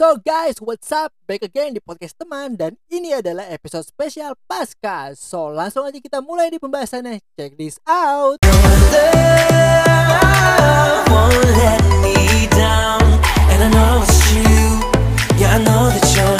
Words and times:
So 0.00 0.16
guys, 0.16 0.56
what's 0.64 0.88
up? 0.96 1.12
Back 1.28 1.44
again 1.44 1.76
di 1.76 1.80
podcast 1.84 2.16
teman 2.16 2.56
dan 2.56 2.80
ini 2.88 3.12
adalah 3.12 3.44
episode 3.52 3.84
spesial 3.84 4.32
Pasca. 4.48 5.12
So 5.12 5.52
langsung 5.52 5.84
aja 5.84 6.00
kita 6.00 6.24
mulai 6.24 6.48
di 6.48 6.56
pembahasannya. 6.56 7.20
Check 7.36 7.60
this 7.60 7.76
out. 7.84 8.40
Yeah, 15.36 16.39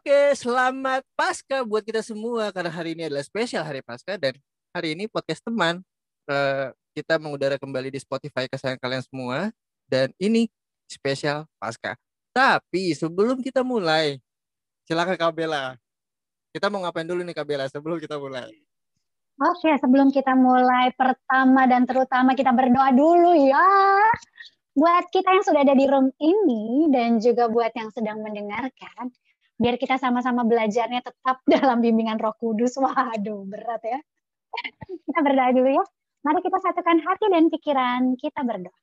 Oke, 0.00 0.32
selamat 0.32 1.04
Pasca 1.12 1.60
buat 1.60 1.84
kita 1.84 2.00
semua 2.00 2.48
karena 2.56 2.72
hari 2.72 2.96
ini 2.96 3.12
adalah 3.12 3.20
spesial 3.20 3.60
hari 3.60 3.84
Pasca 3.84 4.16
dan 4.16 4.32
hari 4.72 4.96
ini 4.96 5.04
podcast 5.04 5.44
teman 5.44 5.84
eh, 6.24 6.72
kita 6.96 7.20
mengudara 7.20 7.60
kembali 7.60 7.92
di 7.92 8.00
Spotify 8.00 8.48
kesayangan 8.48 8.80
kalian 8.80 9.04
semua 9.04 9.52
dan 9.92 10.08
ini 10.16 10.48
spesial 10.88 11.44
Pasca. 11.60 12.00
Tapi 12.32 12.96
sebelum 12.96 13.44
kita 13.44 13.60
mulai, 13.60 14.16
silakan 14.88 15.20
Kak. 15.20 15.36
Kita 16.48 16.72
mau 16.72 16.80
ngapain 16.80 17.04
dulu 17.04 17.20
nih 17.20 17.36
Kak 17.36 17.68
sebelum 17.68 18.00
kita 18.00 18.16
mulai? 18.16 18.48
Oke, 19.36 19.68
sebelum 19.84 20.08
kita 20.08 20.32
mulai, 20.32 20.96
pertama 20.96 21.68
dan 21.68 21.84
terutama 21.84 22.32
kita 22.32 22.56
berdoa 22.56 22.88
dulu 22.96 23.36
ya. 23.36 23.68
Buat 24.72 25.12
kita 25.12 25.28
yang 25.28 25.44
sudah 25.44 25.60
ada 25.60 25.76
di 25.76 25.84
room 25.84 26.08
ini 26.16 26.88
dan 26.88 27.20
juga 27.20 27.52
buat 27.52 27.76
yang 27.76 27.92
sedang 27.92 28.24
mendengarkan, 28.24 29.12
biar 29.60 29.76
kita 29.76 30.00
sama-sama 30.00 30.48
belajarnya 30.48 31.04
tetap 31.04 31.44
dalam 31.52 31.84
bimbingan 31.84 32.16
Roh 32.16 32.32
Kudus. 32.40 32.80
Waduh, 32.80 33.44
berat 33.44 33.84
ya. 33.84 34.00
Kita 35.04 35.20
berdoa 35.20 35.52
dulu 35.52 35.70
ya. 35.76 35.84
Mari 36.20 36.40
kita 36.44 36.58
satukan 36.60 36.98
hati 37.04 37.26
dan 37.28 37.44
pikiran, 37.52 38.00
kita 38.16 38.40
berdoa. 38.44 38.76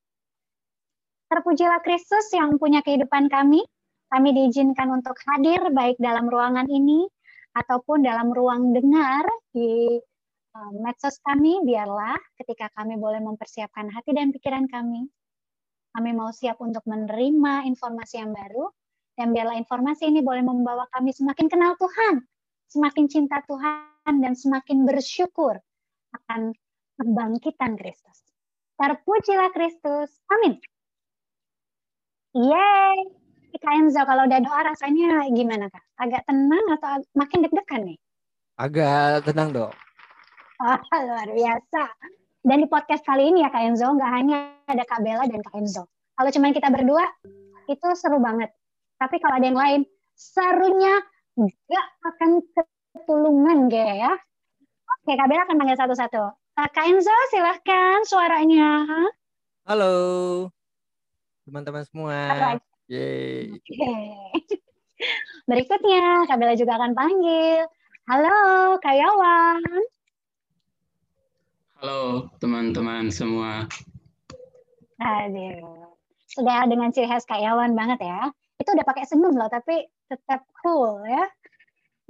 Terpujilah 1.28 1.83
Kristus 1.83 2.31
yang 2.31 2.55
punya 2.55 2.80
kehidupan 2.86 3.28
kami. 3.28 3.66
Kami 4.08 4.30
diizinkan 4.31 4.88
untuk 4.88 5.20
hadir 5.28 5.59
baik 5.75 6.00
dalam 6.00 6.31
ruangan 6.31 6.72
ini 6.72 7.03
ataupun 7.52 8.00
dalam 8.00 8.31
ruang 8.31 8.72
dengar 8.72 9.28
di 9.52 10.00
uh, 10.55 10.72
medsos 10.80 11.20
kami, 11.20 11.59
biarlah 11.67 12.16
ketika 12.39 12.72
kami 12.72 12.95
boleh 12.95 13.20
mempersiapkan 13.20 13.92
hati 13.92 14.16
dan 14.16 14.31
pikiran 14.31 14.64
kami, 14.72 15.11
kami 15.92 16.09
mau 16.16 16.31
siap 16.31 16.55
untuk 16.64 16.88
menerima 16.88 17.67
informasi 17.67 18.23
yang 18.23 18.31
baru, 18.31 18.72
dan 19.18 19.34
biarlah 19.34 19.58
informasi 19.58 20.14
ini 20.14 20.22
boleh 20.22 20.46
membawa 20.46 20.86
kami 20.94 21.10
semakin 21.10 21.50
kenal 21.50 21.73
Tuhan, 21.82 22.22
semakin 22.70 23.10
cinta 23.10 23.42
Tuhan, 23.50 24.14
dan 24.22 24.38
semakin 24.38 24.86
bersyukur 24.86 25.58
akan 26.14 26.54
kebangkitan 27.02 27.76
Kristus. 27.82 28.22
Terpujilah 28.78 29.50
Kristus. 29.58 30.22
Amin. 30.30 30.62
Yeay. 32.38 32.98
Kak 33.58 33.73
Enzo, 33.73 34.06
kalau 34.06 34.30
udah 34.30 34.38
doa 34.38 34.62
rasanya 34.70 35.26
gimana 35.34 35.66
Kak? 35.73 35.82
Agak 35.98 36.22
tenang 36.30 36.66
atau 36.78 37.02
makin 37.18 37.42
deg-degan 37.42 37.90
nih? 37.90 37.98
Agak 38.62 39.26
tenang 39.26 39.50
dong. 39.50 39.73
Wah, 40.62 40.78
luar 41.10 41.30
biasa. 41.34 41.84
Dan 42.45 42.62
di 42.62 42.68
podcast 42.70 43.02
kali 43.02 43.34
ini 43.34 43.42
ya 43.42 43.50
Kak 43.50 43.66
Enzo, 43.66 43.98
nggak 43.98 44.12
hanya 44.14 44.54
ada 44.70 44.86
Kak 44.86 45.02
Bella 45.02 45.26
dan 45.26 45.42
Kak 45.42 45.58
Enzo. 45.58 45.90
Kalau 46.14 46.30
cuma 46.30 46.54
kita 46.54 46.70
berdua, 46.70 47.05
itu 47.66 47.88
seru 47.98 48.22
banget. 48.22 48.54
Tapi 48.98 49.16
kalau 49.22 49.38
ada 49.38 49.46
yang 49.46 49.58
lain, 49.58 49.82
serunya 50.18 51.06
nggak 51.38 51.88
akan 52.02 52.42
ketulungan 52.50 53.70
kayak 53.70 53.96
ya. 54.10 54.14
Oke, 55.06 55.14
Kak 55.14 55.30
Bella 55.30 55.46
akan 55.46 55.58
panggil 55.62 55.78
satu-satu. 55.78 56.24
Kak 56.58 56.86
Enzo, 56.90 57.14
silahkan 57.30 58.02
suaranya. 58.10 58.90
Halo 59.70 59.94
teman-teman 61.46 61.86
semua. 61.86 62.18
Halo. 62.34 62.60
Yeay. 62.90 63.54
Berikutnya, 65.46 66.26
Kak 66.26 66.38
Bella 66.42 66.58
juga 66.58 66.82
akan 66.82 66.98
panggil. 66.98 67.70
Halo, 68.10 68.40
Kak 68.82 68.96
Yawan. 68.98 69.62
Halo 71.78 72.34
teman-teman 72.42 73.14
semua. 73.14 73.70
Aduh. 74.98 75.94
Sudah 76.26 76.66
dengan 76.66 76.90
ciri 76.90 77.06
khas 77.06 77.30
Kak 77.30 77.38
Yawan 77.38 77.78
banget 77.78 78.02
ya. 78.02 78.34
Itu 78.67 78.76
udah 78.76 78.83
pakai 78.83 79.08
senyum 79.08 79.32
loh, 79.32 79.48
tapi 79.48 79.80
tetap 80.11 80.44
cool 80.60 81.00
ya. 81.08 81.23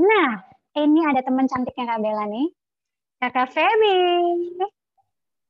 Nah, 0.01 0.41
ini 0.73 1.05
ada 1.05 1.21
teman 1.21 1.45
cantiknya 1.45 1.85
Kak 1.85 2.01
Bella 2.01 2.25
nih. 2.25 2.49
Kakak 3.21 3.53
Feby. 3.53 4.01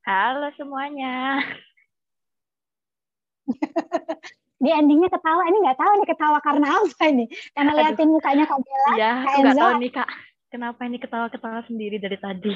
Halo 0.04 0.52
semuanya. 0.60 1.40
Di 4.60 4.68
endingnya 4.68 5.08
ketawa. 5.08 5.48
Ini 5.48 5.56
nggak 5.64 5.80
tahu 5.80 5.92
nih 5.96 6.08
ketawa 6.12 6.44
karena 6.44 6.76
apa 6.76 7.00
ini. 7.08 7.24
Karena 7.56 7.72
Aduh. 7.72 7.80
liatin 7.88 8.12
mukanya 8.12 8.44
Kak 8.44 8.60
Bella. 8.60 8.92
Iya, 8.92 9.12
Kak 9.16 9.32
aku 9.32 9.40
nggak 9.40 9.56
tahu 9.64 9.72
nih 9.80 9.92
kak. 9.96 10.08
Kenapa 10.52 10.80
ini 10.84 10.96
ketawa-ketawa 11.00 11.60
sendiri 11.64 11.96
dari 11.96 12.20
tadi? 12.20 12.52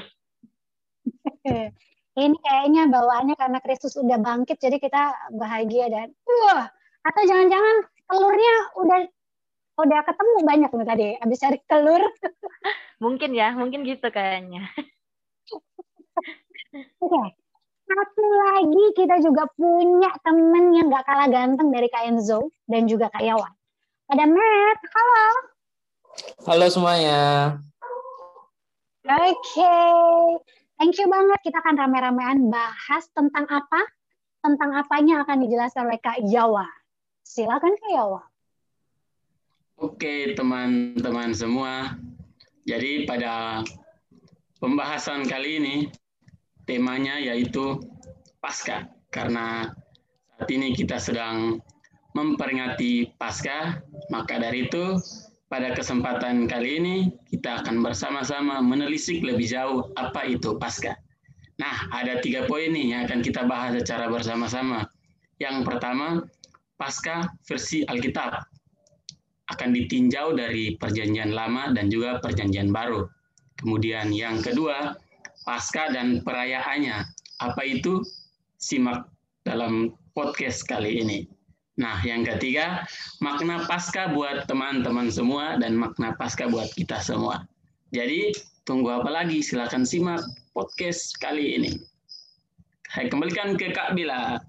Ini 2.12 2.36
kayaknya 2.44 2.92
bawaannya 2.92 3.40
karena 3.40 3.56
Kristus 3.64 3.96
udah 3.96 4.20
bangkit, 4.20 4.60
jadi 4.60 4.76
kita 4.76 5.32
bahagia 5.32 5.88
dan 5.88 6.12
wah. 6.28 6.68
Atau 7.08 7.24
jangan-jangan 7.24 7.88
telurnya 8.10 8.54
udah 8.78 9.00
udah 9.82 10.00
ketemu 10.04 10.36
banyak 10.44 10.70
nih 10.70 10.86
tadi. 10.86 11.08
Abis 11.20 11.38
cari 11.42 11.58
telur. 11.66 12.02
Mungkin 13.02 13.34
ya, 13.34 13.50
mungkin 13.58 13.82
gitu 13.82 14.06
kayaknya. 14.14 14.62
Oke. 17.02 17.22
Satu 17.82 18.24
lagi 18.24 18.84
kita 18.96 19.20
juga 19.20 19.44
punya 19.58 20.08
temen 20.24 20.72
yang 20.72 20.88
gak 20.88 21.04
kalah 21.04 21.28
ganteng 21.28 21.68
dari 21.68 21.90
Kak 21.92 22.08
Enzo 22.08 22.48
dan 22.64 22.88
juga 22.88 23.12
Kak 23.12 23.20
Yawan. 23.20 23.52
Ada 24.08 24.24
Matt. 24.24 24.78
Halo. 24.96 25.26
Halo 26.46 26.66
semuanya. 26.72 27.20
Oke. 29.02 29.76
Thank 30.78 30.94
you 31.02 31.10
banget. 31.10 31.38
Kita 31.42 31.58
akan 31.60 31.74
rame-ramean 31.74 32.48
bahas 32.48 33.04
tentang 33.12 33.44
apa? 33.50 33.82
Tentang 34.40 34.72
apanya 34.78 35.26
akan 35.26 35.42
dijelaskan 35.44 35.90
oleh 35.90 36.00
Kak 36.00 36.22
Yawa. 36.22 36.64
Silakan 37.32 37.72
Kak 37.80 37.90
Yawa. 37.96 38.20
Oke 39.80 40.36
teman-teman 40.36 41.32
semua. 41.32 41.96
Jadi 42.68 43.08
pada 43.08 43.64
pembahasan 44.60 45.24
kali 45.24 45.56
ini 45.56 45.76
temanya 46.68 47.16
yaitu 47.16 47.80
Pasca 48.36 48.84
karena 49.08 49.72
saat 50.36 50.48
ini 50.52 50.76
kita 50.76 51.00
sedang 51.00 51.56
memperingati 52.12 53.16
Pasca, 53.16 53.80
maka 54.12 54.36
dari 54.36 54.68
itu 54.68 55.00
pada 55.48 55.72
kesempatan 55.72 56.44
kali 56.44 56.84
ini 56.84 56.96
kita 57.32 57.64
akan 57.64 57.80
bersama-sama 57.80 58.60
menelisik 58.60 59.24
lebih 59.24 59.48
jauh 59.48 59.88
apa 59.96 60.28
itu 60.28 60.60
Pasca. 60.60 61.00
Nah, 61.56 61.88
ada 61.96 62.20
tiga 62.20 62.44
poin 62.44 62.76
nih 62.76 62.92
yang 62.92 63.00
akan 63.08 63.24
kita 63.24 63.48
bahas 63.48 63.72
secara 63.80 64.12
bersama-sama. 64.12 64.84
Yang 65.40 65.64
pertama, 65.64 66.28
Pasca 66.82 67.30
versi 67.46 67.86
Alkitab 67.86 68.42
akan 69.54 69.70
ditinjau 69.70 70.34
dari 70.34 70.74
Perjanjian 70.74 71.30
Lama 71.30 71.70
dan 71.70 71.86
juga 71.86 72.18
Perjanjian 72.18 72.74
Baru. 72.74 73.06
Kemudian 73.54 74.10
yang 74.10 74.42
kedua, 74.42 74.98
Pasca 75.46 75.94
dan 75.94 76.26
perayaannya. 76.26 77.06
Apa 77.38 77.62
itu? 77.62 78.02
Simak 78.58 79.06
dalam 79.46 79.94
podcast 80.10 80.66
kali 80.66 80.98
ini. 80.98 81.30
Nah, 81.78 82.02
yang 82.02 82.26
ketiga, 82.26 82.82
makna 83.22 83.62
Pasca 83.70 84.10
buat 84.10 84.50
teman-teman 84.50 85.06
semua 85.06 85.62
dan 85.62 85.78
makna 85.78 86.18
Pasca 86.18 86.50
buat 86.50 86.66
kita 86.74 86.98
semua. 86.98 87.46
Jadi, 87.94 88.34
tunggu 88.66 88.90
apa 88.90 89.22
lagi? 89.22 89.38
Silakan 89.38 89.86
simak 89.86 90.26
podcast 90.50 91.14
kali 91.22 91.62
ini. 91.62 91.78
Saya 92.90 93.06
kembalikan 93.06 93.54
ke 93.54 93.70
Kak 93.70 93.94
Bila. 93.94 94.42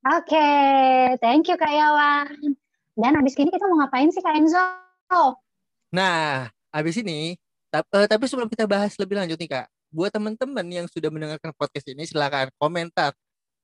Oke, 0.00 0.48
thank 1.20 1.44
you 1.44 1.60
Kak 1.60 1.68
Yawan. 1.68 2.32
Dan 2.96 3.12
habis 3.20 3.36
ini 3.36 3.52
kita 3.52 3.68
mau 3.68 3.84
ngapain 3.84 4.08
sih 4.08 4.24
Kak 4.24 4.32
Enzo? 4.32 4.64
Nah, 5.92 6.48
habis 6.72 6.96
ini, 7.04 7.36
eh, 7.68 8.06
tapi 8.08 8.24
sebelum 8.24 8.48
kita 8.48 8.64
bahas 8.64 8.96
lebih 8.96 9.20
lanjut 9.20 9.36
nih 9.36 9.50
Kak, 9.60 9.66
buat 9.92 10.08
teman-teman 10.08 10.64
yang 10.72 10.86
sudah 10.88 11.12
mendengarkan 11.12 11.52
podcast 11.52 11.84
ini, 11.92 12.08
silakan 12.08 12.48
komentar 12.56 13.12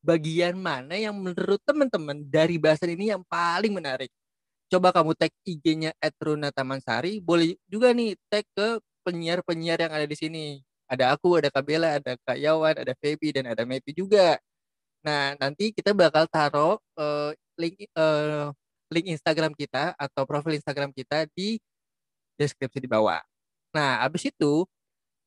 bagian 0.05 0.61
mana 0.61 0.93
yang 1.01 1.17
menurut 1.17 1.59
teman-teman 1.65 2.21
dari 2.29 2.61
bahasan 2.61 2.93
ini 2.93 3.17
yang 3.17 3.25
paling 3.25 3.73
menarik. 3.73 4.13
coba 4.67 4.91
kamu 4.91 5.15
tag 5.15 5.31
IG-nya 5.47 5.95
@runa 6.19 6.51
Tamansari, 6.51 7.23
boleh 7.23 7.55
juga 7.71 7.95
nih 7.95 8.19
tag 8.27 8.43
ke 8.51 8.83
penyiar-penyiar 9.07 9.79
yang 9.79 9.95
ada 9.95 10.05
di 10.05 10.17
sini. 10.19 10.59
Ada 10.91 11.15
aku, 11.15 11.39
ada 11.39 11.55
Kabela, 11.55 12.03
ada 12.03 12.19
Kak 12.27 12.35
Yawan, 12.35 12.75
ada 12.83 12.93
Feby 12.99 13.31
dan 13.31 13.47
ada 13.47 13.63
Mepi 13.63 13.95
juga. 13.95 14.37
Nah, 15.07 15.39
nanti 15.39 15.71
kita 15.71 15.95
bakal 15.95 16.27
taruh 16.27 16.83
eh, 16.99 17.31
link 17.55 17.87
eh, 17.87 18.47
link 18.91 19.07
Instagram 19.15 19.55
kita 19.55 19.95
atau 19.95 20.27
profil 20.27 20.59
Instagram 20.59 20.91
kita 20.91 21.31
di 21.31 21.63
deskripsi 22.35 22.83
di 22.83 22.91
bawah. 22.91 23.23
Nah, 23.71 24.03
habis 24.03 24.27
itu 24.27 24.67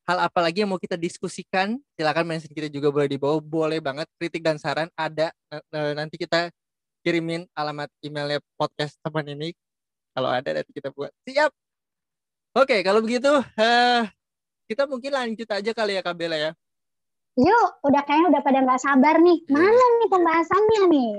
hal 0.03 0.19
apa 0.27 0.39
lagi 0.43 0.67
yang 0.67 0.75
mau 0.75 0.81
kita 0.81 0.99
diskusikan? 0.99 1.79
Silakan 1.95 2.27
mention 2.27 2.51
kita 2.51 2.67
juga 2.67 2.91
boleh 2.91 3.07
di 3.07 3.15
bawah. 3.15 3.39
Boleh 3.39 3.79
banget 3.79 4.07
kritik 4.19 4.43
dan 4.43 4.59
saran 4.59 4.91
ada 4.99 5.31
nanti 5.95 6.19
kita 6.19 6.51
kirimin 6.99 7.47
alamat 7.55 7.87
emailnya 8.03 8.43
podcast 8.59 8.99
teman 8.99 9.23
ini 9.31 9.55
kalau 10.11 10.27
ada 10.27 10.59
nanti 10.59 10.71
kita 10.75 10.91
buat. 10.91 11.11
Siap. 11.23 11.51
Oke, 12.59 12.83
kalau 12.83 12.99
begitu 12.99 13.31
eh 13.55 14.03
kita 14.67 14.83
mungkin 14.89 15.11
lanjut 15.15 15.47
aja 15.49 15.71
kali 15.71 15.95
ya 15.95 16.01
Kak 16.03 16.15
Bella 16.19 16.35
ya. 16.35 16.51
Yuk, 17.37 17.69
udah 17.85 18.01
kayaknya 18.07 18.27
udah 18.33 18.41
pada 18.41 18.59
nggak 18.65 18.81
sabar 18.81 19.15
nih. 19.21 19.37
Iya. 19.45 19.53
Mana 19.53 19.83
nih 20.01 20.09
pembahasannya 20.09 20.81
nih? 20.89 21.13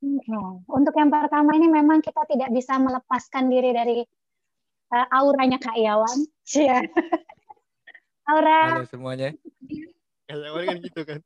Oke. 0.00 0.36
Untuk 0.64 0.94
yang 0.96 1.12
pertama 1.12 1.52
ini 1.60 1.68
memang 1.68 2.00
kita 2.00 2.24
tidak 2.24 2.48
bisa 2.56 2.80
melepaskan 2.80 3.52
diri 3.52 3.70
dari 3.76 4.00
eh, 4.96 5.06
auranya 5.12 5.60
Kak 5.60 5.76
Yawan. 5.76 6.18
Iya. 6.50 6.82
Aura. 8.30 8.60
Halo 8.78 8.86
semuanya. 8.86 9.34
Kayak 10.30 10.46
awal 10.50 10.62
kan 10.66 10.76
gitu 10.82 11.00
kan. 11.02 11.20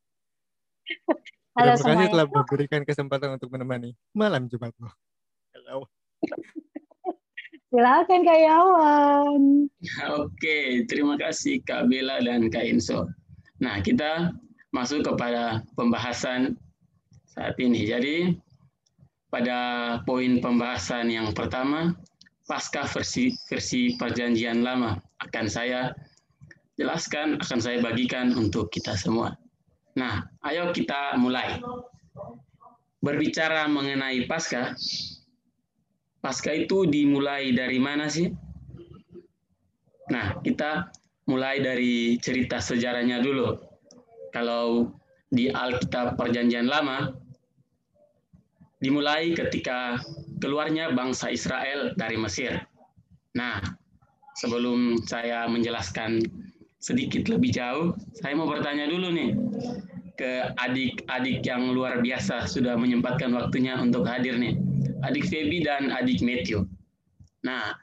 Halo 1.55 1.73
Terima 1.79 1.95
kasih 1.97 2.13
telah 2.13 2.27
memberikan 2.27 2.83
kesempatan 2.83 3.31
untuk 3.37 3.49
menemani 3.53 3.95
malam 4.17 4.51
Jumatmu. 4.51 4.89
Halo. 5.55 5.87
Silakan 7.75 8.23
Kak 8.23 8.39
Yawan. 8.39 9.67
Oke, 10.15 10.87
terima 10.87 11.19
kasih 11.19 11.59
Kak 11.67 11.91
Bella 11.91 12.23
dan 12.23 12.47
Kak 12.47 12.63
Inso. 12.63 13.11
Nah, 13.59 13.83
kita 13.83 14.31
masuk 14.71 15.03
kepada 15.03 15.59
pembahasan 15.75 16.55
saat 17.27 17.59
ini. 17.59 17.83
Jadi, 17.83 18.39
pada 19.27 19.59
poin 20.07 20.39
pembahasan 20.39 21.11
yang 21.11 21.35
pertama, 21.35 21.99
pasca 22.47 22.87
versi 22.87 23.35
versi 23.51 23.99
perjanjian 23.99 24.63
lama 24.63 24.95
akan 25.27 25.51
saya 25.51 25.91
jelaskan, 26.79 27.43
akan 27.43 27.59
saya 27.59 27.83
bagikan 27.83 28.39
untuk 28.39 28.71
kita 28.71 28.95
semua. 28.95 29.35
Nah, 29.99 30.23
ayo 30.47 30.71
kita 30.71 31.19
mulai. 31.19 31.59
Berbicara 33.03 33.67
mengenai 33.67 34.31
pasca, 34.31 34.79
pasca 36.25 36.57
itu 36.57 36.89
dimulai 36.89 37.53
dari 37.53 37.77
mana 37.77 38.09
sih? 38.09 38.33
Nah, 40.09 40.41
kita 40.41 40.89
mulai 41.29 41.61
dari 41.61 42.17
cerita 42.17 42.65
sejarahnya 42.65 43.21
dulu. 43.21 43.61
Kalau 44.33 44.97
di 45.29 45.53
Alkitab 45.53 46.17
Perjanjian 46.17 46.65
Lama, 46.65 47.13
dimulai 48.81 49.37
ketika 49.37 50.01
keluarnya 50.41 50.97
bangsa 50.97 51.29
Israel 51.29 51.93
dari 52.01 52.17
Mesir. 52.17 52.57
Nah, 53.37 53.61
sebelum 54.41 55.05
saya 55.05 55.45
menjelaskan 55.45 56.25
sedikit 56.81 57.29
lebih 57.29 57.53
jauh, 57.53 57.93
saya 58.17 58.33
mau 58.33 58.49
bertanya 58.49 58.89
dulu 58.89 59.13
nih 59.13 59.33
ke 60.15 60.55
adik-adik 60.63 61.43
yang 61.43 61.75
luar 61.75 61.99
biasa 61.99 62.47
sudah 62.47 62.79
menyempatkan 62.79 63.35
waktunya 63.35 63.75
untuk 63.79 64.07
hadir 64.07 64.39
nih. 64.39 64.55
Adik 65.03 65.27
Feby 65.27 65.67
dan 65.67 65.91
adik 65.91 66.23
Matthew. 66.23 66.65
Nah, 67.45 67.77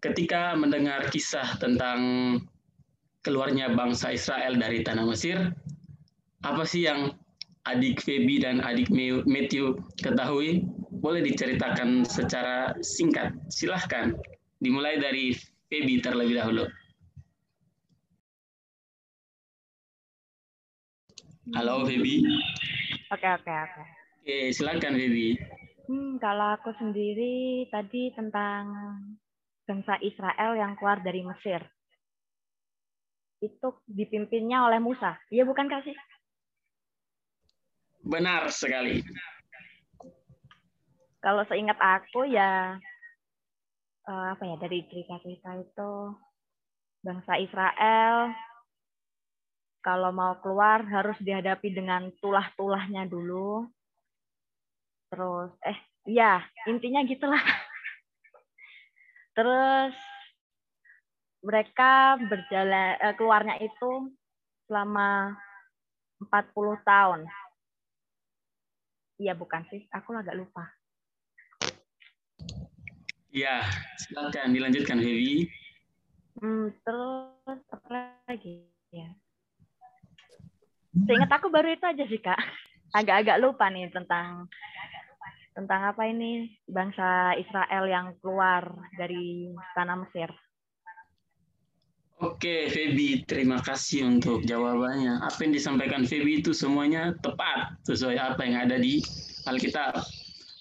ketika 0.00 0.56
mendengar 0.56 1.10
kisah 1.12 1.58
tentang 1.60 1.98
keluarnya 3.26 3.72
bangsa 3.74 4.14
Israel 4.14 4.56
dari 4.56 4.80
tanah 4.86 5.04
Mesir, 5.04 5.52
apa 6.46 6.62
sih 6.64 6.86
yang 6.86 7.12
adik 7.68 8.00
Feby 8.00 8.40
dan 8.40 8.62
adik 8.64 8.88
Matthew 9.26 9.76
ketahui? 10.00 10.64
Boleh 11.04 11.20
diceritakan 11.20 12.08
secara 12.08 12.72
singkat. 12.80 13.36
Silahkan. 13.52 14.16
Dimulai 14.64 14.96
dari 14.96 15.36
Feby 15.68 16.00
terlebih 16.00 16.40
dahulu. 16.40 16.64
Halo 21.52 21.84
Feby. 21.84 22.24
Oke, 23.12 23.28
oke, 23.28 23.52
oke. 23.52 23.82
Oke, 24.24 24.48
silakan 24.56 24.96
Feby. 24.96 25.36
Hmm, 25.84 26.16
kalau 26.16 26.56
aku 26.56 26.72
sendiri 26.80 27.68
tadi 27.68 28.08
tentang 28.16 28.72
bangsa 29.68 30.00
Israel 30.00 30.56
yang 30.56 30.72
keluar 30.80 31.04
dari 31.04 31.20
Mesir. 31.20 31.60
Itu 33.44 33.76
dipimpinnya 33.84 34.64
oleh 34.64 34.80
Musa. 34.80 35.20
Iya 35.28 35.44
bukan 35.44 35.68
Kak 35.68 35.84
sih? 35.84 35.92
Benar 38.08 38.48
sekali. 38.48 39.04
Kalau 41.20 41.44
seingat 41.44 41.76
aku 41.76 42.24
ya 42.24 42.80
eh, 44.08 44.26
apa 44.32 44.42
ya 44.48 44.56
dari 44.56 44.80
cerita-cerita 44.88 45.60
itu 45.60 45.92
bangsa 47.04 47.36
Israel 47.36 48.32
kalau 49.84 50.08
mau 50.16 50.40
keluar 50.40 50.80
harus 50.88 51.20
dihadapi 51.20 51.68
dengan 51.76 52.08
tulah-tulahnya 52.24 53.04
dulu. 53.04 53.68
Terus 55.12 55.52
eh 55.60 55.76
ya, 56.08 56.40
intinya 56.64 57.04
gitulah. 57.04 57.44
Terus 59.36 59.92
mereka 61.44 62.16
berjalan 62.16 62.96
eh, 62.96 63.14
keluarnya 63.20 63.60
itu 63.60 64.08
selama 64.64 65.36
40 66.24 66.80
tahun. 66.80 67.20
Iya 69.20 69.36
bukan 69.36 69.68
sih, 69.68 69.84
aku 69.92 70.16
agak 70.16 70.40
lupa. 70.40 70.64
Ya, 73.34 73.60
silakan 74.00 74.56
dilanjutkan 74.56 75.02
Feby. 75.02 75.50
Hmm, 76.38 76.70
terus 76.82 77.60
apa 77.70 78.18
lagi 78.26 78.66
ya? 78.90 79.10
Seingat 80.94 81.30
aku 81.34 81.50
baru 81.50 81.74
itu 81.74 81.82
aja 81.82 82.04
sih 82.06 82.22
kak. 82.22 82.38
Agak-agak 82.94 83.42
lupa 83.42 83.66
nih 83.66 83.90
tentang 83.90 84.46
tentang 85.54 85.90
apa 85.90 86.06
ini 86.06 86.50
bangsa 86.66 87.34
Israel 87.38 87.86
yang 87.86 88.06
keluar 88.22 88.70
dari 88.94 89.50
tanah 89.74 90.06
Mesir. 90.06 90.30
Oke, 92.22 92.70
Feby, 92.70 93.26
terima 93.26 93.58
kasih 93.58 94.06
untuk 94.06 94.46
jawabannya. 94.46 95.18
Apa 95.18 95.46
yang 95.46 95.52
disampaikan 95.58 96.06
Feby 96.06 96.46
itu 96.46 96.54
semuanya 96.54 97.10
tepat 97.18 97.74
sesuai 97.90 98.14
apa 98.14 98.46
yang 98.46 98.54
ada 98.70 98.78
di 98.78 99.02
Alkitab. 99.50 99.98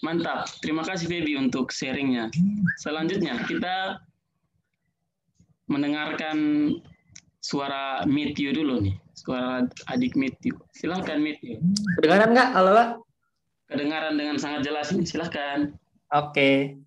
Mantap. 0.02 0.50
Terima 0.66 0.82
kasih 0.82 1.06
Feby 1.06 1.38
untuk 1.38 1.70
sharingnya. 1.70 2.34
Selanjutnya 2.82 3.38
kita 3.46 4.02
mendengarkan 5.70 6.38
suara 7.40 8.02
Matthew 8.10 8.58
dulu 8.58 8.82
nih. 8.90 9.03
Suara 9.14 9.62
adik 9.94 10.18
Matthew. 10.18 10.58
Silahkan 10.74 11.22
Matthew. 11.22 11.62
Kedengaran 12.02 12.34
nggak? 12.34 12.50
Halo, 12.58 12.70
Pak? 12.74 12.90
Kedengaran 13.70 14.14
dengan 14.18 14.36
sangat 14.42 14.66
jelas 14.66 14.90
ini. 14.90 15.06
Silahkan. 15.06 15.70
Oke. 16.10 16.82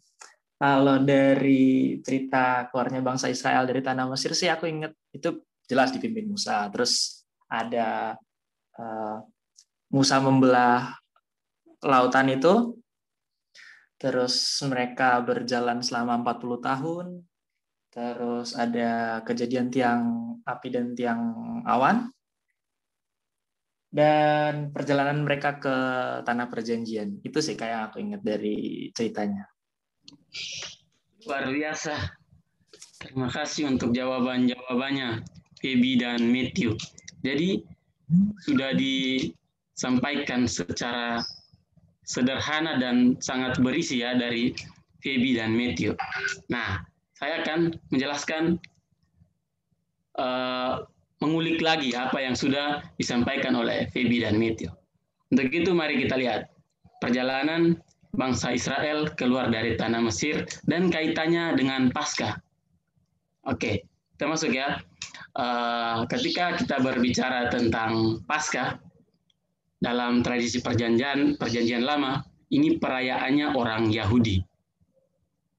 Kalau 0.59 0.99
dari 1.07 2.01
cerita 2.03 2.67
keluarnya 2.73 3.05
bangsa 3.05 3.31
Israel 3.31 3.69
dari 3.69 3.85
tanah 3.85 4.09
Mesir 4.11 4.33
sih 4.35 4.49
aku 4.49 4.67
ingat 4.67 4.91
itu 5.15 5.39
jelas 5.71 5.95
dipimpin 5.95 6.27
Musa. 6.27 6.67
Terus 6.75 7.23
ada 7.47 8.19
eh, 8.75 9.17
Musa 9.95 10.19
membelah 10.19 10.99
lautan 11.87 12.27
itu. 12.35 12.75
Terus 13.97 14.61
mereka 14.67 15.23
berjalan 15.23 15.79
selama 15.79 16.21
40 16.27 16.59
tahun. 16.59 17.07
Terus 17.95 18.53
ada 18.59 19.23
kejadian 19.25 19.71
tiang 19.71 20.03
api 20.43 20.69
dan 20.69 20.93
tiang 20.93 21.23
awan. 21.65 22.16
Dan 23.87 24.75
perjalanan 24.75 25.25
mereka 25.25 25.57
ke 25.57 25.77
tanah 26.27 26.47
perjanjian. 26.51 27.23
Itu 27.23 27.41
sih 27.41 27.57
kayak 27.57 27.93
aku 27.93 28.03
ingat 28.03 28.21
dari 28.21 28.91
ceritanya. 28.93 29.47
Luar 31.25 31.49
biasa. 31.49 31.95
Terima 32.97 33.29
kasih 33.31 33.71
untuk 33.71 33.93
jawaban-jawabannya, 33.93 35.23
Feby 35.61 36.01
dan 36.01 36.27
Matthew. 36.33 36.75
Jadi, 37.23 37.63
sudah 38.47 38.75
disampaikan 38.75 40.47
secara 40.47 41.21
sederhana 42.07 42.79
dan 42.79 43.19
sangat 43.19 43.59
berisi 43.59 44.01
ya 44.01 44.15
dari 44.15 44.55
Feby 45.03 45.39
dan 45.39 45.53
Matthew. 45.55 45.99
Nah, 46.49 46.87
saya 47.19 47.43
akan 47.43 47.75
menjelaskan 47.91 48.59
eh, 50.19 50.75
mengulik 51.21 51.65
lagi 51.65 51.97
apa 51.97 52.21
yang 52.21 52.37
sudah 52.37 52.85
disampaikan 53.01 53.57
oleh 53.57 53.89
Feby 53.93 54.25
dan 54.25 54.37
Matthew. 54.37 54.73
Untuk 55.33 55.49
itu 55.51 55.73
mari 55.73 55.99
kita 56.01 56.15
lihat 56.21 56.53
perjalanan 57.01 57.81
bangsa 58.17 58.57
Israel 58.57 59.13
keluar 59.17 59.53
dari 59.53 59.77
tanah 59.77 60.01
Mesir 60.01 60.49
dan 60.65 60.89
kaitannya 60.89 61.57
dengan 61.57 61.93
Paskah. 61.93 62.41
Oke, 63.47 63.87
termasuk 64.21 64.57
ya. 64.57 64.81
Uh, 65.37 66.09
ketika 66.09 66.57
kita 66.57 66.81
berbicara 66.81 67.53
tentang 67.53 68.25
Paskah 68.25 68.81
dalam 69.85 70.25
tradisi 70.25 70.65
perjanjian 70.65 71.37
perjanjian 71.37 71.85
lama, 71.85 72.25
ini 72.49 72.81
perayaannya 72.81 73.53
orang 73.53 73.93
Yahudi. 73.93 74.41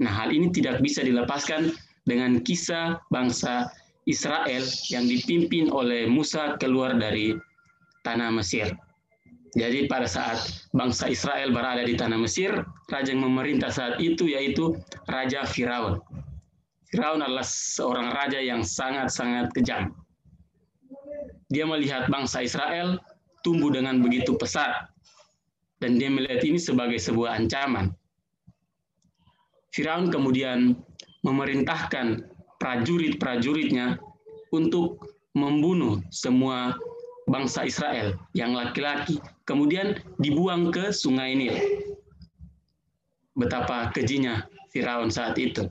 Nah, 0.01 0.13
hal 0.13 0.33
ini 0.33 0.49
tidak 0.49 0.81
bisa 0.81 1.05
dilepaskan 1.05 1.73
dengan 2.09 2.41
kisah 2.41 3.01
bangsa 3.13 3.69
Israel 4.07 4.63
yang 4.87 5.05
dipimpin 5.05 5.67
oleh 5.67 6.07
Musa 6.07 6.55
keluar 6.55 6.95
dari 6.95 7.35
tanah 8.07 8.31
Mesir. 8.31 8.71
Jadi 9.59 9.91
pada 9.91 10.07
saat 10.07 10.67
bangsa 10.71 11.11
Israel 11.11 11.51
berada 11.51 11.83
di 11.83 11.99
tanah 11.99 12.15
Mesir, 12.15 12.55
raja 12.87 13.11
yang 13.11 13.27
memerintah 13.27 13.67
saat 13.67 13.99
itu 13.99 14.31
yaitu 14.31 14.79
Raja 15.11 15.43
Firaun. 15.43 15.99
Firaun 16.87 17.19
adalah 17.19 17.43
seorang 17.43 18.15
raja 18.15 18.39
yang 18.39 18.63
sangat-sangat 18.63 19.51
kejam. 19.51 19.91
Dia 21.51 21.67
melihat 21.67 22.07
bangsa 22.07 22.43
Israel 22.43 22.99
tumbuh 23.43 23.71
dengan 23.71 23.99
begitu 23.99 24.39
pesat 24.39 24.87
dan 25.83 25.99
dia 25.99 26.07
melihat 26.07 26.43
ini 26.47 26.59
sebagai 26.59 26.99
sebuah 26.99 27.35
ancaman. 27.43 27.91
Firaun 29.75 30.07
kemudian 30.07 30.79
memerintahkan 31.27 32.36
prajurit-prajuritnya 32.57 33.97
untuk 34.53 35.01
membunuh 35.37 36.01
semua 36.09 36.73
bangsa 37.27 37.67
Israel 37.67 38.15
yang 38.33 38.55
laki-laki, 38.55 39.19
kemudian 39.43 39.99
dibuang 40.17 40.71
ke 40.71 40.89
sungai 40.89 41.35
Nil. 41.35 41.55
Betapa 43.37 43.93
kejinya 43.93 44.47
Firaun 44.73 45.13
saat 45.13 45.37
itu. 45.37 45.67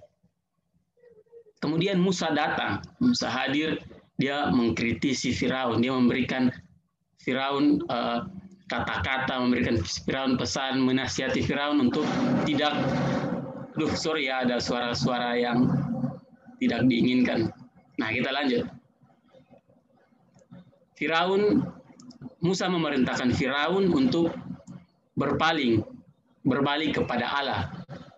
Kemudian 1.59 1.99
Musa 1.99 2.31
datang, 2.31 2.85
Musa 3.01 3.27
hadir, 3.27 3.81
dia 4.21 4.53
mengkritisi 4.53 5.33
Firaun, 5.33 5.83
dia 5.83 5.91
memberikan 5.91 6.53
Firaun 7.19 7.83
uh, 7.91 8.29
kata-kata, 8.71 9.41
memberikan 9.41 9.81
Firaun 9.83 10.39
pesan, 10.39 10.85
menasihati 10.85 11.43
Firaun 11.43 11.91
untuk 11.91 12.07
tidak, 12.45 12.77
duh 13.75 13.91
sorry 13.97 14.29
ya 14.31 14.45
ada 14.47 14.61
suara-suara 14.61 15.35
yang 15.41 15.67
tidak 16.61 16.85
diinginkan. 16.89 17.53
Nah 17.97 18.09
kita 18.13 18.31
lanjut. 18.33 18.65
Firaun, 20.97 21.61
Musa 22.41 22.73
memerintahkan 22.73 23.37
Firaun 23.37 23.93
untuk 23.93 24.33
berpaling, 25.17 25.85
berbalik 26.45 26.97
kepada 26.97 27.29
Allah. 27.29 27.61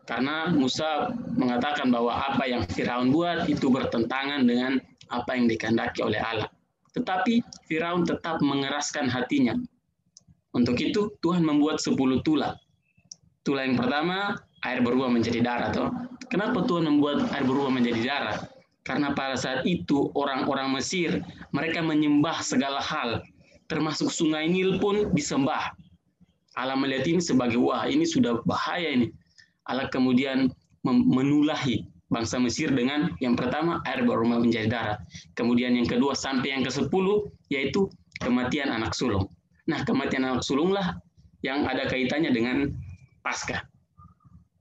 Karena 0.06 0.48
Musa 0.48 1.12
mengatakan 1.36 1.92
bahwa 1.92 2.14
apa 2.14 2.48
yang 2.48 2.64
Firaun 2.70 3.12
buat 3.12 3.50
itu 3.50 3.68
bertentangan 3.68 4.46
dengan 4.46 4.80
apa 5.10 5.36
yang 5.36 5.50
dikehendaki 5.50 6.00
oleh 6.00 6.22
Allah. 6.22 6.48
Tetapi 6.96 7.44
Firaun 7.68 8.06
tetap 8.06 8.40
mengeraskan 8.40 9.10
hatinya. 9.10 9.58
Untuk 10.56 10.80
itu 10.80 11.12
Tuhan 11.20 11.44
membuat 11.44 11.78
sepuluh 11.78 12.24
tula. 12.24 12.56
Tula 13.44 13.68
yang 13.68 13.76
pertama, 13.76 14.38
air 14.64 14.80
berubah 14.80 15.12
menjadi 15.12 15.44
darah. 15.44 15.70
Toh. 15.70 15.90
Kenapa 16.28 16.64
Tuhan 16.64 16.84
membuat 16.84 17.32
air 17.32 17.44
berubah 17.44 17.72
menjadi 17.72 18.00
darah? 18.04 18.38
Karena 18.84 19.12
pada 19.12 19.36
saat 19.36 19.64
itu 19.68 20.08
orang-orang 20.16 20.72
Mesir, 20.76 21.20
mereka 21.52 21.84
menyembah 21.84 22.40
segala 22.40 22.80
hal, 22.80 23.20
termasuk 23.68 24.08
sungai 24.08 24.48
Nil 24.48 24.80
pun 24.80 25.12
disembah. 25.12 25.72
Allah 26.56 26.76
melihat 26.76 27.04
ini 27.04 27.20
sebagai, 27.20 27.60
wah 27.60 27.84
ini 27.84 28.08
sudah 28.08 28.40
bahaya 28.48 28.88
ini. 28.88 29.12
Allah 29.68 29.92
kemudian 29.92 30.48
menulahi 30.84 31.84
bangsa 32.08 32.40
Mesir 32.40 32.72
dengan 32.72 33.12
yang 33.20 33.36
pertama 33.36 33.84
air 33.84 34.04
berubah 34.04 34.40
menjadi 34.40 34.68
darah. 34.68 34.98
Kemudian 35.36 35.76
yang 35.76 35.84
kedua 35.84 36.16
sampai 36.16 36.56
yang 36.56 36.64
ke-10 36.64 37.06
yaitu 37.52 37.92
kematian 38.24 38.72
anak 38.72 38.96
sulung. 38.96 39.28
Nah, 39.68 39.84
kematian 39.84 40.24
anak 40.24 40.40
sulunglah 40.40 40.96
yang 41.44 41.68
ada 41.68 41.84
kaitannya 41.86 42.32
dengan 42.32 42.72
Paskah. 43.20 43.60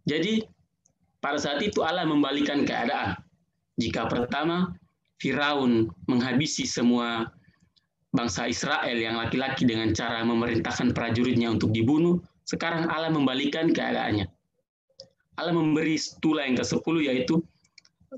Jadi 0.03 0.43
pada 1.27 1.43
saat 1.43 1.59
itu 1.59 1.83
Allah 1.83 2.07
membalikan 2.07 2.63
keadaan. 2.63 3.19
Jika 3.75 4.07
pertama 4.07 4.71
Firaun 5.19 5.91
menghabisi 6.07 6.63
semua 6.63 7.27
bangsa 8.15 8.47
Israel 8.47 8.95
yang 8.95 9.19
laki-laki 9.19 9.67
dengan 9.67 9.91
cara 9.91 10.23
memerintahkan 10.23 10.95
prajuritnya 10.95 11.51
untuk 11.51 11.75
dibunuh, 11.75 12.23
sekarang 12.47 12.87
Allah 12.87 13.11
membalikan 13.11 13.75
keadaannya. 13.75 14.23
Allah 15.35 15.51
memberi 15.51 15.99
tula 16.23 16.47
yang 16.47 16.55
ke-10 16.63 16.95
yaitu 17.11 17.43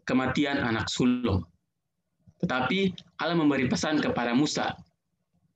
kematian 0.06 0.62
anak 0.62 0.86
sulung. 0.86 1.50
Tetapi 2.46 2.94
Allah 3.25 3.36
memberi 3.36 3.66
pesan 3.66 4.06
kepada 4.06 4.38
Musa, 4.38 4.78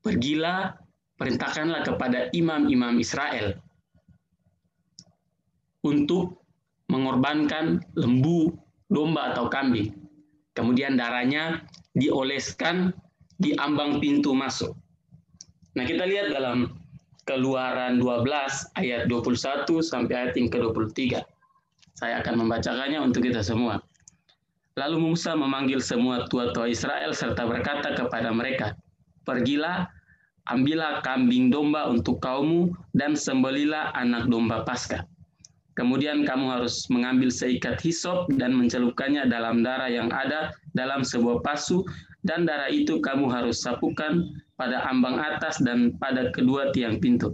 pergilah, 0.01 0.73
perintahkanlah 1.21 1.85
kepada 1.85 2.33
imam-imam 2.33 2.97
Israel 2.97 3.61
untuk 5.85 6.42
mengorbankan 6.93 7.81
lembu 7.97 8.53
domba 8.93 9.33
atau 9.33 9.49
kambing. 9.49 9.89
Kemudian 10.53 10.93
darahnya 10.93 11.65
dioleskan 11.97 12.93
di 13.41 13.57
ambang 13.57 13.97
pintu 13.97 14.37
masuk. 14.37 14.77
Nah, 15.73 15.89
kita 15.89 16.05
lihat 16.05 16.29
dalam 16.29 16.69
Keluaran 17.23 18.03
12 18.03 18.75
ayat 18.75 19.07
21 19.07 19.79
sampai 19.79 20.13
ayat 20.13 20.33
yang 20.35 20.51
ke-23. 20.51 21.23
Saya 21.95 22.19
akan 22.19 22.45
membacakannya 22.45 22.99
untuk 22.99 23.23
kita 23.23 23.39
semua. 23.39 23.79
Lalu 24.75 24.99
Musa 24.99 25.31
memanggil 25.31 25.79
semua 25.79 26.27
tua-tua 26.27 26.67
Israel 26.67 27.15
serta 27.15 27.47
berkata 27.47 27.95
kepada 27.95 28.27
mereka, 28.35 28.75
Pergilah, 29.23 29.87
ambillah 30.51 30.99
kambing 30.99 31.47
domba 31.47 31.87
untuk 31.87 32.19
kaummu 32.19 32.75
dan 32.91 33.15
sembelilah 33.15 33.95
anak 33.95 34.27
domba 34.27 34.67
Paskah 34.67 35.07
Kemudian 35.73 36.21
kamu 36.21 36.53
harus 36.53 36.85
mengambil 36.93 37.33
seikat 37.33 37.81
hisop 37.81 38.29
dan 38.37 38.53
mencelupkannya 38.53 39.25
dalam 39.25 39.65
darah 39.65 39.89
yang 39.89 40.13
ada 40.13 40.53
dalam 40.77 41.01
sebuah 41.01 41.41
pasu 41.41 41.81
dan 42.21 42.45
darah 42.45 42.69
itu 42.69 43.01
kamu 43.01 43.25
harus 43.25 43.65
sapukan 43.65 44.29
pada 44.53 44.85
ambang 44.85 45.17
atas 45.17 45.57
dan 45.65 45.97
pada 45.97 46.29
kedua 46.29 46.69
tiang 46.71 47.01
pintu. 47.01 47.33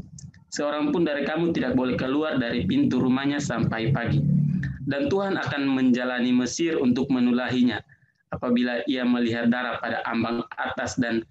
Seorang 0.49 0.89
pun 0.89 1.05
dari 1.05 1.27
kamu 1.27 1.53
tidak 1.53 1.77
boleh 1.77 1.93
keluar 1.93 2.41
dari 2.41 2.65
pintu 2.65 2.97
rumahnya 2.97 3.37
sampai 3.37 3.93
pagi. 3.93 4.23
Dan 4.89 5.05
Tuhan 5.05 5.37
akan 5.37 5.69
menjalani 5.69 6.33
Mesir 6.33 6.81
untuk 6.81 7.13
menulahinya. 7.13 7.77
Apabila 8.33 8.81
ia 8.89 9.05
melihat 9.05 9.53
darah 9.53 9.77
pada 9.77 10.01
ambang 10.09 10.41
atas 10.57 10.97
dan 10.97 11.21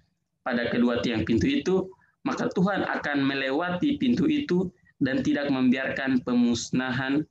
pada 0.47 0.71
kedua 0.71 1.03
tiang 1.03 1.27
pintu 1.27 1.51
itu, 1.51 1.75
maka 2.23 2.47
Tuhan 2.55 2.87
akan 2.87 3.19
melewati 3.19 3.99
pintu 3.99 4.23
itu 4.27 4.71
dan 4.99 5.23
tidak 5.23 5.47
membiarkan 5.47 6.19
pemusnahan 6.21 7.23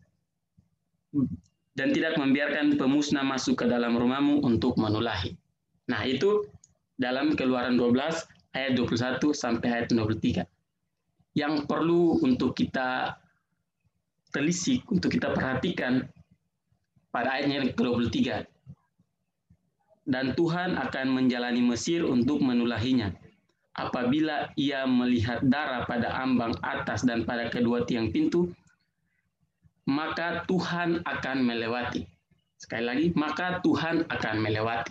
dan 1.76 1.94
tidak 1.94 2.18
membiarkan 2.18 2.74
pemusnah 2.74 3.22
masuk 3.22 3.62
ke 3.62 3.64
dalam 3.70 3.94
rumahmu 3.94 4.42
untuk 4.42 4.74
menulahi. 4.80 5.38
Nah, 5.86 6.02
itu 6.04 6.42
dalam 6.98 7.38
Keluaran 7.38 7.78
12 7.78 8.26
ayat 8.58 8.72
21 8.74 9.30
sampai 9.30 9.68
ayat 9.70 9.86
23. 9.94 10.42
Yang 11.38 11.54
perlu 11.70 12.18
untuk 12.26 12.58
kita 12.58 13.14
telisik, 14.34 14.82
untuk 14.90 15.14
kita 15.14 15.30
perhatikan 15.30 16.02
pada 17.14 17.38
ayatnya 17.38 17.62
yang 17.62 17.70
ke-23. 17.78 18.42
Dan 20.08 20.34
Tuhan 20.34 20.74
akan 20.74 21.06
menjalani 21.14 21.62
Mesir 21.62 22.02
untuk 22.02 22.42
menulahinya 22.42 23.14
apabila 23.78 24.50
ia 24.58 24.82
melihat 24.84 25.38
darah 25.46 25.86
pada 25.86 26.10
ambang 26.18 26.52
atas 26.66 27.06
dan 27.06 27.22
pada 27.22 27.46
kedua 27.46 27.86
tiang 27.86 28.10
pintu, 28.10 28.50
maka 29.86 30.42
Tuhan 30.50 31.06
akan 31.06 31.38
melewati. 31.46 32.02
Sekali 32.58 32.84
lagi, 32.84 33.06
maka 33.14 33.62
Tuhan 33.62 34.02
akan 34.10 34.36
melewati. 34.42 34.90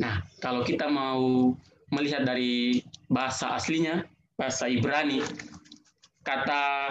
Nah, 0.00 0.24
kalau 0.40 0.64
kita 0.64 0.88
mau 0.88 1.52
melihat 1.92 2.24
dari 2.24 2.80
bahasa 3.06 3.54
aslinya, 3.54 4.02
bahasa 4.34 4.66
Ibrani, 4.66 5.20
kata 6.24 6.90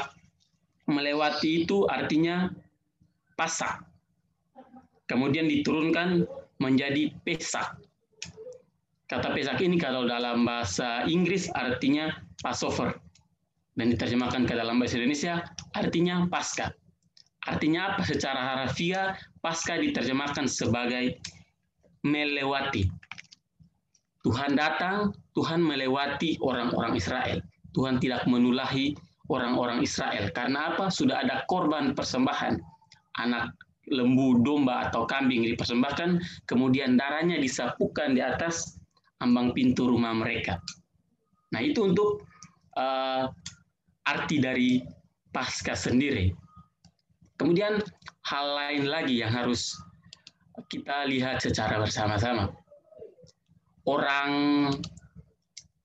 melewati 0.88 1.66
itu 1.66 1.90
artinya 1.90 2.54
pasak. 3.34 3.82
Kemudian 5.10 5.50
diturunkan 5.50 6.24
menjadi 6.62 7.12
pesak. 7.26 7.76
Kata 9.12 9.36
Pesak 9.36 9.60
ini 9.60 9.76
kalau 9.76 10.08
dalam 10.08 10.48
bahasa 10.48 11.04
Inggris 11.06 11.52
artinya 11.54 12.12
Passover. 12.40 12.96
Dan 13.74 13.90
diterjemahkan 13.90 14.46
ke 14.46 14.54
dalam 14.54 14.78
bahasa 14.78 15.02
Indonesia 15.02 15.42
artinya 15.74 16.30
Pasca. 16.30 16.70
Artinya 17.44 17.94
apa? 17.94 18.06
Secara 18.06 18.40
harafiah, 18.40 19.18
Pasca 19.44 19.76
diterjemahkan 19.76 20.48
sebagai 20.48 21.20
melewati. 22.06 22.88
Tuhan 24.24 24.56
datang, 24.56 25.12
Tuhan 25.36 25.60
melewati 25.60 26.40
orang-orang 26.40 26.96
Israel. 26.96 27.44
Tuhan 27.76 28.00
tidak 28.00 28.24
menulahi 28.30 28.96
orang-orang 29.28 29.84
Israel. 29.84 30.32
Karena 30.32 30.72
apa? 30.72 30.88
Sudah 30.88 31.20
ada 31.20 31.44
korban 31.52 31.92
persembahan 31.92 32.56
anak 33.20 33.52
lembu, 33.92 34.40
domba 34.40 34.88
atau 34.88 35.04
kambing 35.04 35.44
dipersembahkan, 35.44 36.24
kemudian 36.48 36.96
darahnya 36.96 37.36
disapukan 37.36 38.16
di 38.16 38.24
atas 38.24 38.80
ambang 39.24 39.56
pintu 39.56 39.88
rumah 39.88 40.12
mereka. 40.12 40.60
Nah, 41.56 41.64
itu 41.64 41.88
untuk 41.88 42.28
uh, 42.76 43.32
arti 44.04 44.44
dari 44.44 44.84
pasca 45.32 45.74
sendiri. 45.74 46.36
Kemudian 47.40 47.80
hal 48.28 48.46
lain 48.54 48.84
lagi 48.92 49.24
yang 49.24 49.32
harus 49.32 49.74
kita 50.68 51.08
lihat 51.08 51.42
secara 51.42 51.80
bersama-sama. 51.80 52.52
Orang 53.88 54.32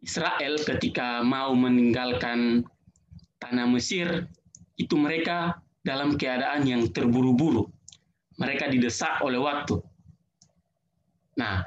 Israel 0.02 0.58
ketika 0.62 1.22
mau 1.22 1.54
meninggalkan 1.54 2.62
tanah 3.42 3.66
Mesir, 3.70 4.28
itu 4.78 4.94
mereka 4.94 5.58
dalam 5.82 6.14
keadaan 6.14 6.68
yang 6.68 6.86
terburu-buru 6.92 7.66
mereka 8.38 8.70
didesak 8.70 9.18
oleh 9.20 9.42
waktu. 9.42 9.82
Nah, 11.36 11.66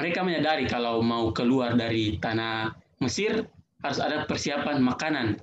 mereka 0.00 0.24
menyadari 0.24 0.64
kalau 0.64 1.04
mau 1.04 1.28
keluar 1.36 1.76
dari 1.76 2.16
tanah 2.16 2.72
Mesir 3.04 3.44
harus 3.84 4.00
ada 4.00 4.24
persiapan 4.24 4.80
makanan. 4.80 5.36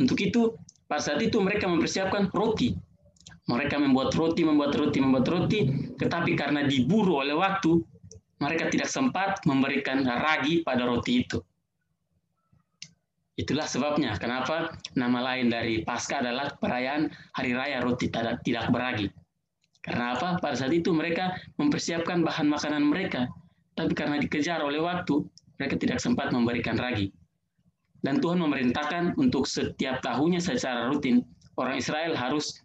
Untuk 0.00 0.16
itu, 0.24 0.56
pada 0.88 1.04
saat 1.04 1.20
itu 1.20 1.36
mereka 1.44 1.68
mempersiapkan 1.68 2.32
roti. 2.32 2.72
Mereka 3.44 3.76
membuat 3.76 4.16
roti, 4.16 4.40
membuat 4.48 4.72
roti, 4.72 4.98
membuat 5.04 5.28
roti, 5.28 5.68
tetapi 6.00 6.32
karena 6.32 6.64
diburu 6.64 7.20
oleh 7.20 7.36
waktu, 7.36 7.84
mereka 8.40 8.72
tidak 8.72 8.88
sempat 8.88 9.44
memberikan 9.44 10.00
ragi 10.08 10.64
pada 10.64 10.88
roti 10.88 11.20
itu. 11.20 11.44
Itulah 13.36 13.68
sebabnya 13.68 14.16
kenapa 14.16 14.72
nama 14.96 15.20
lain 15.20 15.52
dari 15.52 15.84
Paskah 15.84 16.24
adalah 16.24 16.54
perayaan 16.56 17.12
Hari 17.34 17.50
Raya 17.52 17.82
Roti 17.82 18.06
Tidak 18.08 18.70
Beragi. 18.70 19.23
Karena 19.84 20.16
apa? 20.16 20.40
Pada 20.40 20.56
saat 20.56 20.72
itu 20.72 20.96
mereka 20.96 21.36
mempersiapkan 21.60 22.24
bahan 22.24 22.48
makanan 22.48 22.88
mereka, 22.88 23.28
tapi 23.76 23.92
karena 23.92 24.16
dikejar 24.16 24.64
oleh 24.64 24.80
waktu, 24.80 25.20
mereka 25.60 25.76
tidak 25.76 26.00
sempat 26.00 26.32
memberikan 26.32 26.80
ragi. 26.80 27.12
Dan 28.00 28.20
Tuhan 28.20 28.40
memerintahkan 28.40 29.16
untuk 29.20 29.44
setiap 29.44 30.00
tahunnya 30.00 30.40
secara 30.40 30.88
rutin, 30.88 31.20
orang 31.60 31.80
Israel 31.80 32.16
harus 32.16 32.64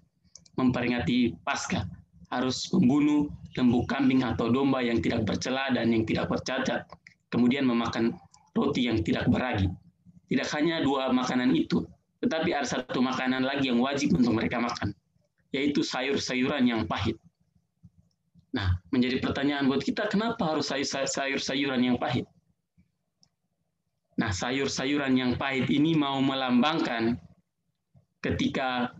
memperingati 0.55 1.35
Paskah, 1.43 1.83
harus 2.31 2.67
membunuh 2.71 3.27
lembu 3.55 3.83
kambing 3.87 4.23
atau 4.23 4.51
domba 4.51 4.79
yang 4.79 5.03
tidak 5.03 5.27
bercela 5.27 5.71
dan 5.75 5.91
yang 5.91 6.03
tidak 6.07 6.27
bercacat, 6.31 6.87
kemudian 7.31 7.67
memakan 7.67 8.15
roti 8.55 8.87
yang 8.87 8.99
tidak 9.03 9.27
beragi. 9.27 9.67
Tidak 10.29 10.47
hanya 10.55 10.83
dua 10.85 11.09
makanan 11.09 11.55
itu, 11.55 11.83
tetapi 12.21 12.53
ada 12.53 12.67
satu 12.67 13.01
makanan 13.01 13.43
lagi 13.47 13.71
yang 13.71 13.81
wajib 13.81 14.13
untuk 14.13 14.35
mereka 14.35 14.61
makan, 14.61 14.93
yaitu 15.49 15.81
sayur-sayuran 15.81 16.65
yang 16.65 16.81
pahit. 16.85 17.17
Nah, 18.49 18.81
menjadi 18.89 19.21
pertanyaan 19.21 19.69
buat 19.69 19.85
kita, 19.85 20.09
kenapa 20.09 20.41
harus 20.41 20.73
sayur-sayuran 20.73 21.81
yang 21.85 21.97
pahit? 22.01 22.25
Nah, 24.17 24.33
sayur-sayuran 24.33 25.15
yang 25.15 25.31
pahit 25.37 25.69
ini 25.69 25.93
mau 25.95 26.17
melambangkan 26.19 27.15
ketika 28.19 28.91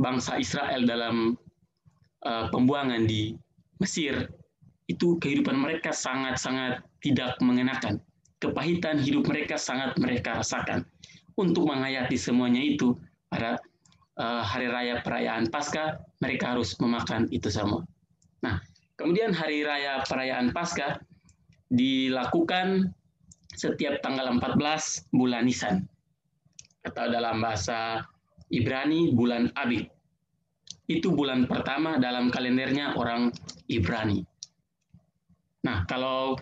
bangsa 0.00 0.40
Israel 0.40 0.82
dalam 0.88 1.38
uh, 2.24 2.50
pembuangan 2.50 3.06
di 3.06 3.36
Mesir, 3.78 4.26
itu 4.88 5.20
kehidupan 5.20 5.60
mereka 5.60 5.92
sangat-sangat 5.92 6.80
tidak 7.04 7.36
mengenakan. 7.44 8.00
Kepahitan 8.40 9.00
hidup 9.00 9.28
mereka 9.28 9.60
sangat 9.60 9.96
mereka 10.00 10.40
rasakan. 10.40 10.84
Untuk 11.36 11.68
menghayati 11.68 12.16
semuanya 12.16 12.64
itu, 12.64 12.96
pada 13.28 13.60
uh, 13.60 13.75
hari 14.16 14.66
raya 14.72 15.04
perayaan 15.04 15.52
Paskah, 15.52 16.00
mereka 16.24 16.56
harus 16.56 16.72
memakan 16.80 17.28
itu 17.28 17.52
semua. 17.52 17.84
Nah, 18.40 18.60
kemudian 18.96 19.36
hari 19.36 19.60
raya 19.62 20.00
perayaan 20.08 20.56
Paskah 20.56 21.00
dilakukan 21.68 22.92
setiap 23.52 24.00
tanggal 24.00 24.32
14 24.40 25.12
bulan 25.12 25.44
Nisan. 25.44 25.84
Atau 26.86 27.10
dalam 27.10 27.42
bahasa 27.42 28.06
Ibrani 28.48 29.10
bulan 29.10 29.50
Abib. 29.58 29.90
Itu 30.86 31.10
bulan 31.18 31.50
pertama 31.50 31.98
dalam 31.98 32.30
kalendernya 32.30 32.94
orang 32.94 33.34
Ibrani. 33.66 34.22
Nah, 35.66 35.82
kalau 35.90 36.38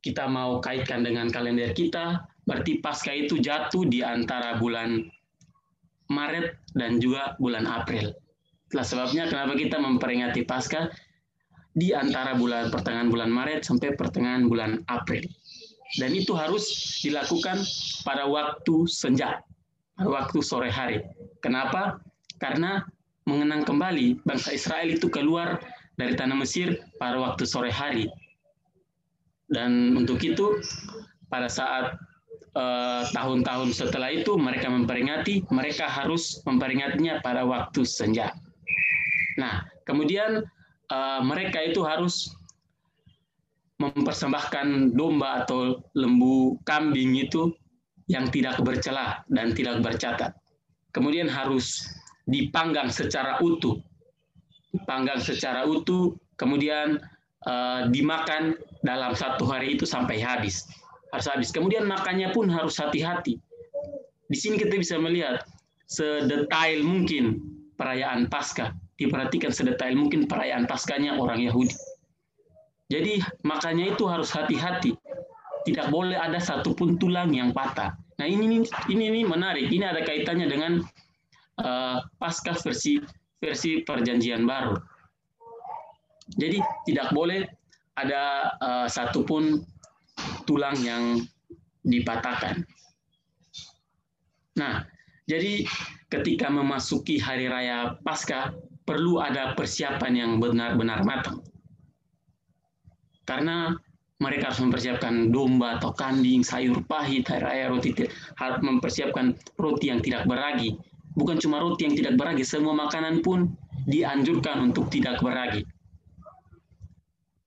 kita 0.00 0.24
mau 0.26 0.64
kaitkan 0.64 1.04
dengan 1.04 1.28
kalender 1.28 1.76
kita, 1.76 2.24
berarti 2.48 2.80
Paskah 2.80 3.14
itu 3.14 3.36
jatuh 3.36 3.84
di 3.84 4.00
antara 4.00 4.56
bulan 4.56 5.04
Maret 6.12 6.60
dan 6.76 7.00
juga 7.00 7.34
bulan 7.40 7.64
April. 7.64 8.12
Itulah 8.68 8.84
sebabnya 8.84 9.24
kenapa 9.28 9.56
kita 9.56 9.80
memperingati 9.80 10.44
Paskah 10.44 10.92
di 11.72 11.96
antara 11.96 12.36
bulan 12.36 12.68
pertengahan 12.68 13.08
bulan 13.08 13.32
Maret 13.32 13.64
sampai 13.64 13.96
pertengahan 13.96 14.44
bulan 14.44 14.84
April. 14.92 15.24
Dan 15.96 16.16
itu 16.16 16.32
harus 16.32 16.64
dilakukan 17.04 17.60
pada 18.04 18.24
waktu 18.24 18.88
senja, 18.88 19.44
pada 19.96 20.08
waktu 20.08 20.38
sore 20.40 20.72
hari. 20.72 21.04
Kenapa? 21.44 22.00
Karena 22.40 22.80
mengenang 23.28 23.68
kembali 23.68 24.24
bangsa 24.24 24.56
Israel 24.56 24.88
itu 24.88 25.12
keluar 25.12 25.60
dari 26.00 26.16
tanah 26.16 26.36
Mesir 26.36 26.80
pada 26.96 27.20
waktu 27.20 27.44
sore 27.44 27.68
hari. 27.68 28.08
Dan 29.52 29.92
untuk 29.92 30.16
itu, 30.24 30.64
pada 31.28 31.52
saat 31.52 31.92
tahun-tahun 32.52 33.72
setelah 33.72 34.12
itu 34.12 34.36
mereka 34.36 34.68
memperingati, 34.68 35.48
mereka 35.48 35.88
harus 35.88 36.44
memperingatinya 36.44 37.24
pada 37.24 37.48
waktu 37.48 37.80
senja. 37.88 38.36
Nah, 39.40 39.64
kemudian 39.88 40.44
uh, 40.92 41.20
mereka 41.24 41.64
itu 41.64 41.80
harus 41.80 42.36
mempersembahkan 43.80 44.94
domba 44.94 45.42
atau 45.42 45.80
lembu 45.96 46.60
kambing 46.62 47.18
itu 47.18 47.50
yang 48.06 48.28
tidak 48.28 48.60
bercelah 48.60 49.24
dan 49.32 49.56
tidak 49.56 49.80
bercatat. 49.80 50.36
Kemudian 50.92 51.26
harus 51.26 51.88
dipanggang 52.28 52.92
secara 52.92 53.40
utuh. 53.40 53.80
Dipanggang 54.76 55.18
secara 55.24 55.64
utuh, 55.64 56.12
kemudian 56.36 57.00
uh, 57.48 57.88
dimakan 57.88 58.60
dalam 58.84 59.16
satu 59.16 59.48
hari 59.48 59.80
itu 59.80 59.88
sampai 59.88 60.20
habis 60.20 60.68
harus 61.12 61.26
habis. 61.28 61.48
Kemudian 61.52 61.84
makannya 61.84 62.32
pun 62.32 62.48
harus 62.48 62.80
hati-hati. 62.80 63.36
Di 64.32 64.36
sini 64.40 64.56
kita 64.56 64.80
bisa 64.80 64.96
melihat 64.96 65.44
sedetail 65.84 66.80
mungkin 66.80 67.38
perayaan 67.76 68.32
Paskah. 68.32 68.72
Diperhatikan 68.96 69.52
sedetail 69.52 69.92
mungkin 69.92 70.24
perayaan 70.24 70.64
Paskahnya 70.64 71.20
orang 71.20 71.44
Yahudi. 71.44 71.76
Jadi 72.88 73.20
makannya 73.44 73.92
itu 73.96 74.04
harus 74.08 74.32
hati-hati. 74.32 74.96
Tidak 75.62 75.88
boleh 75.92 76.18
ada 76.18 76.42
satupun 76.42 76.98
tulang 76.98 77.30
yang 77.30 77.54
patah. 77.54 77.94
Nah 78.18 78.26
ini 78.26 78.66
ini 78.90 79.04
ini 79.08 79.20
menarik. 79.22 79.70
Ini 79.70 79.84
ada 79.84 80.02
kaitannya 80.02 80.50
dengan 80.50 80.82
uh, 81.62 82.02
Paskah 82.18 82.58
versi 82.60 83.00
versi 83.40 83.80
Perjanjian 83.80 84.44
Baru. 84.44 84.76
Jadi 86.36 86.60
tidak 86.88 87.14
boleh 87.16 87.46
ada 87.96 88.52
uh, 88.60 88.86
satupun 88.88 89.64
tulang 90.44 90.76
yang 90.80 91.22
dipatahkan. 91.82 92.62
Nah, 94.58 94.84
jadi 95.26 95.64
ketika 96.12 96.52
memasuki 96.52 97.16
hari 97.16 97.48
raya 97.48 97.96
Paskah 98.04 98.52
perlu 98.84 99.22
ada 99.22 99.54
persiapan 99.56 100.12
yang 100.12 100.30
benar-benar 100.42 101.06
matang. 101.06 101.40
Karena 103.22 103.72
mereka 104.18 104.50
harus 104.50 104.62
mempersiapkan 104.62 105.34
domba 105.34 105.78
atau 105.78 105.90
kambing, 105.94 106.46
sayur 106.46 106.78
pahit, 106.86 107.26
hari 107.26 107.42
raya 107.42 107.64
roti, 107.70 107.90
harus 108.38 108.60
mempersiapkan 108.62 109.34
roti 109.58 109.90
yang 109.90 109.98
tidak 110.02 110.26
beragi. 110.30 110.78
Bukan 111.18 111.42
cuma 111.42 111.58
roti 111.58 111.86
yang 111.90 111.94
tidak 111.98 112.14
beragi, 112.18 112.46
semua 112.46 112.74
makanan 112.74 113.22
pun 113.22 113.50
dianjurkan 113.90 114.70
untuk 114.70 114.90
tidak 114.94 115.18
beragi. 115.18 115.66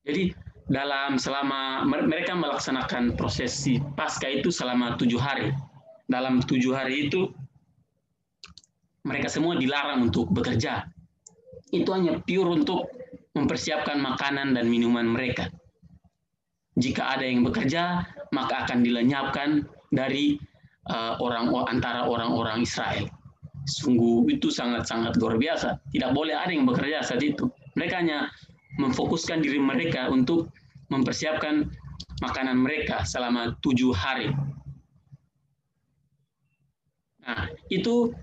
Jadi 0.05 0.35
dalam 0.65 1.21
selama 1.21 1.85
mereka 1.85 2.33
melaksanakan 2.33 3.13
prosesi 3.13 3.77
pasca 3.93 4.25
itu 4.25 4.49
selama 4.49 4.97
tujuh 4.97 5.21
hari. 5.21 5.53
Dalam 6.05 6.41
tujuh 6.41 6.73
hari 6.73 7.09
itu 7.09 7.29
mereka 9.05 9.29
semua 9.29 9.53
dilarang 9.57 10.09
untuk 10.09 10.29
bekerja. 10.33 10.89
Itu 11.69 11.93
hanya 11.93 12.17
pure 12.25 12.49
untuk 12.49 12.89
mempersiapkan 13.37 14.01
makanan 14.01 14.57
dan 14.57 14.65
minuman 14.65 15.05
mereka. 15.05 15.49
Jika 16.75 17.13
ada 17.17 17.25
yang 17.25 17.45
bekerja, 17.45 18.03
maka 18.33 18.67
akan 18.67 18.81
dilenyapkan 18.81 19.63
dari 19.93 20.35
uh, 20.89 21.15
orang 21.21 21.53
antara 21.69 22.09
orang-orang 22.09 22.65
Israel. 22.65 23.05
Sungguh 23.65 24.29
itu 24.29 24.49
sangat-sangat 24.49 25.17
luar 25.17 25.37
biasa. 25.37 25.77
Tidak 25.93 26.11
boleh 26.13 26.35
ada 26.37 26.51
yang 26.53 26.65
bekerja 26.65 27.01
saat 27.01 27.21
itu. 27.21 27.49
Mereka 27.77 28.01
hanya 28.01 28.29
memfokuskan 28.77 29.41
diri 29.41 29.59
mereka 29.59 30.11
untuk 30.11 30.51
mempersiapkan 30.91 31.69
makanan 32.23 32.59
mereka 32.59 33.03
selama 33.03 33.55
tujuh 33.59 33.91
hari. 33.91 34.31
Nah, 37.25 37.49
itu 37.73 38.13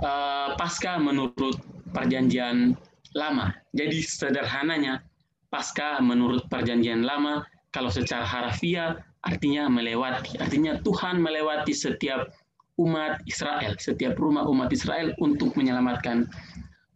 uh, 0.00 0.56
pasca 0.56 0.96
menurut 0.96 1.60
perjanjian 1.92 2.74
lama. 3.12 3.52
Jadi 3.76 4.00
sederhananya 4.00 5.04
pasca 5.52 6.00
menurut 6.00 6.48
perjanjian 6.48 7.04
lama 7.04 7.44
kalau 7.70 7.92
secara 7.92 8.24
harfiah 8.24 8.96
artinya 9.28 9.68
melewati. 9.68 10.40
Artinya 10.40 10.80
Tuhan 10.80 11.20
melewati 11.20 11.76
setiap 11.76 12.32
umat 12.80 13.20
Israel, 13.28 13.76
setiap 13.80 14.16
rumah 14.20 14.44
umat 14.48 14.72
Israel 14.72 15.12
untuk 15.20 15.56
menyelamatkan 15.56 16.28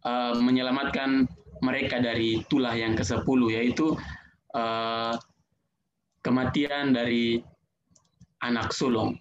uh, 0.05 0.37
menyelamatkan 0.37 1.25
mereka 1.61 2.01
dari 2.01 2.41
tulah 2.49 2.73
yang 2.73 2.97
ke-10 2.97 3.39
yaitu 3.53 3.93
uh, 4.57 5.13
kematian 6.25 6.93
dari 6.93 7.41
anak 8.41 8.73
sulung. 8.73 9.17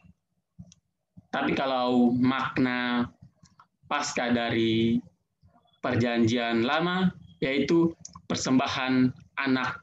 Tapi 1.31 1.55
kalau 1.55 2.11
makna 2.17 3.07
pasca 3.87 4.33
dari 4.35 4.99
perjanjian 5.81 6.67
lama 6.67 7.13
yaitu 7.41 7.95
persembahan 8.27 9.09
anak 9.41 9.81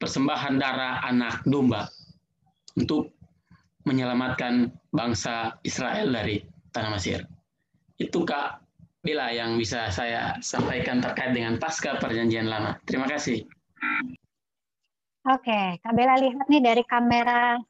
persembahan 0.00 0.60
darah 0.60 1.04
anak 1.04 1.42
domba 1.48 1.88
untuk 2.76 3.14
menyelamatkan 3.84 4.72
bangsa 4.90 5.60
Israel 5.62 6.08
dari 6.10 6.40
tanah 6.72 6.90
Mesir. 6.96 7.20
Itu 8.00 8.24
Kak 8.24 8.63
Bila 9.04 9.28
yang 9.28 9.60
bisa 9.60 9.92
saya 9.92 10.40
sampaikan 10.40 11.04
terkait 11.04 11.36
dengan 11.36 11.60
pasca 11.60 12.00
perjanjian 12.00 12.48
lama. 12.48 12.80
Terima 12.88 13.04
kasih. 13.04 13.44
Oke, 15.28 15.76
Kak 15.80 15.92
Bella 15.92 16.16
lihat 16.16 16.48
nih 16.48 16.64
dari 16.64 16.84
kamera 16.88 17.60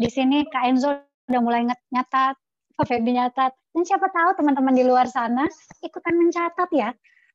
di 0.00 0.08
sini 0.08 0.48
Kak 0.48 0.64
Enzo 0.72 1.04
udah 1.28 1.40
mulai 1.44 1.68
nyatat, 1.68 2.36
Kak 2.80 2.86
Febi 2.88 3.12
nyatat, 3.12 3.52
dan 3.76 3.82
siapa 3.84 4.08
tahu 4.08 4.40
teman-teman 4.40 4.72
di 4.72 4.84
luar 4.84 5.04
sana 5.04 5.44
ikutan 5.84 6.16
mencatat 6.16 6.68
ya 6.72 6.90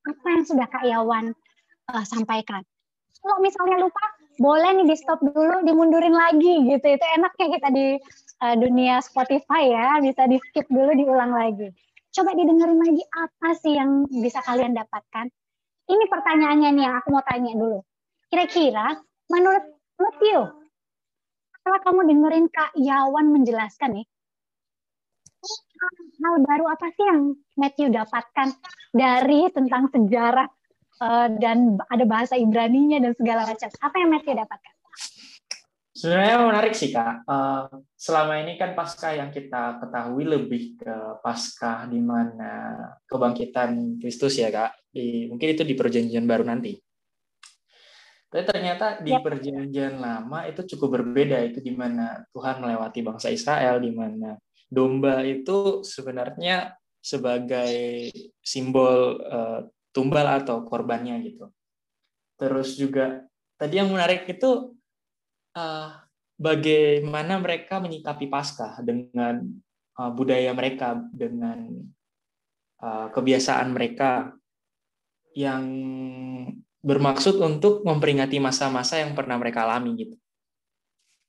apa 0.05 0.27
yang 0.29 0.43
sudah 0.45 0.67
Kak 0.69 0.85
Yawan 0.85 1.33
uh, 1.93 2.05
sampaikan. 2.05 2.61
Kalau 3.21 3.41
misalnya 3.41 3.81
lupa, 3.81 4.05
boleh 4.37 4.69
nih 4.81 4.85
di 4.85 4.95
stop 4.97 5.17
dulu, 5.21 5.65
dimundurin 5.65 6.13
lagi 6.13 6.61
gitu. 6.69 6.85
Itu 6.85 7.05
enaknya 7.17 7.45
kita 7.57 7.67
di 7.73 7.87
uh, 8.45 8.55
dunia 8.57 9.01
Spotify 9.01 9.73
ya, 9.73 9.97
bisa 9.97 10.29
di 10.29 10.37
skip 10.49 10.69
dulu, 10.69 10.93
diulang 10.93 11.33
lagi. 11.33 11.73
Coba 12.15 12.31
didengerin 12.31 12.79
lagi 12.79 13.03
apa 13.11 13.49
sih 13.59 13.75
yang 13.75 14.07
bisa 14.07 14.39
kalian 14.39 14.71
dapatkan. 14.71 15.27
Ini 15.85 16.03
pertanyaannya 16.07 16.69
nih 16.71 16.83
yang 16.87 16.95
aku 17.03 17.11
mau 17.11 17.23
tanya 17.27 17.51
dulu. 17.51 17.83
Kira-kira 18.31 18.95
menurut 19.27 19.63
Matthew, 19.99 20.39
setelah 21.59 21.79
kamu 21.83 22.01
dengerin 22.07 22.45
Kak 22.47 22.71
Yawan 22.79 23.35
menjelaskan 23.35 23.99
nih, 23.99 24.07
hal 26.25 26.35
baru 26.41 26.65
apa 26.71 26.87
sih 26.95 27.03
yang 27.03 27.35
Matthew 27.59 27.91
dapatkan 27.91 28.49
dari 28.95 29.51
tentang 29.51 29.91
sejarah 29.91 30.47
uh, 31.03 31.27
dan 31.37 31.75
ada 31.91 32.05
bahasa 32.07 32.39
Ibrani-nya 32.39 33.03
dan 33.03 33.13
segala 33.19 33.43
macam. 33.43 33.69
Apa 33.69 33.95
yang 33.99 34.09
Matthew 34.15 34.39
dapatkan? 34.39 34.73
Sebenarnya 35.95 36.43
menarik 36.43 36.75
sih 36.75 36.91
kak. 36.91 37.23
Uh, 37.23 37.71
selama 37.95 38.43
ini 38.43 38.59
kan 38.59 38.75
pasca 38.75 39.15
yang 39.15 39.31
kita 39.31 39.79
ketahui 39.79 40.27
lebih 40.27 40.75
ke 40.75 40.95
pasca 41.23 41.87
di 41.87 42.03
mana 42.03 42.83
kebangkitan 43.07 43.95
Kristus 44.03 44.35
ya 44.35 44.51
kak. 44.51 44.75
Di, 44.91 45.31
mungkin 45.31 45.55
itu 45.55 45.63
di 45.63 45.71
perjanjian 45.71 46.27
baru 46.27 46.43
nanti. 46.43 46.75
Tapi 48.27 48.43
ternyata 48.43 48.99
di 48.99 49.15
yep. 49.15 49.23
perjanjian 49.23 50.03
lama 50.03 50.43
itu 50.43 50.67
cukup 50.75 50.99
berbeda 50.99 51.39
itu 51.47 51.63
di 51.63 51.71
mana 51.71 52.27
Tuhan 52.35 52.59
melewati 52.59 52.99
bangsa 52.99 53.31
Israel, 53.31 53.79
di 53.79 53.95
mana 53.95 54.35
domba 54.67 55.23
itu 55.23 55.79
sebenarnya 55.79 56.75
sebagai 56.99 58.11
simbol 58.43 59.23
uh, 59.23 59.63
tumbal 59.95 60.43
atau 60.43 60.67
korbannya 60.67 61.23
gitu. 61.23 61.47
Terus 62.35 62.75
juga 62.75 63.23
tadi 63.55 63.79
yang 63.79 63.95
menarik 63.95 64.27
itu 64.27 64.75
uh, 65.55 65.89
bagaimana 66.35 67.39
mereka 67.39 67.79
menyikapi 67.79 68.27
Paskah 68.27 68.83
dengan 68.83 69.41
uh, 69.97 70.11
budaya 70.11 70.51
mereka, 70.51 70.99
dengan 71.15 71.87
uh, 72.83 73.07
kebiasaan 73.09 73.71
mereka 73.71 74.35
yang 75.35 75.65
bermaksud 76.85 77.41
untuk 77.41 77.81
memperingati 77.81 78.37
masa-masa 78.37 79.01
yang 79.01 79.17
pernah 79.17 79.35
mereka 79.41 79.65
alami 79.65 80.05
gitu. 80.05 80.15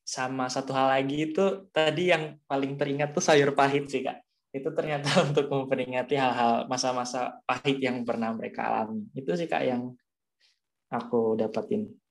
Sama 0.06 0.46
satu 0.46 0.70
hal 0.70 1.00
lagi 1.00 1.32
itu 1.32 1.66
tadi 1.74 2.14
yang 2.14 2.38
paling 2.46 2.78
teringat 2.78 3.10
tuh 3.10 3.24
sayur 3.24 3.56
pahit 3.56 3.90
sih 3.90 4.06
kak. 4.06 4.22
Itu 4.54 4.70
ternyata 4.76 5.10
untuk 5.26 5.50
memperingati 5.50 6.14
hal-hal 6.14 6.70
masa-masa 6.70 7.42
pahit 7.48 7.82
yang 7.82 8.06
pernah 8.06 8.30
mereka 8.36 8.68
alami. 8.68 9.10
Itu 9.16 9.34
sih 9.34 9.50
kak 9.50 9.64
yang 9.66 9.96
aku 10.92 11.34
dapatin. 11.34 12.05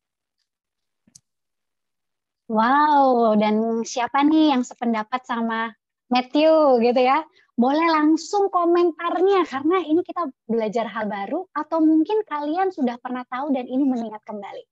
Wow, 2.46 3.34
dan 3.42 3.82
siapa 3.82 4.22
nih 4.22 4.54
yang 4.54 4.62
sependapat 4.62 5.26
sama 5.26 5.74
Matthew 6.14 6.82
gitu 6.86 7.02
ya? 7.02 7.26
boleh 7.56 7.88
langsung 7.88 8.52
komentarnya 8.52 9.48
karena 9.48 9.80
ini 9.88 10.04
kita 10.04 10.28
belajar 10.44 10.92
hal 10.92 11.08
baru 11.08 11.48
atau 11.56 11.80
mungkin 11.80 12.20
kalian 12.28 12.68
sudah 12.76 13.00
pernah 13.00 13.24
tahu 13.32 13.56
dan 13.56 13.64
ini 13.64 13.88
mengingat 13.88 14.20
kembali. 14.28 14.64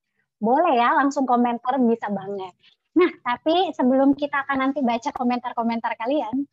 Boleh 0.44 0.76
ya 0.76 0.92
langsung 1.00 1.24
komentar 1.24 1.80
bisa 1.80 2.12
banget. 2.12 2.52
Nah, 3.00 3.10
tapi 3.24 3.72
sebelum 3.72 4.14
kita 4.20 4.44
akan 4.44 4.68
nanti 4.68 4.84
baca 4.84 5.16
komentar-komentar 5.16 5.96
kalian, 5.96 6.44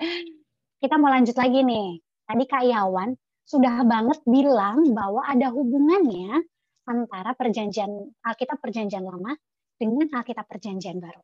kita 0.82 0.94
mau 0.96 1.12
lanjut 1.12 1.36
lagi 1.36 1.60
nih. 1.60 2.00
Tadi 2.24 2.44
Kak 2.48 2.64
Yawan 2.64 3.12
sudah 3.44 3.84
banget 3.84 4.24
bilang 4.24 4.96
bahwa 4.96 5.20
ada 5.28 5.52
hubungannya 5.52 6.48
antara 6.88 7.36
perjanjian 7.36 7.92
Alkitab 8.24 8.56
perjanjian 8.64 9.04
lama 9.04 9.36
dengan 9.78 10.10
Alkitab 10.10 10.44
perjanjian 10.50 10.98
baru. 10.98 11.22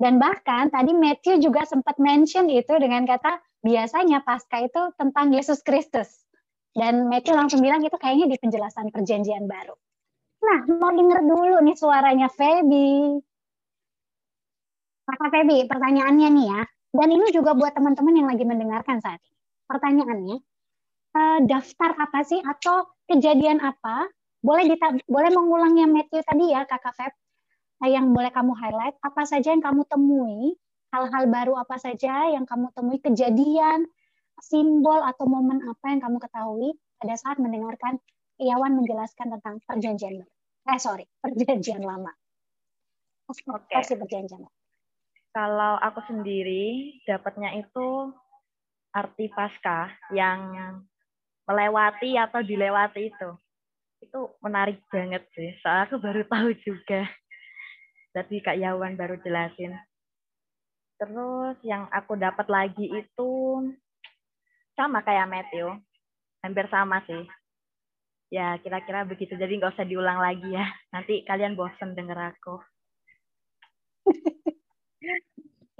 Dan 0.00 0.16
bahkan 0.16 0.72
tadi 0.72 0.96
Matthew 0.96 1.44
juga 1.44 1.68
sempat 1.68 2.00
mention 2.00 2.48
itu 2.48 2.72
dengan 2.80 3.04
kata 3.04 3.36
biasanya 3.60 4.24
pasca 4.24 4.64
itu 4.64 4.96
tentang 4.96 5.30
Yesus 5.36 5.60
Kristus. 5.60 6.08
Dan 6.72 7.10
Matthew 7.12 7.36
langsung 7.36 7.60
bilang 7.60 7.84
itu 7.84 7.92
kayaknya 8.00 8.32
di 8.32 8.36
penjelasan 8.40 8.88
perjanjian 8.88 9.44
baru. 9.44 9.76
Nah, 10.40 10.60
mau 10.80 10.88
denger 10.88 11.20
dulu 11.20 11.56
nih 11.60 11.76
suaranya 11.76 12.32
Feby. 12.32 13.20
Kakak 15.04 15.30
Feby, 15.36 15.68
pertanyaannya 15.68 16.28
nih 16.32 16.46
ya. 16.48 16.62
Dan 16.96 17.08
ini 17.12 17.28
juga 17.30 17.52
buat 17.52 17.76
teman-teman 17.76 18.14
yang 18.16 18.28
lagi 18.32 18.44
mendengarkan 18.48 19.04
saat 19.04 19.20
ini. 19.20 19.36
Pertanyaannya, 19.68 20.36
eh, 21.12 21.38
daftar 21.44 21.90
apa 22.00 22.20
sih 22.24 22.40
atau 22.40 22.88
kejadian 23.04 23.60
apa? 23.60 24.08
Boleh 24.40 24.64
dita 24.72 24.96
boleh 25.04 25.28
mengulangnya 25.28 25.84
Matthew 25.84 26.24
tadi 26.24 26.56
ya, 26.56 26.64
Kakak 26.64 26.96
Feb 26.96 27.12
yang 27.88 28.12
boleh 28.12 28.28
kamu 28.28 28.52
highlight 28.52 28.96
apa 29.00 29.22
saja 29.24 29.56
yang 29.56 29.64
kamu 29.64 29.88
temui, 29.88 30.58
hal-hal 30.92 31.24
baru 31.30 31.56
apa 31.56 31.80
saja 31.80 32.28
yang 32.28 32.44
kamu 32.44 32.68
temui, 32.76 33.00
kejadian, 33.00 33.88
simbol 34.42 35.00
atau 35.00 35.24
momen 35.24 35.64
apa 35.64 35.86
yang 35.88 36.00
kamu 36.02 36.18
ketahui 36.20 36.76
pada 37.00 37.14
saat 37.16 37.40
mendengarkan 37.40 37.96
Iawan 38.40 38.72
menjelaskan 38.72 39.36
tentang 39.36 39.60
perjanjian 39.68 40.24
baru. 40.24 40.32
Eh 40.64 40.80
sorry, 40.80 41.04
perjanjian 41.24 41.84
lama. 41.84 42.12
Oke. 43.28 43.44
Okay. 43.68 43.96
perjanjian 43.96 44.44
lama. 44.44 44.52
Kalau 45.30 45.78
aku 45.78 46.00
sendiri 46.10 46.98
dapatnya 47.06 47.54
itu 47.60 48.10
arti 48.90 49.30
pasca 49.30 49.92
yang 50.10 50.82
melewati 51.46 52.18
atau 52.18 52.42
dilewati 52.42 53.14
itu. 53.14 53.30
Itu 54.02 54.34
menarik 54.42 54.82
banget 54.90 55.22
sih. 55.36 55.54
Soalnya 55.62 55.86
aku 55.86 55.96
baru 56.02 56.22
tahu 56.26 56.50
juga. 56.66 57.06
Tadi 58.10 58.42
Kak 58.42 58.58
Yawan 58.58 58.98
baru 58.98 59.14
jelasin. 59.22 59.78
Terus 60.98 61.56
yang 61.62 61.86
aku 61.94 62.18
dapat 62.18 62.50
lagi 62.50 62.90
itu 62.90 63.30
sama 64.74 65.00
kayak 65.06 65.30
Matthew. 65.30 65.78
Hampir 66.42 66.66
sama 66.72 67.00
sih. 67.06 67.22
Ya, 68.34 68.58
kira-kira 68.58 69.06
begitu. 69.06 69.38
Jadi 69.38 69.62
nggak 69.62 69.78
usah 69.78 69.86
diulang 69.86 70.18
lagi 70.18 70.50
ya. 70.50 70.66
Nanti 70.90 71.22
kalian 71.22 71.54
bosen 71.54 71.94
denger 71.94 72.34
aku. 72.34 72.58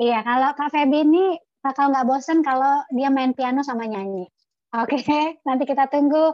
iya, 0.07 0.23
kalau 0.23 0.55
Kak 0.55 0.71
Feby 0.71 1.03
ini 1.03 1.35
bakal 1.59 1.91
nggak 1.91 2.07
bosen 2.07 2.47
kalau 2.47 2.87
dia 2.95 3.11
main 3.11 3.35
piano 3.35 3.67
sama 3.67 3.91
nyanyi. 3.91 4.31
Oke, 4.71 5.03
nanti 5.43 5.67
kita 5.67 5.91
tunggu 5.91 6.31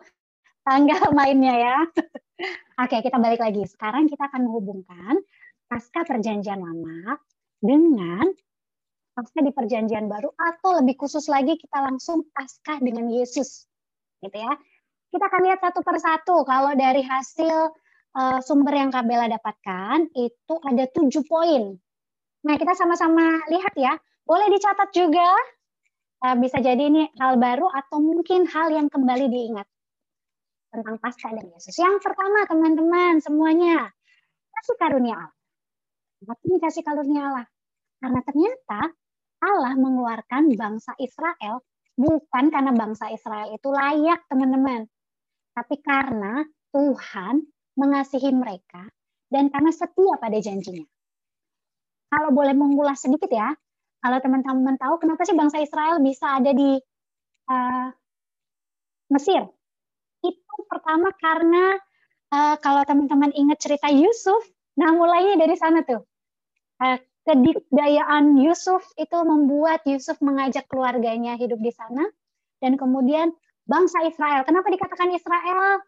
tanggal 0.60 1.08
mainnya 1.16 1.54
ya. 1.56 1.76
Oke, 2.84 3.00
kita 3.00 3.16
balik 3.16 3.40
lagi. 3.40 3.64
Sekarang 3.64 4.12
kita 4.12 4.28
akan 4.28 4.44
menghubungkan 4.44 5.16
pasca 5.66 6.06
perjanjian 6.06 6.62
lama 6.62 7.18
dengan 7.58 8.26
pasca 9.16 9.40
di 9.40 9.50
perjanjian 9.50 10.06
baru 10.06 10.30
atau 10.34 10.82
lebih 10.82 10.96
khusus 11.00 11.26
lagi 11.26 11.56
kita 11.58 11.82
langsung 11.82 12.26
pasca 12.30 12.78
dengan 12.78 13.10
Yesus 13.10 13.66
gitu 14.22 14.36
ya 14.36 14.52
kita 15.10 15.24
akan 15.26 15.40
lihat 15.46 15.60
satu 15.62 15.80
persatu 15.82 16.36
kalau 16.44 16.76
dari 16.76 17.00
hasil 17.02 17.72
uh, 18.14 18.38
sumber 18.44 18.76
yang 18.76 18.90
Kabela 18.92 19.26
dapatkan 19.26 20.12
itu 20.14 20.54
ada 20.62 20.84
tujuh 20.90 21.24
poin 21.26 21.74
nah 22.46 22.54
kita 22.54 22.76
sama-sama 22.78 23.42
lihat 23.50 23.74
ya 23.74 23.98
boleh 24.26 24.46
dicatat 24.52 24.90
juga 24.94 25.34
Eh, 26.24 26.36
bisa 26.40 26.58
jadi 26.64 26.80
ini 26.88 27.12
hal 27.20 27.36
baru 27.36 27.68
atau 27.68 28.00
mungkin 28.00 28.48
hal 28.48 28.72
yang 28.72 28.88
kembali 28.88 29.28
diingat 29.28 29.68
tentang 30.72 30.96
Paskah 30.96 31.32
dan 31.36 31.46
Yesus. 31.52 31.76
Yang 31.76 32.00
pertama 32.00 32.48
teman-teman 32.48 33.20
semuanya 33.20 33.92
kasih 34.56 34.76
karunia 34.80 35.28
Allah. 35.28 35.35
Apa 36.24 36.32
ini 36.48 36.56
kasih 36.56 36.82
karunia 36.86 37.28
Allah? 37.28 37.46
Karena 38.00 38.20
ternyata 38.24 38.80
Allah 39.44 39.74
mengeluarkan 39.76 40.48
bangsa 40.56 40.96
Israel 40.96 41.60
bukan 41.96 42.52
karena 42.52 42.72
bangsa 42.72 43.12
Israel 43.12 43.52
itu 43.52 43.68
layak 43.68 44.24
teman-teman. 44.28 44.88
Tapi 45.56 45.76
karena 45.80 46.44
Tuhan 46.72 47.44
mengasihi 47.76 48.32
mereka 48.32 48.88
dan 49.32 49.48
karena 49.52 49.72
setia 49.72 50.16
pada 50.20 50.36
janjinya. 50.40 50.84
Kalau 52.06 52.30
boleh 52.32 52.54
mengulas 52.54 53.02
sedikit 53.02 53.28
ya, 53.28 53.52
kalau 54.00 54.18
teman-teman 54.22 54.76
tahu 54.78 55.02
kenapa 55.02 55.26
sih 55.26 55.34
bangsa 55.34 55.58
Israel 55.60 55.98
bisa 55.98 56.38
ada 56.38 56.52
di 56.54 56.78
uh, 57.50 57.88
Mesir? 59.10 59.42
Itu 60.22 60.54
pertama 60.70 61.10
karena 61.18 61.74
uh, 62.30 62.56
kalau 62.62 62.86
teman-teman 62.86 63.34
ingat 63.34 63.58
cerita 63.58 63.90
Yusuf, 63.90 64.40
nah 64.76 64.90
mulainya 64.92 65.40
dari 65.40 65.56
sana 65.56 65.82
tuh. 65.82 66.04
Uh, 66.76 67.00
kedikdayaan 67.26 68.38
Yusuf 68.38 68.84
itu 69.00 69.18
membuat 69.26 69.82
Yusuf 69.88 70.20
mengajak 70.22 70.68
keluarganya 70.70 71.34
hidup 71.34 71.58
di 71.58 71.72
sana 71.74 72.06
dan 72.62 72.78
kemudian 72.78 73.34
bangsa 73.66 74.04
Israel. 74.06 74.46
Kenapa 74.46 74.70
dikatakan 74.70 75.10
Israel? 75.10 75.82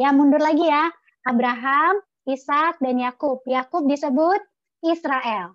Ya 0.00 0.10
mundur 0.10 0.42
lagi 0.42 0.66
ya. 0.66 0.90
Abraham, 1.28 2.00
Ishak 2.26 2.80
dan 2.80 2.96
Yakub. 2.98 3.44
Yakub 3.46 3.86
disebut 3.86 4.40
Israel 4.82 5.54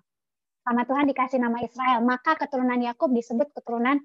sama 0.66 0.82
Tuhan 0.82 1.06
dikasih 1.06 1.38
nama 1.38 1.62
Israel, 1.62 2.02
maka 2.02 2.34
keturunan 2.34 2.82
Yakub 2.82 3.14
disebut 3.14 3.54
keturunan 3.54 4.02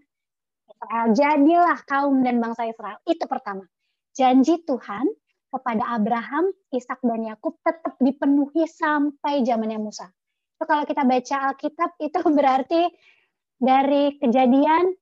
Israel. 0.69 1.05
Jadilah 1.17 1.79
kaum 1.89 2.21
dan 2.21 2.37
bangsa 2.37 2.69
Israel. 2.69 3.01
Itu 3.09 3.25
pertama. 3.25 3.65
Janji 4.13 4.61
Tuhan 4.61 5.09
kepada 5.51 5.83
Abraham, 5.99 6.49
Ishak 6.71 7.03
dan 7.03 7.27
Yakub 7.27 7.59
tetap 7.61 7.99
dipenuhi 7.99 8.63
sampai 8.65 9.43
zamannya 9.43 9.77
Musa. 9.77 10.07
Itu 10.55 10.63
kalau 10.63 10.87
kita 10.87 11.03
baca 11.03 11.35
Alkitab 11.51 11.99
itu 11.99 12.19
berarti 12.39 12.81
dari 13.59 14.15
kejadian, 14.17 14.95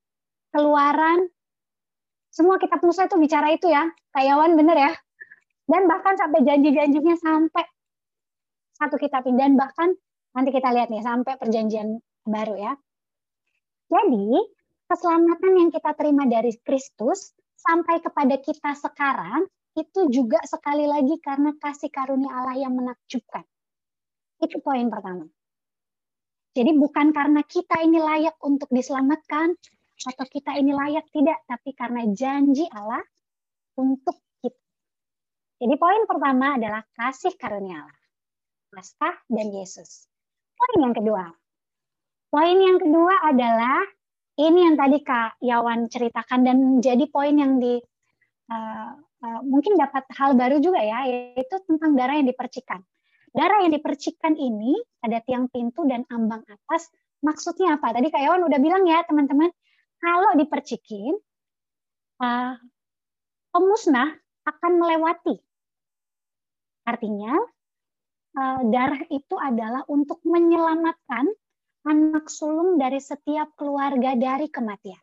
keluaran, 0.49 1.29
semua 2.33 2.57
kitab 2.57 2.81
Musa 2.81 3.05
itu 3.05 3.15
bicara 3.21 3.53
itu 3.53 3.69
ya. 3.69 3.85
Kayawan 4.11 4.57
bener 4.57 4.77
ya. 4.77 4.91
Dan 5.69 5.85
bahkan 5.85 6.17
sampai 6.17 6.41
janji-janjinya 6.41 7.15
sampai 7.21 7.63
satu 8.73 8.97
kitab 8.97 9.21
ini. 9.29 9.37
Dan 9.37 9.53
bahkan 9.53 9.93
Nanti 10.33 10.49
kita 10.53 10.69
lihat 10.73 10.93
nih 10.93 11.01
sampai 11.01 11.33
perjanjian 11.35 11.97
baru 12.25 12.55
ya. 12.57 12.73
Jadi, 13.89 14.37
keselamatan 14.85 15.53
yang 15.57 15.69
kita 15.73 15.97
terima 15.97 16.29
dari 16.29 16.53
Kristus 16.61 17.33
sampai 17.57 17.99
kepada 17.99 18.37
kita 18.37 18.77
sekarang 18.77 19.49
itu 19.77 20.09
juga 20.09 20.41
sekali 20.47 20.89
lagi 20.89 21.17
karena 21.21 21.53
kasih 21.57 21.91
karunia 21.93 22.31
Allah 22.31 22.57
yang 22.57 22.73
menakjubkan. 22.73 23.45
Itu 24.41 24.63
poin 24.63 24.87
pertama. 24.87 25.27
Jadi 26.55 26.71
bukan 26.75 27.13
karena 27.13 27.41
kita 27.45 27.83
ini 27.85 28.01
layak 28.01 28.35
untuk 28.41 28.67
diselamatkan 28.73 29.53
atau 29.99 30.25
kita 30.25 30.57
ini 30.57 30.73
layak 30.73 31.05
tidak, 31.13 31.43
tapi 31.45 31.75
karena 31.77 32.07
janji 32.09 32.65
Allah 32.73 33.03
untuk 33.77 34.17
kita. 34.41 34.61
Jadi 35.61 35.75
poin 35.77 36.03
pertama 36.09 36.57
adalah 36.57 36.81
kasih 36.97 37.35
karunia 37.37 37.85
Allah. 37.85 37.99
Paskah 38.69 39.15
dan 39.29 39.49
Yesus 39.53 40.09
poin 40.59 40.77
yang 40.83 40.95
kedua. 40.95 41.23
Poin 42.29 42.57
yang 42.59 42.77
kedua 42.77 43.15
adalah 43.25 43.81
ini 44.37 44.59
yang 44.69 44.75
tadi 44.77 45.01
Kak 45.01 45.41
Yawan 45.41 45.89
ceritakan 45.89 46.39
dan 46.45 46.57
jadi 46.83 47.09
poin 47.09 47.33
yang 47.33 47.57
di 47.57 47.79
uh, 48.51 48.88
uh, 49.23 49.41
mungkin 49.45 49.75
dapat 49.79 50.05
hal 50.15 50.35
baru 50.35 50.59
juga 50.59 50.81
ya, 50.81 51.05
yaitu 51.07 51.55
tentang 51.65 51.95
darah 51.95 52.19
yang 52.19 52.27
dipercikan. 52.27 52.81
Darah 53.29 53.61
yang 53.61 53.73
dipercikan 53.73 54.33
ini 54.33 54.73
ada 55.05 55.21
tiang 55.21 55.47
pintu 55.53 55.85
dan 55.85 56.03
ambang 56.09 56.41
atas. 56.49 56.89
Maksudnya 57.21 57.77
apa? 57.77 57.93
Tadi 57.93 58.09
Kak 58.09 58.21
Yawan 58.23 58.47
udah 58.47 58.59
bilang 58.59 58.83
ya 58.89 59.03
teman-teman, 59.05 59.51
kalau 59.99 60.33
dipercikin, 60.39 61.13
uh, 62.23 62.55
pemusnah 63.53 64.17
akan 64.47 64.71
melewati. 64.81 65.37
Artinya 66.89 67.37
Eh, 68.39 68.61
darah 68.69 69.01
itu 69.09 69.35
adalah 69.35 69.83
untuk 69.89 70.21
menyelamatkan 70.21 71.25
anak 71.83 72.29
sulung 72.29 72.77
dari 72.77 73.01
setiap 73.01 73.57
keluarga 73.57 74.13
dari 74.13 74.47
kematian. 74.47 75.01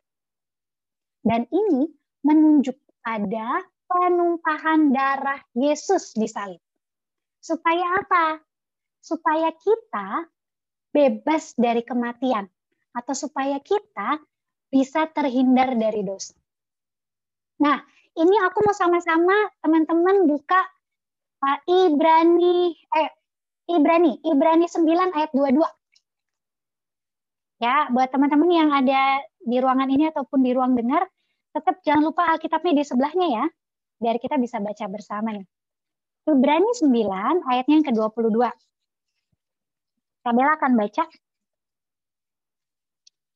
Dan 1.21 1.43
ini 1.51 1.91
menunjuk 2.23 2.79
pada 3.03 3.61
penumpahan 3.87 4.91
darah 4.91 5.39
Yesus 5.55 6.13
di 6.13 6.27
salib. 6.27 6.59
Supaya 7.39 8.03
apa? 8.03 8.43
Supaya 8.99 9.49
kita 9.55 10.27
bebas 10.91 11.55
dari 11.55 11.81
kematian 11.81 12.45
atau 12.91 13.13
supaya 13.15 13.57
kita 13.63 14.19
bisa 14.67 15.07
terhindar 15.15 15.71
dari 15.79 16.03
dosa. 16.03 16.35
Nah, 17.63 17.79
ini 18.17 18.35
aku 18.43 18.65
mau 18.65 18.75
sama-sama 18.75 19.33
teman-teman 19.63 20.27
buka 20.27 20.61
uh, 21.45 21.59
Ibrani 21.65 22.75
eh 22.75 23.11
Ibrani, 23.67 24.23
Ibrani 24.23 24.65
9 24.65 25.11
ayat 25.11 25.31
22. 25.35 25.59
Ya, 27.59 27.89
buat 27.91 28.07
teman-teman 28.13 28.47
yang 28.47 28.69
ada 28.71 29.19
di 29.43 29.57
ruangan 29.59 29.89
ini 29.91 30.07
ataupun 30.07 30.39
di 30.39 30.55
ruang 30.55 30.77
dengar, 30.77 31.03
tetap 31.51 31.83
jangan 31.83 32.07
lupa 32.07 32.31
Alkitabnya 32.31 32.79
di 32.79 32.83
sebelahnya 32.85 33.27
ya, 33.27 33.45
biar 33.97 34.17
kita 34.21 34.37
bisa 34.37 34.61
baca 34.61 34.85
bersama 34.89 35.33
nih. 35.33 35.47
Ibrani 36.27 36.71
9 36.75 37.47
ayatnya 37.47 37.75
yang 37.79 37.87
ke-22. 37.87 38.37
Kabel 40.27 40.47
akan 40.59 40.71
baca. 40.75 41.03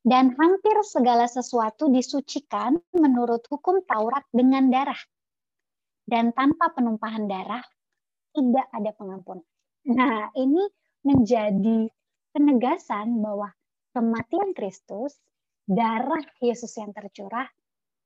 Dan 0.02 0.34
hampir 0.34 0.76
segala 0.84 1.30
sesuatu 1.30 1.88
disucikan 1.88 2.76
menurut 2.91 3.45
hukum 3.47 3.86
Taurat 3.86 4.26
dengan 4.34 4.67
darah. 4.67 4.97
Dan 6.04 6.36
tanpa 6.36 6.74
penumpahan 6.74 7.30
darah 7.30 7.63
tidak 8.36 8.67
ada 8.76 8.91
pengampunan. 8.97 9.45
Nah, 9.88 10.34
ini 10.36 10.67
menjadi 11.06 11.88
penegasan 12.36 13.21
bahwa 13.24 13.50
kematian 13.95 14.52
Kristus, 14.52 15.15
darah 15.63 16.21
Yesus 16.43 16.76
yang 16.76 16.91
tercurah, 16.91 17.47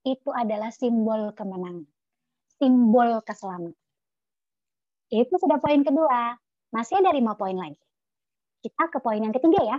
itu 0.06 0.30
adalah 0.30 0.70
simbol 0.70 1.34
kemenangan, 1.34 1.90
simbol 2.60 3.22
keselamatan. 3.24 3.76
Itu 5.12 5.36
sudah 5.38 5.62
poin 5.62 5.86
kedua. 5.86 6.36
Masih 6.74 7.00
ada 7.00 7.14
lima 7.14 7.38
poin 7.38 7.56
lagi. 7.56 7.80
Kita 8.66 8.90
ke 8.90 9.00
poin 9.00 9.22
yang 9.22 9.32
ketiga 9.36 9.62
ya. 9.62 9.78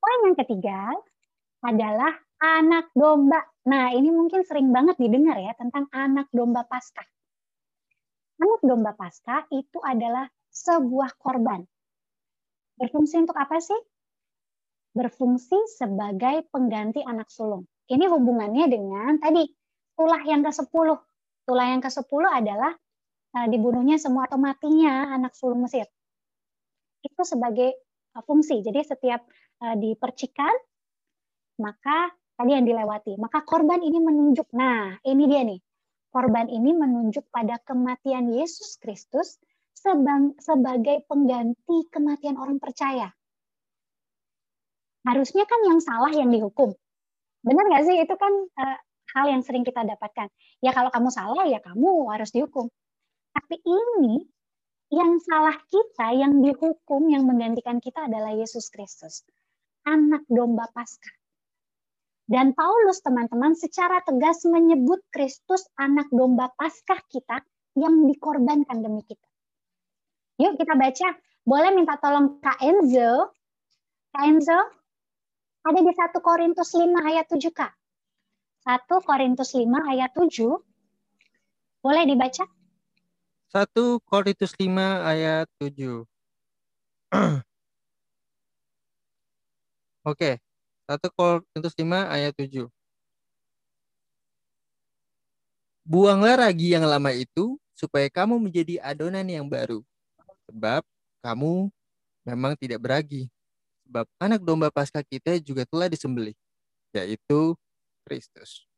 Poin 0.00 0.18
yang 0.26 0.36
ketiga 0.36 0.90
adalah 1.64 2.12
anak 2.40 2.92
domba. 2.92 3.40
Nah, 3.68 3.92
ini 3.92 4.12
mungkin 4.12 4.44
sering 4.44 4.72
banget 4.72 5.00
didengar 5.00 5.36
ya 5.40 5.52
tentang 5.56 5.88
anak 5.92 6.28
domba 6.32 6.64
Paskah. 6.68 7.06
Anak 8.40 8.60
domba 8.64 8.92
Paskah 8.92 9.48
itu 9.52 9.78
adalah 9.80 10.28
sebuah 10.52 11.16
korban. 11.16 11.64
Berfungsi 12.74 13.22
untuk 13.22 13.38
apa 13.38 13.62
sih? 13.62 13.78
Berfungsi 14.94 15.58
sebagai 15.70 16.46
pengganti 16.50 17.02
anak 17.02 17.30
sulung. 17.30 17.66
Ini 17.86 18.08
hubungannya 18.10 18.66
dengan 18.66 19.18
tadi 19.18 19.46
tulah 19.94 20.22
yang 20.26 20.42
ke-10. 20.42 21.13
Tulah 21.44 21.76
yang 21.76 21.82
ke-10 21.84 22.24
adalah 22.24 22.72
uh, 23.36 23.46
dibunuhnya 23.50 24.00
semua 24.00 24.24
atau 24.24 24.40
matinya 24.40 25.12
anak 25.12 25.36
sulung 25.36 25.64
Mesir. 25.64 25.84
Itu 27.04 27.22
sebagai 27.24 27.76
uh, 28.16 28.22
fungsi. 28.24 28.64
Jadi 28.64 28.80
setiap 28.80 29.20
uh, 29.60 29.76
dipercikan 29.76 30.52
maka 31.60 32.10
tadi 32.34 32.50
yang 32.54 32.66
dilewati. 32.66 33.14
Maka 33.20 33.44
korban 33.46 33.78
ini 33.82 33.98
menunjuk. 34.02 34.50
Nah, 34.56 34.98
ini 35.06 35.24
dia 35.30 35.42
nih. 35.46 35.60
Korban 36.14 36.46
ini 36.46 36.70
menunjuk 36.70 37.26
pada 37.34 37.58
kematian 37.62 38.30
Yesus 38.30 38.78
Kristus 38.78 39.38
sebagai 40.38 41.02
pengganti 41.10 41.90
kematian 41.90 42.38
orang 42.38 42.62
percaya. 42.62 43.10
Harusnya 45.04 45.44
kan 45.44 45.60
yang 45.68 45.82
salah 45.82 46.14
yang 46.14 46.30
dihukum. 46.30 46.72
Benar 47.44 47.64
nggak 47.68 47.84
sih? 47.84 47.96
Itu 48.00 48.14
kan 48.16 48.32
hal 49.14 49.26
yang 49.30 49.42
sering 49.46 49.62
kita 49.62 49.86
dapatkan. 49.86 50.28
Ya 50.60 50.74
kalau 50.74 50.90
kamu 50.90 51.08
salah 51.14 51.46
ya 51.46 51.62
kamu 51.62 52.10
harus 52.10 52.34
dihukum. 52.34 52.66
Tapi 53.34 53.62
ini 53.62 54.26
yang 54.94 55.18
salah 55.22 55.58
kita, 55.70 56.14
yang 56.14 56.38
dihukum, 56.42 57.10
yang 57.10 57.26
menggantikan 57.26 57.82
kita 57.82 58.06
adalah 58.06 58.34
Yesus 58.34 58.70
Kristus. 58.70 59.26
Anak 59.86 60.26
domba 60.30 60.70
Paskah. 60.70 61.14
Dan 62.24 62.56
Paulus 62.56 63.04
teman-teman 63.04 63.52
secara 63.52 64.00
tegas 64.00 64.48
menyebut 64.48 65.04
Kristus 65.12 65.68
anak 65.76 66.08
domba 66.08 66.48
Paskah 66.56 67.02
kita 67.12 67.42
yang 67.76 68.08
dikorbankan 68.08 68.80
demi 68.80 69.04
kita. 69.04 69.28
Yuk 70.40 70.56
kita 70.56 70.74
baca. 70.74 71.08
Boleh 71.44 71.70
minta 71.76 72.00
tolong 72.00 72.40
Kak 72.40 72.64
Enzo. 72.64 73.28
Kak 74.16 74.24
Enzo, 74.24 74.56
ada 75.68 75.80
di 75.84 75.92
1 75.92 76.16
Korintus 76.24 76.72
5 76.72 77.04
ayat 77.04 77.28
7 77.28 77.52
Kak. 77.52 77.72
1 78.64 78.88
Korintus 79.04 79.52
5 79.52 79.68
ayat 79.92 80.08
7. 80.16 80.56
Boleh 81.84 82.08
dibaca? 82.08 82.48
1 83.52 84.00
Korintus 84.08 84.56
5 84.56 85.04
ayat 85.04 85.44
7. 85.60 86.08
Oke. 90.08 90.40
1 90.88 90.96
Korintus 91.12 91.76
5 91.76 92.08
ayat 92.08 92.32
7. 92.32 92.64
Buanglah 95.84 96.48
ragi 96.48 96.72
yang 96.72 96.88
lama 96.88 97.12
itu 97.12 97.60
supaya 97.76 98.08
kamu 98.08 98.40
menjadi 98.40 98.80
adonan 98.80 99.28
yang 99.28 99.44
baru. 99.44 99.84
Sebab 100.48 100.80
kamu 101.20 101.68
memang 102.24 102.56
tidak 102.56 102.80
beragi. 102.80 103.28
Sebab 103.84 104.08
anak 104.16 104.40
domba 104.40 104.72
Paskah 104.72 105.04
kita 105.04 105.36
juga 105.44 105.68
telah 105.68 105.92
disembelih, 105.92 106.32
yaitu 106.96 107.52
Kristus. 108.04 108.68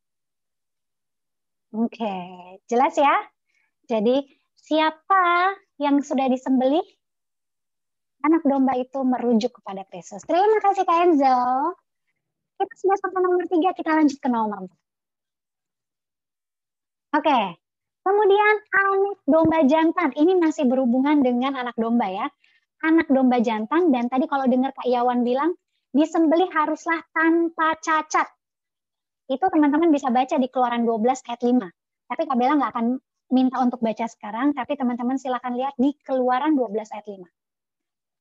Oke, 1.74 2.16
jelas 2.70 2.94
ya. 2.96 3.14
Jadi 3.90 4.22
siapa 4.54 5.54
yang 5.82 6.00
sudah 6.00 6.30
disembelih? 6.30 6.82
Anak 8.24 8.42
domba 8.42 8.74
itu 8.74 8.98
merujuk 9.06 9.62
kepada 9.62 9.86
Kristus. 9.86 10.24
Terima 10.26 10.58
kasih 10.58 10.82
Kak 10.82 10.98
Enzo. 11.06 11.38
Kita 12.56 12.74
sudah 12.80 12.96
sampai 12.98 13.20
nomor 13.22 13.44
tiga, 13.46 13.70
kita 13.76 13.90
lanjut 13.92 14.18
ke 14.18 14.28
nomor 14.32 14.66
empat. 14.66 14.80
Oke, 17.16 17.40
kemudian 18.02 18.54
anak 18.72 19.18
domba 19.28 19.58
jantan. 19.68 20.10
Ini 20.16 20.32
masih 20.40 20.64
berhubungan 20.66 21.20
dengan 21.20 21.54
anak 21.54 21.76
domba 21.76 22.08
ya. 22.08 22.26
Anak 22.84 23.08
domba 23.08 23.40
jantan 23.40 23.92
dan 23.92 24.08
tadi 24.08 24.28
kalau 24.28 24.48
dengar 24.48 24.72
Kak 24.76 24.88
Yawan 24.88 25.24
bilang, 25.24 25.54
disembelih 25.96 26.48
haruslah 26.52 27.00
tanpa 27.16 27.76
cacat. 27.80 28.35
Itu 29.26 29.42
teman-teman 29.50 29.90
bisa 29.90 30.10
baca 30.14 30.38
di 30.38 30.46
Keluaran 30.46 30.86
12 30.86 31.26
ayat 31.26 31.42
5. 31.42 31.66
Tapi 32.06 32.22
Kak 32.30 32.36
Bella 32.38 32.54
nggak 32.54 32.72
akan 32.78 32.86
minta 33.34 33.58
untuk 33.58 33.82
baca 33.82 34.06
sekarang, 34.06 34.54
tapi 34.54 34.78
teman-teman 34.78 35.18
silakan 35.18 35.58
lihat 35.58 35.74
di 35.74 35.90
Keluaran 36.06 36.54
12 36.54 36.94
ayat 36.94 37.06
5. 37.10 37.26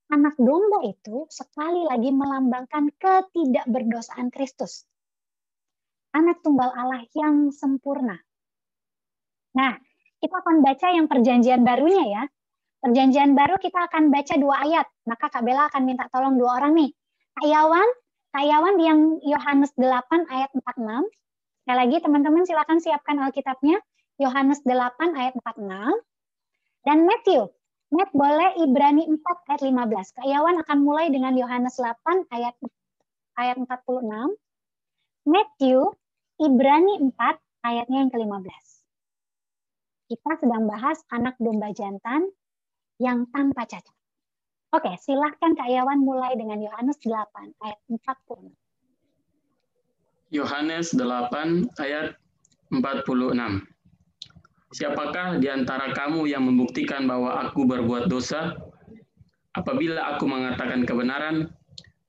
Anak 0.05 0.37
domba 0.37 0.85
itu 0.85 1.25
sekali 1.29 1.81
lagi 1.85 2.09
melambangkan 2.13 2.93
ketidakberdosaan 2.97 4.29
Kristus. 4.29 4.85
Anak 6.13 6.41
tunggal 6.45 6.73
Allah 6.73 7.05
yang 7.13 7.49
sempurna. 7.49 8.17
Nah, 9.57 9.77
kita 10.21 10.35
akan 10.41 10.61
baca 10.61 10.87
yang 10.93 11.05
perjanjian 11.05 11.61
barunya 11.65 12.05
ya. 12.05 12.23
Perjanjian 12.81 13.33
baru 13.33 13.57
kita 13.57 13.89
akan 13.89 14.13
baca 14.13 14.33
dua 14.37 14.55
ayat. 14.61 14.87
Maka 15.09 15.25
Kak 15.29 15.41
Bella 15.41 15.69
akan 15.69 15.83
minta 15.85 16.05
tolong 16.09 16.37
dua 16.37 16.61
orang 16.61 16.77
nih. 16.77 16.91
Kak 17.33 17.45
Yawan, 18.35 18.43
Kak 18.43 18.45
Yawan 18.51 18.75
yang 18.83 18.99
Yohanes 19.23 19.71
8 19.79 20.27
ayat 20.27 20.51
46. 20.51 21.07
Sekali 21.63 21.77
lagi 21.79 21.97
teman-teman 22.03 22.43
silakan 22.43 22.79
siapkan 22.83 23.15
Alkitabnya. 23.23 23.79
Yohanes 24.19 24.59
8 24.67 25.15
ayat 25.15 25.39
46. 25.39 25.95
Dan 26.83 27.07
Matthew. 27.07 27.47
Matt 27.95 28.11
boleh 28.11 28.59
Ibrani 28.59 29.07
4 29.07 29.23
ayat 29.23 29.61
15. 29.63 30.15
Kak 30.19 30.27
Yawan 30.27 30.55
akan 30.67 30.77
mulai 30.83 31.07
dengan 31.07 31.31
Yohanes 31.39 31.79
8 31.79 32.27
ayat 32.35 32.59
ayat 33.39 33.55
46. 33.55 34.03
Matthew 35.23 35.95
Ibrani 36.35 37.07
4 37.07 37.15
ayatnya 37.63 37.97
yang 38.03 38.11
ke-15 38.11 38.75
kita 40.05 40.37
sedang 40.37 40.69
bahas 40.69 41.01
anak 41.09 41.33
domba 41.41 41.73
jantan 41.73 42.29
yang 43.01 43.25
tanpa 43.33 43.65
cacat. 43.65 43.94
Oke, 44.75 44.91
silahkan 44.99 45.55
Kak 45.55 45.71
Yawan 45.71 46.03
mulai 46.03 46.35
dengan 46.35 46.59
Yohanes 46.59 46.99
8 46.99 47.15
ayat 47.63 47.79
40. 47.87 48.51
Yohanes 50.35 50.91
8 50.91 51.71
ayat 51.79 52.19
46. 52.75 53.63
Siapakah 54.75 55.39
di 55.39 55.47
antara 55.47 55.95
kamu 55.95 56.27
yang 56.27 56.43
membuktikan 56.43 57.07
bahwa 57.07 57.39
aku 57.47 57.63
berbuat 57.63 58.11
dosa? 58.11 58.51
Apabila 59.55 60.11
aku 60.11 60.27
mengatakan 60.27 60.83
kebenaran, 60.83 61.55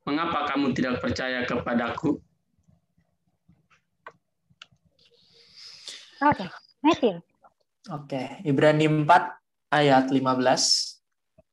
mengapa 0.02 0.50
kamu 0.50 0.74
tidak 0.74 0.98
percaya 0.98 1.46
kepadaku? 1.46 2.18
Oke, 6.18 6.50
Matthew. 6.82 7.22
Oke, 7.94 8.42
Ibrani 8.42 8.90
4 8.90 9.06
ayat 9.70 10.10
15. 10.10 10.95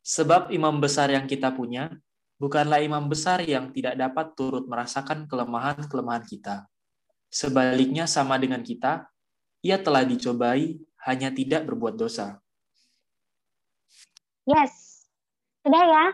Sebab 0.04 0.52
imam 0.52 0.84
besar 0.84 1.08
yang 1.10 1.24
kita 1.24 1.56
punya 1.56 1.88
bukanlah 2.36 2.84
imam 2.84 3.08
besar 3.08 3.40
yang 3.48 3.72
tidak 3.72 3.96
dapat 3.96 4.36
turut 4.36 4.68
merasakan 4.68 5.32
kelemahan-kelemahan 5.32 6.28
kita. 6.28 6.68
Sebaliknya 7.32 8.04
sama 8.04 8.36
dengan 8.36 8.60
kita, 8.60 9.08
ia 9.64 9.80
telah 9.80 10.04
dicobai 10.04 10.76
hanya 11.08 11.32
tidak 11.32 11.64
berbuat 11.66 11.96
dosa. 11.96 12.38
Yes, 14.44 15.08
sudah 15.64 15.84
ya. 15.88 16.06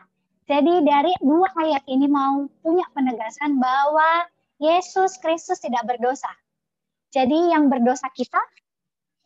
Jadi 0.46 0.86
dari 0.86 1.14
dua 1.22 1.50
ayat 1.58 1.86
ini 1.90 2.06
mau 2.06 2.46
punya 2.62 2.86
penegasan 2.94 3.58
bahwa 3.58 4.26
Yesus 4.62 5.18
Kristus 5.18 5.62
tidak 5.62 5.86
berdosa. 5.86 6.30
Jadi 7.10 7.54
yang 7.54 7.70
berdosa 7.74 8.10
kita 8.14 8.38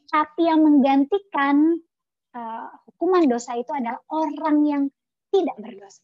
tapi 0.08 0.45
yang 0.45 0.62
menggantikan 0.62 1.80
uh, 2.38 2.69
hukuman 3.03 3.27
dosa 3.27 3.59
itu 3.59 3.67
adalah 3.75 3.99
orang 4.07 4.63
yang 4.63 4.83
tidak 5.27 5.59
berdosa. 5.59 5.99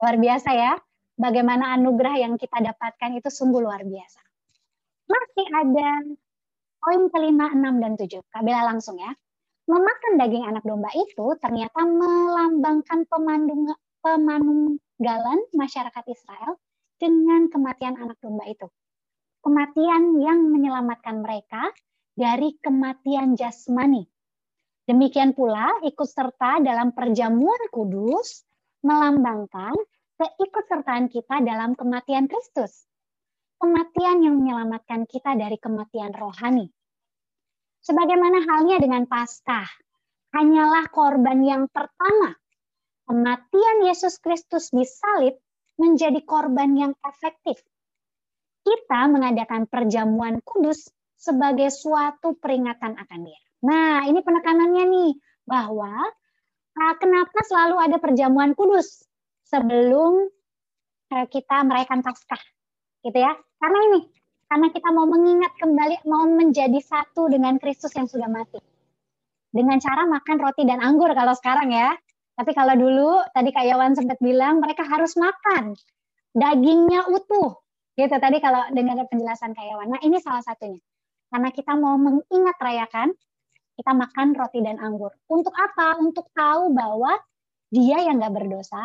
Luar 0.00 0.16
biasa 0.16 0.56
ya, 0.56 0.72
bagaimana 1.20 1.76
anugerah 1.76 2.16
yang 2.16 2.40
kita 2.40 2.64
dapatkan 2.64 3.20
itu 3.20 3.28
sungguh 3.28 3.60
luar 3.60 3.84
biasa. 3.84 4.24
Masih 5.04 5.46
ada 5.52 6.00
poin 6.80 7.12
kelima, 7.12 7.52
enam, 7.52 7.76
dan 7.76 8.00
tujuh. 8.00 8.24
Kabela 8.32 8.64
langsung 8.64 8.96
ya. 8.96 9.12
Memakan 9.68 10.16
daging 10.16 10.48
anak 10.48 10.64
domba 10.64 10.88
itu 10.96 11.36
ternyata 11.44 11.84
melambangkan 11.84 13.04
pemandung, 13.04 13.68
pemanunggalan 14.00 15.44
masyarakat 15.52 16.04
Israel 16.08 16.56
dengan 16.96 17.52
kematian 17.52 18.00
anak 18.00 18.16
domba 18.24 18.48
itu. 18.48 18.64
Kematian 19.44 20.24
yang 20.24 20.40
menyelamatkan 20.48 21.20
mereka 21.20 21.68
dari 22.16 22.56
kematian 22.64 23.36
jasmani. 23.36 24.08
Demikian 24.84 25.32
pula 25.32 25.80
ikut 25.80 26.04
serta 26.04 26.60
dalam 26.60 26.92
perjamuan 26.92 27.72
kudus 27.72 28.44
melambangkan 28.84 29.72
keikutsertaan 30.20 31.08
kita 31.08 31.40
dalam 31.40 31.72
kematian 31.72 32.28
Kristus. 32.28 32.84
Kematian 33.56 34.20
yang 34.20 34.36
menyelamatkan 34.44 35.08
kita 35.08 35.40
dari 35.40 35.56
kematian 35.56 36.12
rohani. 36.12 36.68
Sebagaimana 37.80 38.44
halnya 38.44 38.76
dengan 38.76 39.08
Paskah, 39.08 39.68
hanyalah 40.36 40.84
korban 40.92 41.40
yang 41.40 41.64
pertama. 41.72 42.36
Kematian 43.08 43.88
Yesus 43.88 44.20
Kristus 44.20 44.68
di 44.68 44.84
salib 44.84 45.36
menjadi 45.80 46.20
korban 46.24 46.76
yang 46.76 46.92
efektif. 47.04 47.60
Kita 48.64 49.08
mengadakan 49.08 49.68
perjamuan 49.68 50.40
kudus 50.44 50.88
sebagai 51.16 51.68
suatu 51.72 52.36
peringatan 52.36 52.96
akan 52.96 53.20
dia. 53.24 53.40
Nah, 53.64 54.04
ini 54.04 54.20
penekanannya 54.20 54.84
nih 54.92 55.12
bahwa 55.48 56.04
uh, 56.76 56.94
kenapa 57.00 57.40
selalu 57.48 57.80
ada 57.80 57.96
perjamuan 57.96 58.52
kudus 58.52 59.08
sebelum 59.48 60.28
uh, 61.08 61.26
kita 61.32 61.64
merayakan 61.64 62.04
Paskah, 62.04 62.40
gitu 63.00 63.18
ya? 63.24 63.32
Karena 63.56 63.78
ini, 63.88 64.00
karena 64.52 64.68
kita 64.68 64.88
mau 64.92 65.08
mengingat 65.08 65.56
kembali, 65.56 66.04
mau 66.04 66.28
menjadi 66.28 66.76
satu 66.84 67.32
dengan 67.32 67.56
Kristus 67.56 67.96
yang 67.96 68.04
sudah 68.04 68.28
mati. 68.28 68.60
Dengan 69.48 69.80
cara 69.80 70.04
makan 70.04 70.36
roti 70.42 70.68
dan 70.68 70.84
anggur 70.84 71.08
kalau 71.16 71.32
sekarang 71.32 71.72
ya. 71.72 71.96
Tapi 72.34 72.50
kalau 72.52 72.74
dulu, 72.74 73.22
tadi 73.30 73.54
Kak 73.54 73.64
Yawan 73.64 73.94
sempat 73.94 74.18
bilang, 74.18 74.58
mereka 74.58 74.82
harus 74.82 75.14
makan 75.14 75.78
dagingnya 76.34 77.06
utuh. 77.08 77.62
Gitu 77.94 78.10
tadi 78.10 78.42
kalau 78.42 78.66
dengar 78.74 78.98
penjelasan 79.06 79.54
Kak 79.54 79.62
Yawan. 79.64 79.94
Nah 79.94 80.00
ini 80.02 80.18
salah 80.18 80.42
satunya. 80.42 80.82
Karena 81.30 81.48
kita 81.54 81.78
mau 81.78 81.94
mengingat 81.94 82.58
rayakan, 82.58 83.14
kita 83.74 83.92
makan 83.92 84.38
roti 84.38 84.62
dan 84.62 84.78
anggur. 84.78 85.10
Untuk 85.26 85.54
apa? 85.54 85.98
Untuk 85.98 86.30
tahu 86.30 86.70
bahwa 86.74 87.18
dia 87.74 88.06
yang 88.06 88.22
gak 88.22 88.34
berdosa 88.34 88.82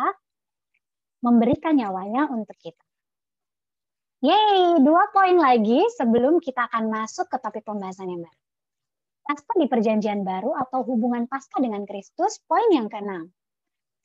memberikan 1.22 1.78
nyawanya 1.78 2.26
untuk 2.32 2.56
kita. 2.58 2.84
Yeay, 4.20 4.84
dua 4.84 5.08
poin 5.16 5.40
lagi 5.40 5.80
sebelum 5.96 6.44
kita 6.44 6.68
akan 6.68 6.92
masuk 6.92 7.24
ke 7.32 7.40
topik 7.40 7.64
pembahasan 7.64 8.12
yang 8.12 8.20
baru. 8.20 8.40
Pasca 9.24 9.52
di 9.56 9.66
perjanjian 9.70 10.20
baru 10.26 10.52
atau 10.60 10.84
hubungan 10.84 11.24
pasca 11.24 11.56
dengan 11.56 11.88
Kristus, 11.88 12.36
poin 12.44 12.68
yang 12.68 12.92
keenam. 12.92 13.32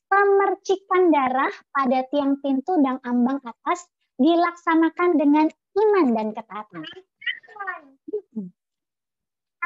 Pemercikan 0.08 1.12
darah 1.12 1.52
pada 1.74 2.06
tiang 2.08 2.40
pintu 2.40 2.78
dan 2.80 2.96
ambang 3.04 3.42
atas 3.44 3.90
dilaksanakan 4.16 5.20
dengan 5.20 5.46
iman 5.76 6.06
dan 6.16 6.28
ketaatan. 6.32 6.82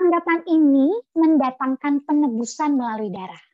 Anggapan 0.00 0.40
ini 0.48 0.88
mendatangkan 1.12 2.08
penebusan 2.08 2.72
melalui 2.80 3.12
darah. 3.12 3.44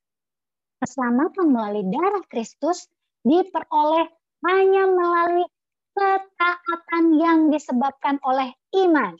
Keselamatan 0.78 1.50
melalui 1.50 1.82
darah 1.90 2.22
Kristus 2.30 2.86
diperoleh 3.26 4.06
hanya 4.46 4.84
melalui 4.86 5.42
ketaatan 5.98 7.04
yang 7.18 7.38
disebabkan 7.50 8.22
oleh 8.22 8.54
iman. 8.78 9.18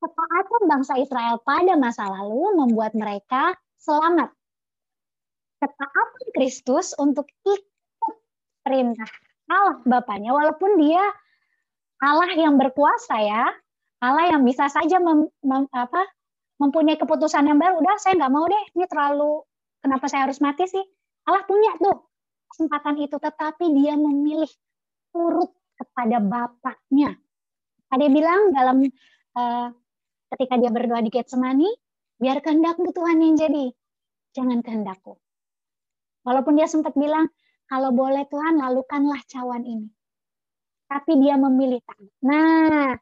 Ketaatan 0.00 0.62
bangsa 0.64 0.96
Israel 0.96 1.44
pada 1.44 1.76
masa 1.76 2.08
lalu 2.08 2.56
membuat 2.56 2.96
mereka 2.96 3.52
selamat. 3.76 4.32
Ketaatan 5.60 6.28
Kristus 6.32 6.96
untuk 6.96 7.28
ikut 7.44 8.16
perintah 8.64 9.12
Allah 9.52 9.76
Bapaknya, 9.84 10.32
walaupun 10.32 10.80
dia 10.80 11.04
Allah 12.00 12.32
yang 12.32 12.56
berkuasa 12.56 13.16
ya, 13.20 13.44
Allah 14.04 14.36
yang 14.36 14.42
bisa 14.44 14.68
saja 14.68 15.00
mem, 15.00 15.32
mem, 15.40 15.64
apa, 15.72 16.04
mempunyai 16.60 17.00
keputusan 17.00 17.48
yang 17.48 17.56
baru. 17.56 17.80
Udah, 17.80 17.96
saya 17.96 18.20
nggak 18.20 18.32
mau 18.32 18.44
deh, 18.44 18.64
ini 18.76 18.84
terlalu 18.84 19.40
kenapa 19.80 20.06
saya 20.12 20.28
harus 20.28 20.38
mati 20.44 20.68
sih? 20.68 20.84
Allah 21.24 21.42
punya 21.48 21.72
tuh 21.80 22.04
kesempatan 22.52 23.00
itu, 23.00 23.16
tetapi 23.16 23.64
dia 23.72 23.96
memilih 23.96 24.50
turut 25.10 25.50
kepada 25.74 26.20
Bapaknya. 26.20 27.16
Ada 27.88 28.06
bilang 28.12 28.52
dalam 28.52 28.84
uh, 29.38 29.68
ketika 30.36 30.54
dia 30.60 30.70
berdoa 30.70 31.00
di 31.00 31.10
Getsemani, 31.10 31.70
biar 32.20 32.44
kehendakmu 32.44 32.92
Tuhan 32.92 33.24
yang 33.24 33.34
jadi, 33.40 33.72
jangan 34.36 34.60
kehendakku. 34.60 35.16
Walaupun 36.24 36.56
dia 36.56 36.68
sempat 36.68 36.96
bilang, 36.96 37.28
kalau 37.68 37.90
boleh 37.92 38.28
Tuhan, 38.28 38.60
lalukanlah 38.60 39.20
cawan 39.28 39.64
ini. 39.64 39.88
Tapi 40.88 41.12
dia 41.20 41.40
memilih 41.40 41.80
taat. 41.84 42.10
Nah, 42.24 42.92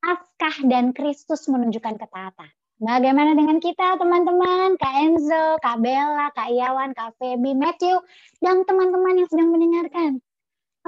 Paskah 0.00 0.64
dan 0.64 0.96
Kristus 0.96 1.44
menunjukkan 1.46 2.00
ketaatan. 2.00 2.50
Bagaimana 2.80 3.36
dengan 3.36 3.60
kita 3.60 4.00
teman-teman, 4.00 4.80
Kak 4.80 4.94
Enzo, 5.04 5.60
Kak 5.60 5.84
Bella, 5.84 6.32
Kak 6.32 6.48
Iyawan, 6.48 6.96
Kak 6.96 7.12
Feby, 7.20 7.52
Matthew, 7.52 8.00
dan 8.40 8.64
teman-teman 8.64 9.20
yang 9.20 9.28
sedang 9.28 9.52
mendengarkan. 9.52 10.24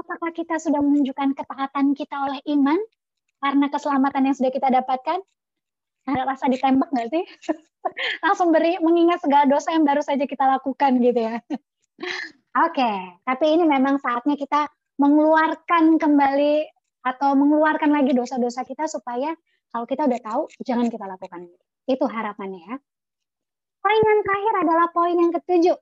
Apakah 0.01 0.33
kita 0.33 0.57
sudah 0.57 0.81
menunjukkan 0.81 1.37
ketaatan 1.37 1.93
kita 1.93 2.17
oleh 2.17 2.41
iman 2.57 2.81
karena 3.45 3.69
keselamatan 3.69 4.33
yang 4.33 4.37
sudah 4.41 4.49
kita 4.49 4.73
dapatkan? 4.73 5.21
Ada 6.09 6.25
rasa 6.25 6.49
ditembak 6.49 6.89
nggak 6.89 7.13
sih? 7.13 7.25
Langsung 8.25 8.57
beri 8.57 8.81
mengingat 8.81 9.21
segala 9.21 9.45
dosa 9.45 9.77
yang 9.77 9.85
baru 9.85 10.01
saja 10.01 10.25
kita 10.25 10.49
lakukan 10.49 10.97
gitu 10.97 11.21
ya. 11.21 11.45
Oke, 12.65 12.81
okay. 12.81 12.97
tapi 13.29 13.53
ini 13.53 13.69
memang 13.69 14.01
saatnya 14.01 14.41
kita 14.41 14.65
mengeluarkan 14.97 16.01
kembali 16.01 16.72
atau 17.03 17.35
mengeluarkan 17.35 17.91
lagi 17.91 18.15
dosa-dosa 18.15 18.63
kita 18.63 18.87
supaya 18.87 19.35
kalau 19.75 19.87
kita 19.87 20.07
udah 20.07 20.21
tahu 20.23 20.43
jangan 20.63 20.87
kita 20.89 21.05
lakukan. 21.07 21.51
Itu 21.87 22.07
harapannya 22.07 22.61
ya. 22.63 22.75
Poin 23.83 24.03
yang 24.03 24.21
terakhir 24.23 24.55
adalah 24.63 24.87
poin 24.95 25.17
yang 25.19 25.33
ketujuh. 25.35 25.79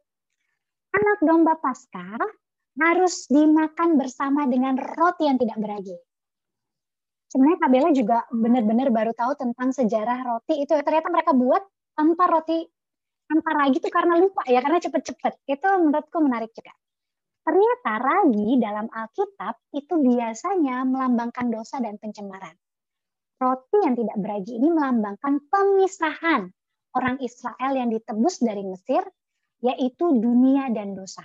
Anak 0.90 1.18
domba 1.20 1.54
Paskah 1.60 2.16
harus 2.80 3.28
dimakan 3.28 4.00
bersama 4.00 4.48
dengan 4.48 4.80
roti 4.80 5.28
yang 5.28 5.36
tidak 5.36 5.60
beragi 5.60 5.96
sebenarnya 7.30 7.58
Kabela 7.62 7.90
juga 7.94 8.18
benar-benar 8.34 8.90
baru 8.90 9.12
tahu 9.14 9.32
tentang 9.38 9.70
sejarah 9.70 10.26
roti 10.26 10.66
itu 10.66 10.74
ternyata 10.82 11.08
mereka 11.08 11.30
buat 11.30 11.62
tanpa 11.94 12.26
roti 12.26 12.66
tanpa 13.30 13.50
ragi 13.54 13.78
itu 13.78 13.88
karena 13.88 14.18
lupa 14.18 14.42
ya 14.50 14.58
karena 14.58 14.82
cepet-cepet 14.82 15.38
itu 15.46 15.68
menurutku 15.78 16.18
menarik 16.18 16.50
juga 16.50 16.74
ternyata 17.42 17.92
ragi 17.98 18.60
dalam 18.60 18.86
Alkitab 18.88 19.54
itu 19.74 19.94
biasanya 19.98 20.84
melambangkan 20.84 21.48
dosa 21.48 21.80
dan 21.80 21.96
pencemaran. 21.96 22.54
Roti 23.40 23.78
yang 23.80 23.96
tidak 23.96 24.16
beragi 24.20 24.52
ini 24.60 24.68
melambangkan 24.68 25.40
pemisahan 25.48 26.52
orang 26.92 27.16
Israel 27.24 27.72
yang 27.72 27.88
ditebus 27.88 28.44
dari 28.44 28.64
Mesir 28.68 29.00
yaitu 29.64 30.16
dunia 30.16 30.68
dan 30.72 30.92
dosa. 30.96 31.24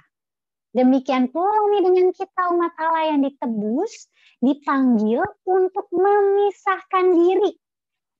Demikian 0.76 1.32
pula 1.32 1.56
nih 1.72 1.88
dengan 1.88 2.12
kita 2.12 2.52
umat 2.52 2.76
Allah 2.76 3.16
yang 3.16 3.24
ditebus, 3.24 4.12
dipanggil 4.44 5.24
untuk 5.48 5.88
memisahkan 5.88 7.16
diri 7.16 7.56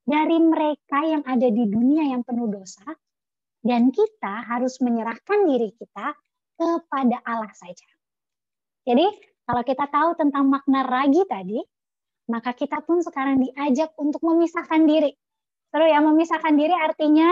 dari 0.08 0.38
mereka 0.40 1.04
yang 1.04 1.20
ada 1.28 1.52
di 1.52 1.64
dunia 1.68 2.16
yang 2.16 2.24
penuh 2.24 2.48
dosa, 2.48 2.96
dan 3.60 3.92
kita 3.92 4.48
harus 4.48 4.80
menyerahkan 4.80 5.44
diri 5.44 5.68
kita 5.76 6.16
kepada 6.56 7.20
Allah 7.24 7.52
saja. 7.52 7.86
Jadi, 8.88 9.06
kalau 9.46 9.62
kita 9.62 9.86
tahu 9.86 10.16
tentang 10.18 10.50
makna 10.50 10.82
ragi 10.82 11.22
tadi, 11.28 11.60
maka 12.26 12.56
kita 12.56 12.82
pun 12.82 13.04
sekarang 13.04 13.38
diajak 13.38 13.94
untuk 14.00 14.24
memisahkan 14.24 14.82
diri. 14.88 15.14
Terus 15.70 15.88
ya, 15.92 16.02
memisahkan 16.02 16.54
diri 16.56 16.74
artinya 16.74 17.30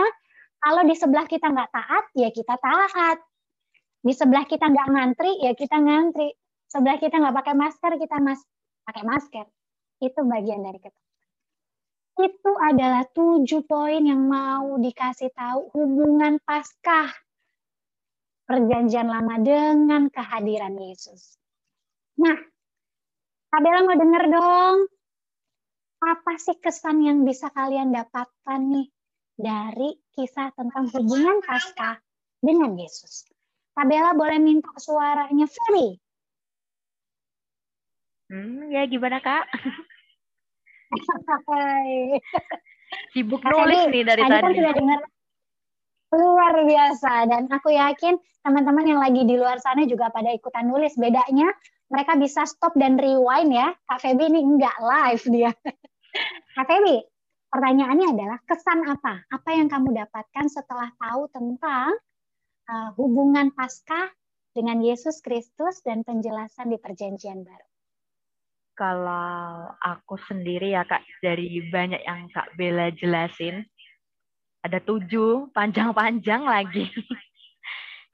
kalau 0.61 0.87
di 0.87 0.95
sebelah 0.95 1.27
kita 1.27 1.51
nggak 1.51 1.71
taat, 1.73 2.05
ya 2.15 2.29
kita 2.31 2.55
taat 2.57 3.19
di 4.05 4.13
sebelah 4.13 4.45
kita 4.45 4.69
nggak 4.69 4.89
ngantri 4.93 5.33
ya 5.41 5.57
kita 5.57 5.81
ngantri 5.81 6.37
sebelah 6.69 7.01
kita 7.01 7.17
nggak 7.17 7.35
pakai 7.41 7.55
masker 7.57 7.91
kita 7.97 8.21
mas 8.21 8.37
pakai 8.85 9.01
masker 9.01 9.45
itu 10.05 10.21
bagian 10.21 10.61
dari 10.61 10.77
kita 10.77 10.99
itu 12.21 12.51
adalah 12.61 13.01
tujuh 13.17 13.65
poin 13.65 14.05
yang 14.05 14.29
mau 14.29 14.77
dikasih 14.77 15.33
tahu 15.33 15.73
hubungan 15.73 16.37
paskah 16.45 17.09
perjanjian 18.45 19.09
lama 19.09 19.41
dengan 19.41 20.09
kehadiran 20.13 20.77
Yesus. 20.77 21.37
Nah, 22.21 22.37
Kabela 23.49 23.87
mau 23.87 23.95
denger 23.97 24.23
dong, 24.29 24.77
apa 26.03 26.33
sih 26.37 26.59
kesan 26.59 27.01
yang 27.01 27.23
bisa 27.23 27.49
kalian 27.55 27.89
dapatkan 27.95 28.61
nih 28.61 28.87
dari 29.35 29.95
kisah 30.13 30.51
tentang 30.53 30.91
hubungan 30.91 31.41
paskah 31.41 31.97
dengan 32.43 32.77
Yesus? 32.77 33.25
Tabela 33.75 34.15
boleh 34.15 34.39
minta 34.39 34.71
suaranya 34.79 35.47
Ferry. 35.47 35.99
Hmm, 38.31 38.71
ya 38.71 38.87
gimana 38.87 39.19
kak? 39.19 39.45
Sibuk 43.11 43.43
nulis 43.43 43.87
nih 43.91 44.03
dari 44.03 44.21
tadi. 44.23 44.41
Kan 44.41 44.51
sudah 44.55 44.73
dengar 44.75 44.99
luar 46.15 46.63
biasa 46.63 47.27
dan 47.27 47.51
aku 47.51 47.75
yakin 47.75 48.15
teman-teman 48.41 48.85
yang 48.87 49.01
lagi 49.03 49.27
di 49.27 49.35
luar 49.35 49.59
sana 49.59 49.83
juga 49.83 50.09
pada 50.09 50.31
ikutan 50.31 50.65
nulis. 50.71 50.95
Bedanya 50.95 51.51
mereka 51.91 52.17
bisa 52.17 52.47
stop 52.47 52.73
dan 52.79 52.97
rewind 52.97 53.51
ya. 53.53 53.75
Kak 53.85 53.99
Feby 54.01 54.31
ini 54.31 54.41
enggak 54.41 54.75
live 54.79 55.23
dia. 55.29 55.51
Kak 56.55 56.65
Feby, 56.65 57.03
pertanyaannya 57.51 58.07
adalah 58.15 58.39
kesan 58.47 58.79
apa? 58.87 59.21
Apa 59.29 59.49
yang 59.53 59.67
kamu 59.67 59.93
dapatkan 59.93 60.45
setelah 60.49 60.89
tahu 60.97 61.29
tentang 61.29 61.93
uh, 62.71 62.89
hubungan 62.97 63.53
Paskah 63.53 64.09
dengan 64.55 64.79
Yesus 64.79 65.19
Kristus 65.19 65.83
dan 65.83 66.01
penjelasan 66.07 66.71
di 66.71 66.79
Perjanjian 66.79 67.43
Baru? 67.43 67.67
Kalau 68.75 69.71
aku 69.79 70.19
sendiri 70.27 70.75
ya 70.75 70.83
Kak, 70.83 71.03
dari 71.23 71.63
banyak 71.71 72.03
yang 72.03 72.27
Kak 72.31 72.59
Bella 72.59 72.91
jelasin, 72.91 73.63
ada 74.65 74.81
tujuh, 74.81 75.53
panjang-panjang 75.53 76.41
lagi. 76.41 76.89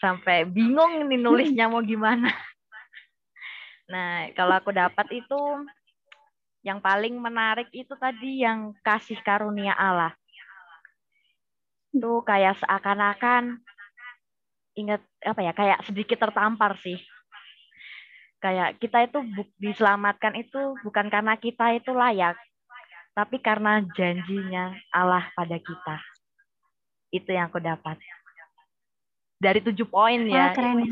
Sampai 0.03 0.43
bingung 0.43 1.07
nih 1.07 1.19
nulisnya 1.19 1.71
mau 1.71 1.79
gimana. 1.79 2.27
Nah, 3.87 4.31
kalau 4.35 4.59
aku 4.59 4.75
dapat 4.75 5.07
itu, 5.15 5.41
yang 6.63 6.83
paling 6.83 7.15
menarik 7.15 7.71
itu 7.71 7.95
tadi 7.95 8.43
yang 8.43 8.75
kasih 8.83 9.19
karunia 9.23 9.75
Allah. 9.75 10.11
Itu 11.91 12.23
kayak 12.23 12.59
seakan-akan 12.59 13.59
ingat 14.75 15.01
apa 15.23 15.41
ya 15.43 15.51
kayak 15.51 15.83
sedikit 15.83 16.17
tertampar 16.19 16.79
sih 16.79 16.99
kayak 18.39 18.79
kita 18.79 19.05
itu 19.05 19.19
diselamatkan 19.59 20.39
itu 20.39 20.79
bukan 20.81 21.11
karena 21.11 21.35
kita 21.35 21.75
itu 21.75 21.91
layak 21.91 22.39
tapi 23.11 23.43
karena 23.43 23.83
janjinya 23.91 24.71
Allah 24.95 25.27
pada 25.35 25.59
kita 25.59 25.95
itu 27.11 27.29
yang 27.31 27.51
aku 27.51 27.59
dapat 27.59 27.99
dari 29.37 29.59
tujuh 29.61 29.87
poin 29.87 30.25
ya 30.27 30.51
oh, 30.51 30.55
keren 30.55 30.87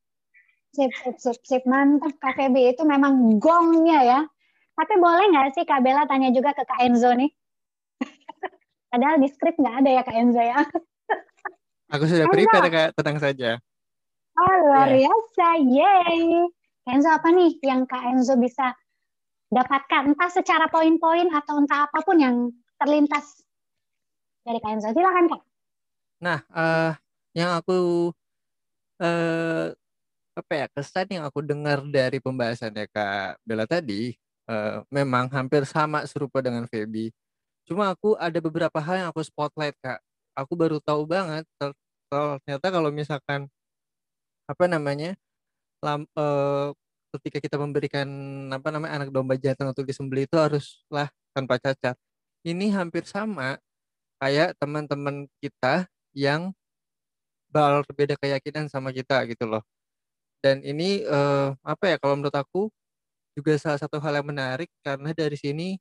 sip 0.74 0.92
sip 1.02 1.16
sip 1.18 1.38
sip 1.42 1.62
mantap 1.64 2.14
KVB 2.18 2.76
itu 2.76 2.82
memang 2.82 3.38
gongnya 3.40 4.00
ya 4.02 4.20
tapi 4.74 4.94
boleh 4.98 5.30
nggak 5.30 5.56
sih 5.56 5.64
Kak 5.64 5.80
Bella 5.84 6.04
tanya 6.04 6.34
juga 6.34 6.52
ke 6.52 6.66
Kak 6.66 6.80
Enzo 6.82 7.12
nih 7.14 7.30
padahal 8.90 9.20
di 9.20 9.28
skrip 9.30 9.56
nggak 9.56 9.76
ada 9.84 9.90
ya 10.00 10.02
Kak 10.02 10.16
Enzo 10.16 10.42
ya 10.42 10.60
Aku 11.92 12.08
sudah 12.08 12.24
Kenzo. 12.24 12.48
prepare 12.48 12.68
kak, 12.72 12.88
tenang 12.96 13.18
saja. 13.20 13.50
Oh 14.32 14.54
luar 14.64 14.88
yeah. 14.88 15.12
biasa, 15.12 15.46
yay. 15.60 16.48
Enzo 16.88 17.08
apa 17.12 17.28
nih 17.30 17.52
yang 17.60 17.84
Kak 17.84 18.16
Enzo 18.16 18.34
bisa 18.40 18.72
dapatkan 19.52 20.16
entah 20.16 20.30
secara 20.32 20.72
poin-poin 20.72 21.28
atau 21.28 21.60
entah 21.60 21.84
apa 21.84 22.00
pun 22.00 22.16
yang 22.16 22.48
terlintas 22.80 23.44
dari 24.40 24.56
Kak 24.58 24.72
Enzo. 24.72 24.88
Silakan 24.96 25.36
Kak. 25.36 25.42
Nah, 26.22 26.38
uh, 26.54 26.94
yang 27.34 27.50
aku 27.58 28.14
uh, 29.02 29.74
apa 30.32 30.52
ya 30.54 30.66
kesan 30.70 31.10
yang 31.10 31.24
aku 31.26 31.42
dengar 31.42 31.82
dari 31.90 32.22
pembahasannya 32.22 32.86
Kak 32.94 33.42
Bella 33.42 33.66
tadi 33.66 34.14
uh, 34.46 34.86
memang 34.88 35.26
hampir 35.34 35.66
sama 35.66 36.06
serupa 36.06 36.38
dengan 36.38 36.70
Feby. 36.70 37.10
Cuma 37.66 37.90
aku 37.90 38.14
ada 38.22 38.38
beberapa 38.38 38.78
hal 38.78 39.02
yang 39.02 39.08
aku 39.10 39.26
spotlight 39.26 39.74
Kak. 39.82 39.98
Aku 40.38 40.54
baru 40.54 40.78
tahu 40.78 41.04
banget 41.10 41.42
ternyata 41.58 42.66
kalau 42.70 42.94
misalkan 42.94 43.50
apa 44.46 44.64
namanya 44.70 45.18
lam, 45.82 46.06
uh, 46.14 46.70
ketika 47.18 47.42
kita 47.42 47.56
memberikan 47.58 48.06
apa 48.54 48.68
namanya 48.70 49.02
anak 49.02 49.10
domba 49.10 49.34
jantan 49.36 49.74
untuk 49.74 49.84
disembelih 49.84 50.24
itu 50.28 50.36
haruslah 50.38 51.08
tanpa 51.34 51.56
cacat 51.60 51.96
ini 52.44 52.72
hampir 52.72 53.04
sama 53.08 53.56
kayak 54.20 54.56
teman-teman 54.60 55.28
kita 55.40 55.88
yang 56.16 56.54
berbeda 57.52 58.16
keyakinan 58.16 58.66
sama 58.72 58.90
kita 58.90 59.20
gitu 59.28 59.44
loh. 59.44 59.62
Dan 60.42 60.64
ini 60.64 61.04
eh, 61.04 61.48
apa 61.62 61.84
ya 61.86 61.96
kalau 62.00 62.18
menurut 62.18 62.34
aku 62.34 62.72
juga 63.36 63.56
salah 63.60 63.80
satu 63.80 64.00
hal 64.02 64.20
yang 64.20 64.28
menarik 64.28 64.68
karena 64.84 65.12
dari 65.16 65.36
sini 65.38 65.78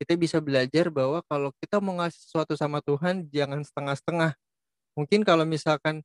kita 0.00 0.18
bisa 0.18 0.38
belajar 0.42 0.90
bahwa 0.90 1.22
kalau 1.30 1.54
kita 1.62 1.78
mau 1.80 1.96
ngasih 2.02 2.20
sesuatu 2.28 2.54
sama 2.58 2.82
Tuhan 2.84 3.28
jangan 3.30 3.62
setengah-setengah. 3.62 4.32
Mungkin 4.98 5.22
kalau 5.26 5.44
misalkan 5.46 6.02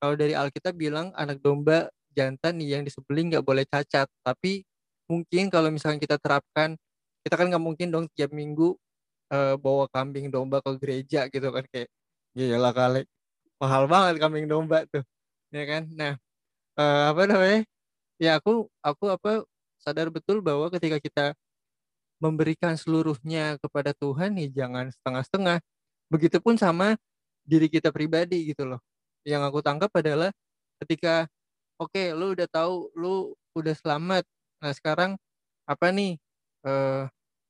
kalau 0.00 0.14
dari 0.14 0.36
Alkitab 0.36 0.76
bilang 0.76 1.10
anak 1.16 1.40
domba 1.42 1.90
jantan 2.16 2.60
yang 2.62 2.84
disembelih 2.86 3.36
nggak 3.36 3.44
boleh 3.46 3.64
cacat, 3.68 4.08
tapi 4.24 4.64
mungkin 5.10 5.50
kalau 5.52 5.70
misalkan 5.72 6.00
kita 6.00 6.16
terapkan 6.20 6.76
kita 7.26 7.34
kan 7.38 7.50
nggak 7.50 7.64
mungkin 7.64 7.88
dong 7.92 8.06
tiap 8.14 8.30
minggu 8.34 8.76
eh, 9.34 9.56
bawa 9.58 9.86
kambing 9.92 10.30
domba 10.32 10.60
ke 10.64 10.72
gereja 10.80 11.26
gitu 11.30 11.48
kan 11.52 11.64
kayak 11.72 11.90
gila 12.36 12.70
kali. 12.76 13.02
Mahal 13.62 13.84
banget 13.92 14.14
kambing 14.22 14.46
domba 14.50 14.84
tuh. 14.92 15.04
Ya 15.54 15.64
kan? 15.70 15.82
Nah 15.94 16.12
eh, 16.80 17.02
apa 17.12 17.22
namanya? 17.30 17.60
Ya 18.22 18.38
aku 18.40 18.68
aku 18.84 19.06
apa 19.12 19.44
sadar 19.82 20.08
betul 20.14 20.40
bahwa 20.44 20.68
ketika 20.74 20.98
kita 21.02 21.26
memberikan 22.22 22.74
seluruhnya 22.80 23.60
kepada 23.60 23.92
Tuhan 23.96 24.36
nih 24.38 24.50
jangan 24.54 24.92
setengah-setengah. 24.92 25.58
Begitupun 26.12 26.56
sama 26.60 26.96
diri 27.46 27.68
kita 27.72 27.90
pribadi 27.94 28.52
gitu 28.52 28.64
loh. 28.68 28.80
Yang 29.26 29.42
aku 29.52 29.60
tangkap 29.64 29.90
adalah 29.96 30.30
ketika 30.84 31.28
oke 31.80 32.02
lu 32.16 32.36
udah 32.36 32.48
tahu 32.50 32.90
lu 32.98 33.34
udah 33.58 33.74
selamat. 33.76 34.24
Nah 34.62 34.72
sekarang 34.76 35.12
apa 35.68 35.88
nih 35.94 36.18
eh, 36.66 37.04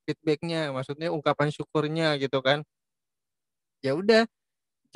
feedbacknya? 0.09 0.71
Maksudnya 0.75 1.11
ungkapan 1.15 1.51
syukurnya 1.55 2.17
gitu 2.23 2.41
kan. 2.45 2.63
Ya 3.85 3.93
udah 3.97 4.27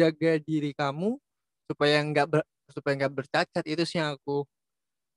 jaga 0.00 0.30
diri 0.40 0.70
kamu 0.72 1.20
supaya 1.68 2.00
nggak 2.00 2.26
ber, 2.26 2.40
supaya 2.72 2.92
nggak 3.04 3.14
bercacat 3.14 3.64
itu 3.68 3.82
sih 3.84 4.00
yang 4.00 4.16
aku 4.16 4.48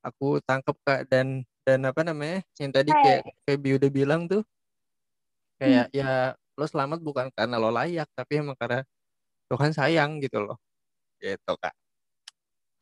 aku 0.03 0.43
tangkap 0.43 0.75
kak 0.83 1.07
dan 1.07 1.47
dan 1.63 1.79
apa 1.87 2.03
namanya 2.03 2.43
yang 2.59 2.71
tadi 2.75 2.91
kayak 2.91 3.23
Feby 3.47 3.79
udah 3.79 3.89
bilang 3.89 4.27
tuh 4.27 4.43
kayak 5.57 5.87
ya 5.95 6.35
lo 6.59 6.65
selamat 6.67 6.99
bukan 6.99 7.31
karena 7.31 7.55
lo 7.55 7.71
layak 7.71 8.11
tapi 8.11 8.43
emang 8.43 8.59
karena 8.59 8.83
Tuhan 9.47 9.71
sayang 9.71 10.19
gitu 10.19 10.43
loh 10.43 10.59
gitu 11.23 11.55
kak 11.55 11.73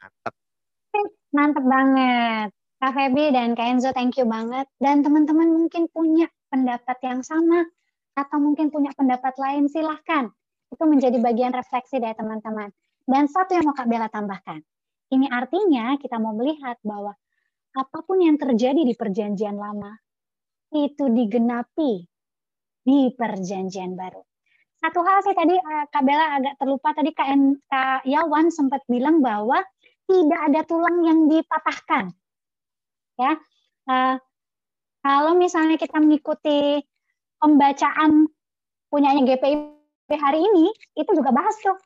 mantap 0.01 0.33
Mantep 1.31 1.63
banget. 1.63 2.49
Kak 2.81 2.91
Feby 2.91 3.31
dan 3.31 3.55
Kak 3.55 3.67
Enzo, 3.71 3.95
thank 3.95 4.19
you 4.19 4.27
banget. 4.27 4.67
Dan 4.83 4.99
teman-teman 4.99 5.47
mungkin 5.47 5.87
punya 5.87 6.27
pendapat 6.51 6.99
yang 7.07 7.23
sama 7.23 7.63
atau 8.19 8.37
mungkin 8.43 8.67
punya 8.67 8.91
pendapat 8.91 9.31
lain, 9.39 9.71
silahkan. 9.71 10.27
Itu 10.71 10.83
menjadi 10.87 11.19
bagian 11.19 11.51
refleksi 11.51 11.99
dari 11.99 12.15
teman-teman. 12.15 12.71
Dan 13.03 13.27
satu 13.27 13.53
yang 13.53 13.67
mau 13.67 13.75
Kak 13.75 13.91
Bella 13.91 14.07
tambahkan. 14.07 14.63
Ini 15.11 15.27
artinya 15.27 15.99
kita 15.99 16.15
mau 16.17 16.31
melihat 16.31 16.79
bahwa 16.87 17.11
apa 17.75 17.99
pun 18.03 18.23
yang 18.23 18.39
terjadi 18.39 18.79
di 18.83 18.95
perjanjian 18.95 19.59
lama, 19.59 19.91
itu 20.71 21.11
digenapi 21.11 22.07
di 22.87 22.99
perjanjian 23.11 23.99
baru. 23.99 24.23
Satu 24.81 25.03
hal 25.05 25.21
sih 25.21 25.35
tadi 25.35 25.53
eh, 25.53 25.85
Kak 25.91 26.03
Bella 26.07 26.39
agak 26.39 26.55
terlupa, 26.57 26.89
tadi 26.95 27.11
Kak, 27.13 28.07
Yawan 28.07 28.49
sempat 28.49 28.81
bilang 28.87 29.19
bahwa 29.19 29.59
tidak 30.09 30.41
ada 30.51 30.61
tulang 30.65 31.03
yang 31.05 31.29
dipatahkan. 31.29 32.11
Ya, 33.19 33.37
uh, 33.91 34.15
kalau 35.05 35.37
misalnya 35.37 35.77
kita 35.77 36.01
mengikuti 36.01 36.81
pembacaan 37.37 38.25
punyanya 38.89 39.21
GPIP 39.23 39.80
hari 40.17 40.39
ini, 40.41 40.71
itu 40.97 41.11
juga 41.13 41.31
bahas 41.35 41.55
tuh 41.59 41.77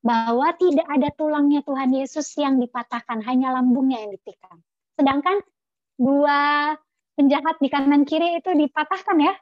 bahwa 0.00 0.48
tidak 0.56 0.88
ada 0.88 1.12
tulangnya 1.12 1.60
Tuhan 1.64 1.92
Yesus 1.92 2.32
yang 2.40 2.56
dipatahkan, 2.56 3.20
hanya 3.28 3.52
lambungnya 3.52 4.00
yang 4.00 4.16
ditikam. 4.16 4.64
Sedangkan 4.96 5.44
dua 6.00 6.72
penjahat 7.16 7.60
di 7.60 7.68
kanan 7.68 8.08
kiri 8.08 8.40
itu 8.40 8.50
dipatahkan 8.56 9.16
ya, 9.20 9.34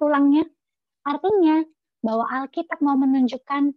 tulangnya. 0.00 0.48
Artinya 1.04 1.64
bahwa 2.00 2.24
Alkitab 2.28 2.80
mau 2.80 2.96
menunjukkan 2.96 3.76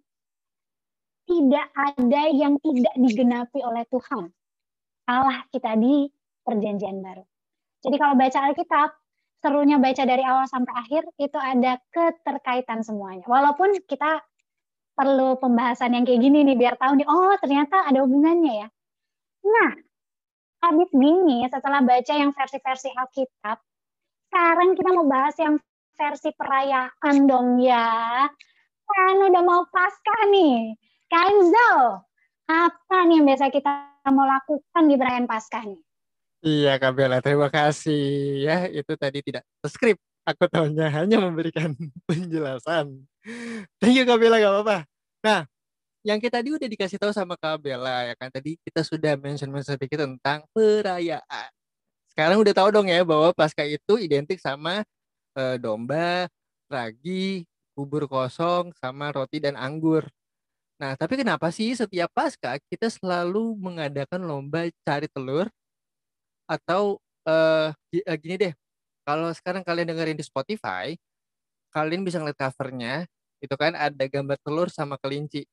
tidak 1.23 1.67
ada 1.75 2.23
yang 2.31 2.59
tidak 2.59 2.95
digenapi 2.99 3.59
oleh 3.63 3.83
Tuhan. 3.87 4.31
Allah 5.07 5.43
kita 5.51 5.75
di 5.75 6.07
perjanjian 6.43 6.99
baru. 7.03 7.23
Jadi 7.83 7.95
kalau 7.99 8.15
baca 8.15 8.39
Alkitab, 8.47 8.89
serunya 9.43 9.75
baca 9.75 10.03
dari 10.07 10.23
awal 10.23 10.47
sampai 10.47 10.71
akhir, 10.79 11.03
itu 11.19 11.35
ada 11.35 11.75
keterkaitan 11.91 12.79
semuanya. 12.79 13.27
Walaupun 13.27 13.75
kita 13.83 14.23
perlu 14.95 15.35
pembahasan 15.35 15.91
yang 15.99 16.07
kayak 16.07 16.23
gini 16.23 16.47
nih, 16.47 16.55
biar 16.55 16.79
tahu 16.79 16.95
nih, 16.95 17.07
oh 17.11 17.35
ternyata 17.43 17.83
ada 17.83 17.99
hubungannya 18.07 18.63
ya. 18.63 18.67
Nah, 19.43 19.71
habis 20.63 20.87
gini, 20.95 21.43
setelah 21.51 21.83
baca 21.83 22.13
yang 22.15 22.31
versi-versi 22.31 22.87
Alkitab, 22.95 23.59
sekarang 24.31 24.79
kita 24.79 24.89
mau 24.95 25.03
bahas 25.03 25.35
yang 25.35 25.59
versi 25.99 26.31
perayaan 26.31 27.15
dong 27.27 27.59
ya. 27.59 28.23
Kan 28.87 29.15
udah 29.27 29.43
mau 29.43 29.67
Paskah 29.67 30.31
nih. 30.31 30.71
Kenzo, 31.11 31.99
apa 32.47 32.97
nih 33.05 33.19
yang 33.19 33.27
biasa 33.27 33.51
kita 33.51 33.71
mau 34.09 34.23
lakukan 34.23 34.83
di 34.87 34.95
perayaan 34.95 35.27
Paskah 35.27 35.67
nih? 35.67 35.81
Iya 36.43 36.75
Kak 36.75 36.91
Bella, 36.99 37.23
terima 37.23 37.47
kasih 37.47 38.03
ya. 38.43 38.67
Itu 38.67 38.99
tadi 38.99 39.23
tidak 39.23 39.47
skrip. 39.63 39.95
Aku 40.27 40.43
tahunya 40.51 40.91
hanya 40.91 41.23
memberikan 41.23 41.71
penjelasan. 42.07 43.07
Thank 43.79 43.95
you 43.95 44.03
Kak 44.03 44.19
Bella, 44.19 44.43
gak 44.43 44.51
apa-apa. 44.51 44.77
Nah, 45.23 45.47
yang 46.03 46.19
kita 46.19 46.43
tadi 46.43 46.51
udah 46.51 46.67
dikasih 46.67 46.99
tahu 46.99 47.15
sama 47.15 47.39
Kak 47.39 47.63
Bella 47.63 48.11
ya 48.11 48.13
kan. 48.19 48.27
Tadi 48.27 48.59
kita 48.59 48.83
sudah 48.83 49.15
mention-mention 49.15 49.79
sedikit 49.79 50.03
tentang 50.03 50.43
perayaan. 50.51 51.49
Sekarang 52.11 52.43
udah 52.43 52.51
tahu 52.51 52.69
dong 52.75 52.91
ya 52.91 53.07
bahwa 53.07 53.31
Paskah 53.31 53.63
itu 53.63 53.95
identik 54.03 54.43
sama 54.43 54.83
eh, 55.39 55.55
domba, 55.63 56.27
ragi, 56.67 57.47
bubur 57.71 58.03
kosong, 58.11 58.75
sama 58.83 59.15
roti 59.15 59.39
dan 59.39 59.55
anggur. 59.55 60.11
Nah, 60.75 60.99
tapi 60.99 61.15
kenapa 61.23 61.55
sih 61.55 61.71
setiap 61.71 62.11
pasca 62.11 62.59
kita 62.67 62.91
selalu 62.91 63.55
mengadakan 63.55 64.27
lomba 64.27 64.67
cari 64.83 65.07
telur 65.07 65.47
atau 66.49 66.99
uh, 67.27 67.71
gini 68.21 68.35
deh, 68.49 68.53
kalau 69.07 69.31
sekarang 69.35 69.63
kalian 69.65 69.89
dengerin 69.91 70.17
di 70.19 70.25
Spotify, 70.25 70.95
kalian 71.75 72.03
bisa 72.07 72.19
ngeliat 72.21 72.39
covernya, 72.39 72.95
itu 73.43 73.55
kan 73.59 73.73
ada 73.77 74.05
gambar 74.07 74.37
telur 74.45 74.69
sama 74.71 74.95
kelinci. 75.01 75.45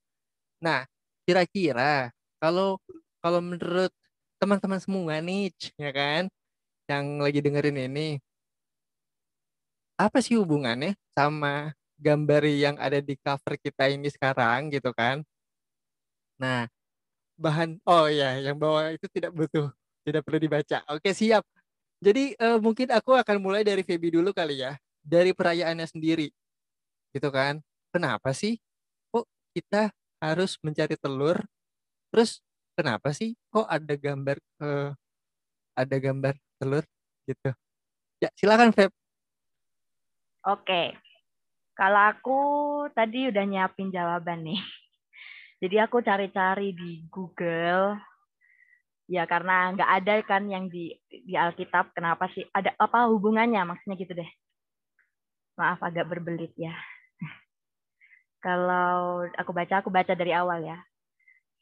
Nah, 0.65 0.87
kira-kira 1.29 2.13
kalau 2.43 2.79
kalau 3.25 3.41
menurut 3.45 3.93
teman-teman 4.41 4.81
semua 4.83 5.21
nih, 5.25 5.53
ya 5.81 5.91
kan, 5.95 6.23
yang 6.91 7.21
lagi 7.23 7.41
dengerin 7.45 7.79
ini, 7.91 8.19
apa 10.05 10.19
sih 10.25 10.35
hubungannya 10.41 10.97
sama 11.15 11.77
gambar 12.01 12.43
yang 12.49 12.77
ada 12.81 12.99
di 13.05 13.15
cover 13.21 13.55
kita 13.61 13.85
ini 13.93 14.09
sekarang 14.09 14.73
gitu 14.75 14.91
kan. 14.97 15.23
Nah, 16.43 16.67
bahan 17.45 17.71
oh 17.89 18.07
ya, 18.11 18.39
yang 18.47 18.57
bawah 18.63 18.93
itu 18.97 19.07
tidak 19.17 19.33
butuh, 19.39 19.69
tidak 20.11 20.27
perlu 20.27 20.39
dibaca. 20.43 20.79
Oke, 20.91 21.15
siap. 21.15 21.47
Jadi 22.03 22.35
uh, 22.41 22.59
mungkin 22.59 22.91
aku 22.91 23.15
akan 23.15 23.37
mulai 23.39 23.63
dari 23.63 23.87
Feby 23.87 24.19
dulu 24.19 24.35
kali 24.35 24.65
ya, 24.65 24.75
dari 25.01 25.31
perayaannya 25.31 25.87
sendiri. 25.87 26.33
Gitu 27.15 27.29
kan. 27.31 27.63
Kenapa 27.95 28.35
sih 28.35 28.59
kok 29.15 29.27
kita 29.55 29.95
harus 30.19 30.59
mencari 30.67 30.99
telur? 30.99 31.39
Terus 32.11 32.43
kenapa 32.75 33.15
sih 33.15 33.39
kok 33.55 33.67
ada 33.69 33.95
gambar 33.95 34.37
uh, 34.63 34.91
ada 35.79 35.97
gambar 35.97 36.35
telur 36.59 36.85
gitu? 37.29 37.51
Ya, 38.21 38.29
silakan 38.35 38.75
Feb. 38.75 38.91
Oke. 40.45 40.97
Kalau 41.77 42.03
aku 42.13 42.41
tadi 42.93 43.33
udah 43.33 43.45
nyiapin 43.45 43.89
jawaban 43.89 44.45
nih. 44.45 44.61
Jadi 45.65 45.77
aku 45.81 46.01
cari-cari 46.01 46.73
di 46.73 47.05
Google. 47.09 48.10
Ya 49.11 49.27
karena 49.27 49.75
nggak 49.75 49.91
ada 49.91 50.15
kan 50.23 50.47
yang 50.47 50.71
di 50.71 50.95
di 51.11 51.35
Alkitab. 51.35 51.91
Kenapa 51.99 52.31
sih? 52.31 52.47
Ada 52.55 52.79
apa 52.79 53.11
hubungannya? 53.11 53.59
Maksudnya 53.67 53.99
gitu 53.99 54.15
deh. 54.15 54.31
Maaf 55.59 55.83
agak 55.83 56.07
berbelit 56.07 56.55
ya. 56.55 56.71
Kalau 58.47 59.27
aku 59.35 59.51
baca, 59.51 59.83
aku 59.83 59.91
baca 59.91 60.15
dari 60.15 60.31
awal 60.31 60.63
ya. 60.63 60.79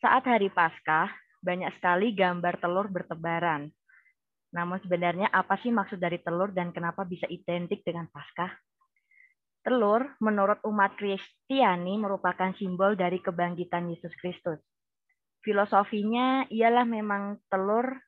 Saat 0.04 0.28
hari 0.28 0.52
Paskah, 0.52 1.08
banyak 1.40 1.72
sekali 1.80 2.12
gambar 2.12 2.60
telur 2.60 2.92
bertebaran. 2.92 3.72
Namun 4.52 4.78
sebenarnya 4.84 5.32
apa 5.32 5.56
sih 5.64 5.72
maksud 5.72 5.96
dari 5.96 6.20
telur 6.20 6.52
dan 6.52 6.68
kenapa 6.76 7.08
bisa 7.08 7.24
identik 7.32 7.80
dengan 7.80 8.12
Paskah? 8.12 8.52
Telur, 9.64 10.04
menurut 10.20 10.60
umat 10.68 11.00
Kristiani, 11.00 11.96
merupakan 11.96 12.52
simbol 12.60 12.92
dari 12.94 13.24
kebangkitan 13.24 13.88
Yesus 13.88 14.12
Kristus. 14.20 14.60
Filosofinya 15.42 16.44
ialah 16.50 16.84
memang 16.84 17.38
telur 17.46 17.98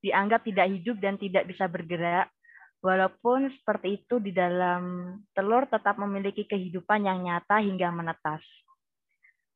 dianggap 0.00 0.48
tidak 0.48 0.72
hidup 0.72 0.96
dan 0.96 1.20
tidak 1.20 1.44
bisa 1.44 1.68
bergerak, 1.68 2.32
Walaupun 2.80 3.52
seperti 3.60 4.00
itu 4.00 4.16
di 4.24 4.32
dalam 4.32 5.12
telur 5.36 5.68
tetap 5.68 6.00
memiliki 6.00 6.48
kehidupan 6.48 7.04
yang 7.04 7.20
nyata 7.20 7.60
hingga 7.60 7.92
menetas. 7.92 8.40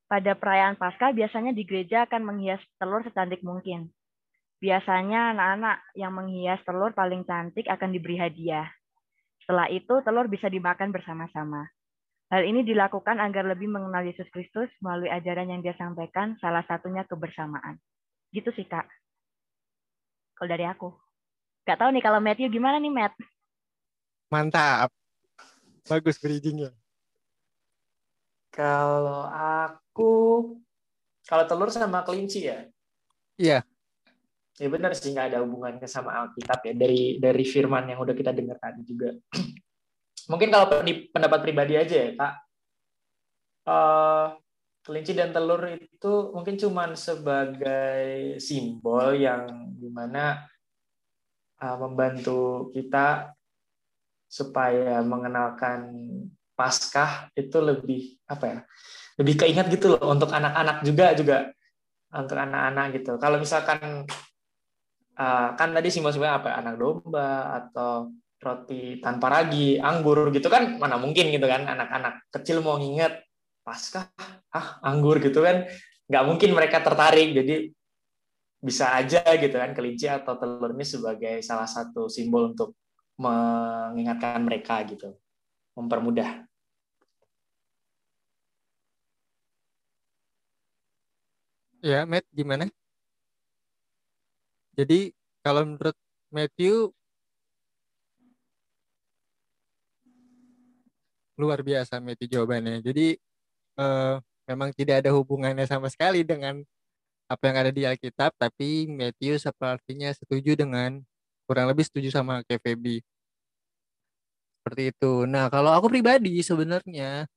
Pada 0.04 0.36
perayaan 0.36 0.76
Paskah 0.76 1.16
biasanya 1.16 1.56
di 1.56 1.64
gereja 1.64 2.04
akan 2.04 2.20
menghias 2.20 2.60
telur 2.76 3.00
secantik 3.00 3.40
mungkin. 3.40 3.88
Biasanya 4.60 5.32
anak-anak 5.32 5.76
yang 5.96 6.12
menghias 6.12 6.60
telur 6.68 6.92
paling 6.92 7.24
cantik 7.24 7.64
akan 7.64 7.96
diberi 7.96 8.20
hadiah. 8.20 8.68
Setelah 9.40 9.72
itu 9.72 10.04
telur 10.04 10.28
bisa 10.28 10.52
dimakan 10.52 10.92
bersama-sama. 10.92 11.64
Hal 12.32 12.42
ini 12.48 12.64
dilakukan 12.64 13.20
agar 13.20 13.44
lebih 13.44 13.68
mengenal 13.68 14.04
Yesus 14.04 14.26
Kristus 14.32 14.72
melalui 14.80 15.12
ajaran 15.12 15.50
yang 15.50 15.60
dia 15.60 15.76
sampaikan, 15.76 16.34
salah 16.40 16.64
satunya 16.64 17.04
kebersamaan. 17.04 17.76
Gitu 18.32 18.48
sih, 18.56 18.64
Kak. 18.64 18.88
Kalau 20.34 20.48
dari 20.48 20.64
aku. 20.66 20.90
Gak 21.64 21.78
tahu 21.80 21.94
nih 21.94 22.02
kalau 22.04 22.18
Matthew 22.18 22.50
gimana 22.50 22.80
nih, 22.80 22.92
Matt? 22.92 23.14
Mantap. 24.32 24.90
Bagus 25.84 26.16
bridgingnya. 26.16 26.72
Kalau 28.54 29.26
aku, 29.28 30.12
kalau 31.26 31.44
telur 31.50 31.74
sama 31.74 32.06
kelinci 32.06 32.46
ya, 32.46 32.70
Iya. 33.34 33.66
ya 34.54 34.68
benar 34.70 34.94
sih 34.94 35.10
nggak 35.10 35.34
ada 35.34 35.42
hubungannya 35.42 35.90
sama 35.90 36.14
Alkitab 36.14 36.62
ya 36.62 36.72
dari 36.78 37.18
dari 37.18 37.42
firman 37.42 37.90
yang 37.90 37.98
udah 37.98 38.14
kita 38.14 38.30
dengar 38.30 38.54
tadi 38.62 38.86
juga. 38.86 39.10
Mungkin 40.30 40.48
kalau 40.48 40.80
pendapat 41.12 41.38
pribadi 41.44 41.76
aja 41.76 41.96
ya 42.08 42.10
kak, 42.16 42.44
Eh, 43.64 44.26
kelinci 44.84 45.16
dan 45.16 45.32
telur 45.32 45.64
itu 45.72 46.12
mungkin 46.36 46.60
cuman 46.60 46.92
sebagai 46.92 48.36
simbol 48.36 49.16
yang 49.16 49.72
di 49.80 49.88
mana 49.88 50.44
eh, 51.64 51.76
membantu 51.80 52.68
kita 52.76 53.32
supaya 54.28 55.00
mengenalkan 55.00 55.80
Paskah 56.54 57.34
itu 57.34 57.58
lebih 57.58 58.20
apa 58.30 58.44
ya? 58.46 58.58
Lebih 59.18 59.34
keingat 59.42 59.66
gitu 59.74 59.96
loh 59.96 60.12
untuk 60.12 60.30
anak-anak 60.30 60.86
juga 60.86 61.06
juga 61.18 61.38
untuk 62.14 62.38
anak-anak 62.38 62.86
gitu. 62.94 63.18
Kalau 63.18 63.42
misalkan 63.42 64.06
uh, 65.18 65.48
kan 65.58 65.74
tadi 65.74 65.90
simbol-simbolnya 65.90 66.38
apa? 66.38 66.50
Anak 66.62 66.78
domba 66.78 67.58
atau 67.58 68.14
roti 68.44 69.00
tanpa 69.00 69.32
ragi, 69.32 69.80
anggur 69.80 70.28
gitu 70.30 70.52
kan 70.52 70.76
mana 70.76 71.00
mungkin 71.00 71.32
gitu 71.32 71.48
kan 71.48 71.64
anak-anak 71.64 72.28
kecil 72.28 72.60
mau 72.60 72.76
nginget 72.76 73.24
Paskah, 73.64 74.12
ah 74.52 74.76
anggur 74.84 75.16
gitu 75.24 75.40
kan 75.40 75.64
nggak 76.04 76.24
mungkin 76.28 76.52
mereka 76.52 76.84
tertarik. 76.84 77.32
Jadi 77.32 77.72
bisa 78.60 78.92
aja 78.96 79.24
gitu 79.40 79.56
kan 79.56 79.72
kelinci 79.72 80.04
atau 80.08 80.36
telur 80.36 80.76
ini 80.76 80.84
sebagai 80.84 81.40
salah 81.40 81.64
satu 81.68 82.12
simbol 82.12 82.52
untuk 82.52 82.76
mengingatkan 83.16 84.44
mereka 84.44 84.84
gitu, 84.84 85.16
mempermudah. 85.76 86.44
Ya, 91.84 92.08
Matt, 92.08 92.24
gimana? 92.32 92.72
Jadi, 94.72 95.12
kalau 95.44 95.68
menurut 95.68 95.92
Matthew, 96.32 96.96
luar 101.40 101.60
biasa 101.66 101.98
Matthew 102.02 102.28
jawabannya. 102.38 102.82
Jadi, 102.84 103.16
eh, 103.80 104.14
memang 104.50 104.70
tidak 104.76 105.04
ada 105.04 105.10
hubungannya 105.16 105.66
sama 105.68 105.88
sekali 105.92 106.22
dengan 106.26 106.62
apa 107.30 107.42
yang 107.48 107.58
ada 107.66 107.72
di 107.74 107.82
Alkitab, 107.88 108.36
tapi 108.38 108.86
Matthew 108.90 109.40
sepertinya 109.42 110.10
setuju 110.14 110.54
dengan, 110.58 111.00
kurang 111.48 111.68
lebih 111.72 111.84
setuju 111.88 112.10
sama 112.14 112.42
Feby. 112.46 113.02
Seperti 114.62 114.82
itu. 114.96 115.12
Nah, 115.28 115.52
kalau 115.52 115.70
aku 115.76 115.92
pribadi 115.92 116.40
sebenarnya, 116.40 117.28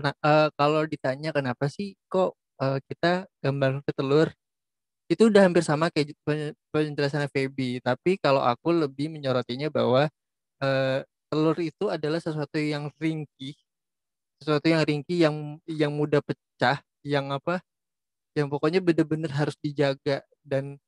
nah, 0.00 0.14
eh, 0.24 0.48
kalau 0.58 0.82
ditanya 0.88 1.30
kenapa 1.36 1.66
sih 1.72 1.94
kok 2.10 2.36
eh, 2.62 2.78
kita 2.90 3.26
gambar 3.44 3.82
ke 3.86 3.92
telur, 3.96 4.28
itu 5.10 5.28
udah 5.30 5.42
hampir 5.46 5.64
sama 5.66 5.90
kayak 5.94 6.14
pen- 6.26 6.56
penjelasan 6.74 7.28
Feby. 7.32 7.80
Tapi 7.84 8.18
kalau 8.22 8.42
aku 8.44 8.72
lebih 8.74 9.08
menyorotinya 9.12 9.68
bahwa 9.72 10.08
eh, 10.64 11.00
telur 11.32 11.56
itu 11.64 11.88
adalah 11.88 12.20
sesuatu 12.20 12.60
yang 12.60 12.92
ringkih, 13.00 13.56
sesuatu 14.42 14.66
yang 14.68 14.82
ringkih 14.84 15.18
yang 15.24 15.36
yang 15.68 15.92
mudah 15.94 16.20
pecah, 16.24 16.82
yang 17.06 17.32
apa? 17.32 17.62
Yang 18.36 18.48
pokoknya 18.54 18.80
bener-bener 18.84 19.32
harus 19.32 19.56
dijaga 19.60 20.24
dan 20.44 20.78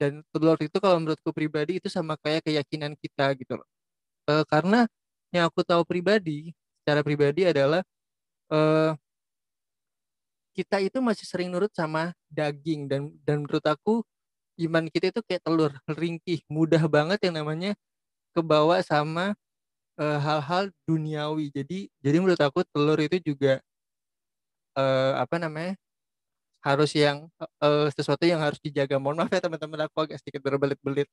dan 0.00 0.22
telur 0.34 0.58
itu 0.60 0.76
kalau 0.82 0.98
menurutku 1.02 1.30
pribadi 1.36 1.78
itu 1.82 1.88
sama 1.92 2.16
kayak 2.20 2.44
keyakinan 2.48 2.94
kita 2.98 3.32
gitu 3.38 3.60
loh. 3.60 3.68
Eh, 4.30 4.44
karena 4.48 4.86
yang 5.34 5.48
aku 5.50 5.62
tahu 5.66 5.82
pribadi, 5.88 6.52
secara 6.84 7.02
pribadi 7.06 7.48
adalah 7.48 7.82
eh, 8.52 8.92
kita 10.52 10.84
itu 10.84 11.00
masih 11.00 11.24
sering 11.24 11.48
nurut 11.48 11.72
sama 11.72 12.12
daging 12.28 12.84
dan 12.88 13.08
dan 13.24 13.44
menurut 13.44 13.64
aku 13.64 14.04
iman 14.68 14.84
kita 14.92 15.12
itu 15.12 15.20
kayak 15.24 15.42
telur 15.44 15.72
ringkih 15.88 16.44
mudah 16.48 16.84
banget 16.88 17.20
yang 17.24 17.40
namanya 17.40 17.72
kebawa 18.36 18.80
sama 18.84 19.36
eh, 20.00 20.18
hal-hal 20.20 20.70
duniawi. 20.88 21.50
Jadi 21.52 21.88
jadi 22.00 22.16
menurut 22.20 22.40
aku 22.40 22.64
telur 22.72 22.98
itu 23.00 23.18
juga 23.22 23.60
eh, 24.78 25.12
apa 25.18 25.36
namanya 25.40 25.74
harus 26.62 26.94
yang 26.94 27.26
eh, 27.62 27.88
sesuatu 27.96 28.24
yang 28.24 28.40
harus 28.40 28.58
dijaga. 28.62 28.96
Mohon 29.02 29.26
maaf 29.26 29.30
ya 29.34 29.40
teman-teman 29.42 29.80
aku 29.88 29.96
agak 30.06 30.18
sedikit 30.22 30.40
berbelit-belit. 30.44 31.08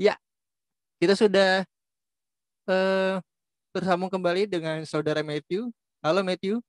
Ya 0.00 0.16
kita 1.00 1.14
sudah 1.18 1.64
eh, 2.68 3.14
bersambung 3.74 4.10
kembali 4.12 4.46
dengan 4.50 4.84
saudara 4.84 5.24
Matthew. 5.24 5.70
Halo 6.04 6.20
Matthew. 6.26 6.60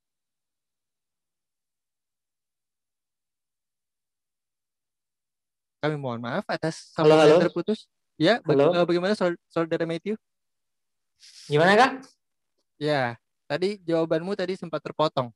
Kami 5.84 5.96
mohon 6.00 6.24
maaf 6.24 6.48
atas 6.48 6.96
sambungan 6.96 7.44
terputus. 7.44 7.92
Ya 8.16 8.40
baga- 8.46 8.72
Halo. 8.72 8.86
bagaimana 8.88 9.14
saud- 9.20 9.42
saudara 9.52 9.84
Matthew 9.84 10.16
Gimana 11.48 11.74
kak? 11.76 11.92
ya 12.78 13.16
tadi 13.46 13.80
jawabanmu 13.80 14.34
tadi 14.36 14.58
sempat 14.58 14.82
terpotong 14.84 15.30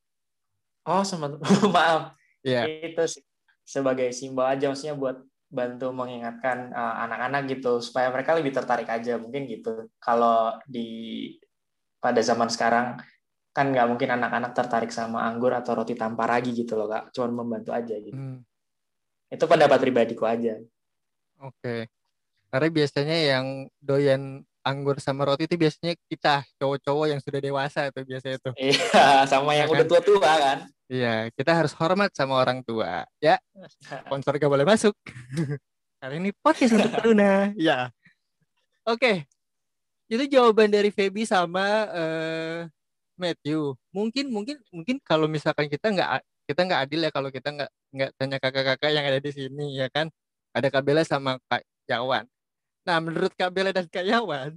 Oh 0.83 1.03
sempat 1.03 1.35
maaf. 1.75 2.15
ya 2.41 2.63
Itu 2.63 3.03
sih 3.07 3.23
sebagai 3.67 4.15
simbol 4.15 4.47
aja 4.47 4.71
maksudnya 4.71 4.95
buat 4.95 5.19
bantu 5.47 5.91
mengingatkan 5.91 6.71
uh, 6.71 7.03
anak-anak 7.07 7.41
gitu 7.51 7.79
supaya 7.83 8.07
mereka 8.11 8.35
lebih 8.35 8.51
tertarik 8.55 8.87
aja 8.87 9.19
mungkin 9.19 9.47
gitu. 9.47 9.91
Kalau 9.99 10.55
di 10.63 10.87
pada 11.99 12.19
zaman 12.23 12.47
sekarang 12.47 12.99
kan 13.51 13.65
nggak 13.73 13.87
mungkin 13.89 14.09
anak-anak 14.15 14.51
tertarik 14.55 14.91
sama 14.93 15.25
anggur 15.27 15.51
atau 15.51 15.75
roti 15.75 15.95
tanpa 15.95 16.23
ragi 16.27 16.55
gitu 16.55 16.79
loh 16.79 16.87
kak. 16.87 17.11
Cuman 17.15 17.31
membantu 17.43 17.71
aja 17.75 17.95
gitu. 17.99 18.15
Hmm, 18.15 18.43
Itu 19.27 19.43
pendapat 19.47 19.79
pribadiku 19.83 20.23
aja. 20.23 20.55
oke 21.37 21.85
karena 22.47 22.67
biasanya 22.71 23.17
yang 23.35 23.45
doyan 23.83 24.41
anggur 24.67 24.99
sama 24.99 25.23
roti 25.23 25.47
itu 25.47 25.55
biasanya 25.55 25.95
kita 26.11 26.43
cowok-cowok 26.59 27.05
yang 27.07 27.19
sudah 27.23 27.39
dewasa 27.39 27.87
itu 27.87 27.99
biasanya 28.03 28.35
itu 28.35 28.51
Iya 28.67 29.23
sama 29.23 29.55
yang 29.55 29.71
Ya 29.71 29.73
udah 29.79 29.85
kan? 29.87 29.91
tua-tua 29.91 30.31
kan. 30.35 30.57
Iya, 30.87 31.15
kita 31.35 31.51
harus 31.51 31.75
hormat 31.75 32.15
sama 32.15 32.39
orang 32.39 32.63
tua. 32.63 33.03
Ya, 33.19 33.39
sponsor 34.07 34.39
gak 34.39 34.51
boleh 34.51 34.63
masuk. 34.63 34.95
Karena 35.99 36.15
ini 36.19 36.31
podcast 36.39 36.77
untuk 36.79 37.11
Luna. 37.11 37.51
Ya. 37.59 37.91
Oke. 38.87 39.27
Itu 40.07 40.23
jawaban 40.31 40.71
dari 40.71 40.87
Feby 40.93 41.27
sama 41.27 41.89
eh, 41.91 42.57
Matthew. 43.19 43.75
Mungkin 43.91 44.31
mungkin 44.31 44.55
mungkin 44.71 45.01
kalau 45.03 45.27
misalkan 45.27 45.67
kita 45.67 45.91
nggak 45.91 46.23
kita 46.47 46.61
nggak 46.63 46.81
adil 46.87 46.99
ya 47.03 47.11
kalau 47.11 47.27
kita 47.27 47.49
nggak 47.51 47.71
nggak 47.91 48.09
tanya 48.15 48.37
kakak-kakak 48.39 48.91
yang 48.93 49.03
ada 49.03 49.19
di 49.19 49.31
sini 49.35 49.75
ya 49.75 49.91
kan. 49.91 50.07
Ada 50.55 50.71
Kak 50.71 50.85
Bella 50.87 51.03
sama 51.03 51.35
Kak 51.51 51.65
Yawan. 51.91 52.23
Nah, 52.87 53.03
menurut 53.03 53.35
Kak 53.35 53.51
Bella 53.51 53.75
dan 53.75 53.83
Kak 53.91 54.07
Yawan, 54.07 54.55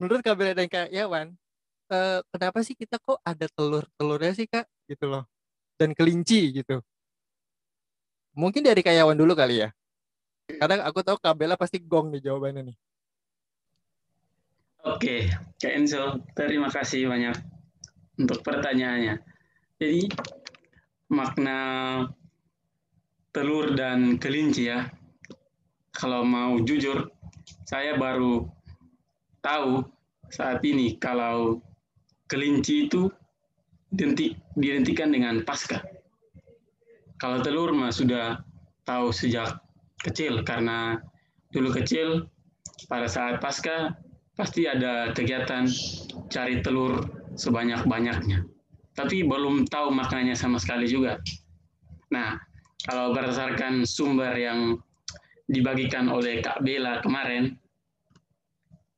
menurut 0.00 0.24
Kak 0.24 0.32
Bella 0.32 0.56
dan 0.56 0.64
Kak 0.64 0.88
Yawan, 0.88 1.36
eh, 1.92 2.24
kenapa 2.32 2.64
sih 2.64 2.72
kita 2.72 2.96
kok 2.96 3.20
ada 3.20 3.44
telur-telurnya 3.52 4.32
sih 4.32 4.48
Kak? 4.48 4.64
Gitu 4.88 5.04
loh. 5.04 5.28
Dan 5.76 5.92
kelinci 5.92 6.56
gitu. 6.56 6.80
Mungkin 8.32 8.64
dari 8.64 8.80
karyawan 8.80 9.12
dulu 9.12 9.36
kali 9.36 9.60
ya. 9.60 9.68
Karena 10.48 10.88
aku 10.88 11.04
tahu 11.04 11.20
Kak 11.20 11.36
Bella 11.36 11.60
pasti 11.60 11.84
gong 11.84 12.16
nih 12.16 12.24
jawabannya 12.24 12.72
nih. 12.72 12.76
Oke, 14.88 15.28
Kak 15.60 15.72
Enzo, 15.76 16.24
terima 16.32 16.72
kasih 16.72 17.12
banyak 17.12 17.36
untuk 18.16 18.40
pertanyaannya. 18.40 19.20
Jadi, 19.76 20.08
makna 21.12 21.58
telur 23.36 23.76
dan 23.76 24.16
kelinci 24.16 24.72
ya, 24.72 24.88
kalau 25.96 26.22
mau 26.22 26.60
jujur, 26.60 27.08
saya 27.64 27.96
baru 27.96 28.44
tahu 29.40 29.82
saat 30.28 30.60
ini 30.62 31.00
kalau 31.00 31.64
kelinci 32.28 32.86
itu 32.90 33.08
identik, 33.96 34.36
diidentikan 34.58 35.08
dengan 35.10 35.40
pasca. 35.42 35.80
Kalau 37.16 37.40
telur 37.40 37.72
mah 37.72 37.94
sudah 37.94 38.44
tahu 38.84 39.08
sejak 39.08 39.56
kecil, 40.04 40.44
karena 40.44 41.00
dulu 41.48 41.72
kecil 41.72 42.28
pada 42.92 43.08
saat 43.08 43.40
pasca 43.40 43.96
pasti 44.36 44.68
ada 44.68 45.16
kegiatan 45.16 45.64
cari 46.28 46.60
telur 46.60 47.08
sebanyak-banyaknya. 47.40 48.44
Tapi 48.92 49.24
belum 49.24 49.64
tahu 49.68 49.92
maknanya 49.92 50.36
sama 50.36 50.60
sekali 50.60 50.84
juga. 50.88 51.16
Nah, 52.12 52.36
kalau 52.84 53.16
berdasarkan 53.16 53.88
sumber 53.88 54.36
yang 54.36 54.76
dibagikan 55.46 56.10
oleh 56.10 56.42
Kak 56.42 56.62
Bella 56.62 56.98
kemarin, 57.02 57.54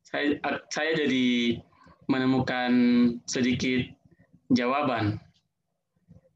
saya, 0.04 0.40
saya 0.72 0.90
jadi 1.04 1.60
menemukan 2.08 2.72
sedikit 3.28 3.84
jawaban 4.48 5.20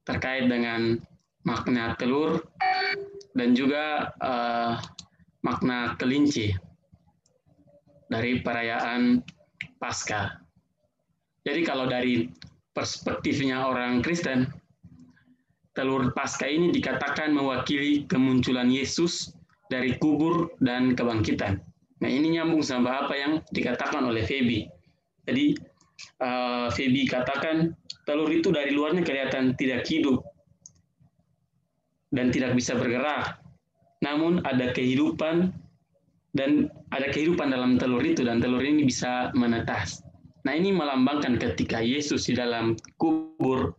terkait 0.05 0.53
dengan 0.53 1.01
makna 1.49 1.97
telur 1.97 2.45
dan 3.33 3.57
juga 3.57 4.13
uh, 4.21 4.77
makna 5.41 5.97
kelinci 5.97 6.53
dari 8.13 8.45
perayaan 8.45 9.25
Paskah. 9.81 10.39
Jadi 11.43 11.65
kalau 11.65 11.89
dari 11.89 12.29
perspektifnya 12.77 13.65
orang 13.67 14.05
Kristen, 14.05 14.47
telur 15.73 16.13
Paskah 16.13 16.47
ini 16.47 16.71
dikatakan 16.71 17.33
mewakili 17.33 18.05
kemunculan 18.05 18.69
Yesus 18.69 19.33
dari 19.73 19.97
kubur 19.97 20.53
dan 20.61 20.93
kebangkitan. 20.93 21.57
Nah 22.05 22.11
ini 22.11 22.37
nyambung 22.37 22.61
sama 22.61 23.09
apa 23.09 23.17
yang 23.17 23.41
dikatakan 23.57 24.05
oleh 24.05 24.21
Febi. 24.29 24.69
Jadi 25.25 25.57
uh, 26.21 26.69
Febi 26.69 27.09
katakan 27.09 27.73
telur 28.05 28.29
itu 28.29 28.53
dari 28.53 28.77
luarnya 28.77 29.01
kelihatan 29.01 29.57
tidak 29.57 29.89
hidup, 29.89 30.21
dan 32.13 32.29
tidak 32.29 32.53
bisa 32.53 32.77
bergerak. 32.77 33.41
Namun 34.05 34.45
ada 34.45 34.71
kehidupan 34.77 35.51
dan 36.37 36.69
ada 36.93 37.09
kehidupan 37.09 37.53
dalam 37.53 37.81
telur 37.81 38.05
itu 38.05 38.23
dan 38.23 38.39
telur 38.39 38.61
ini 38.61 38.85
bisa 38.85 39.33
menetas. 39.33 40.05
Nah 40.45 40.53
ini 40.53 40.75
melambangkan 40.75 41.39
ketika 41.41 41.81
Yesus 41.81 42.29
di 42.29 42.35
dalam 42.35 42.75
kubur, 42.99 43.73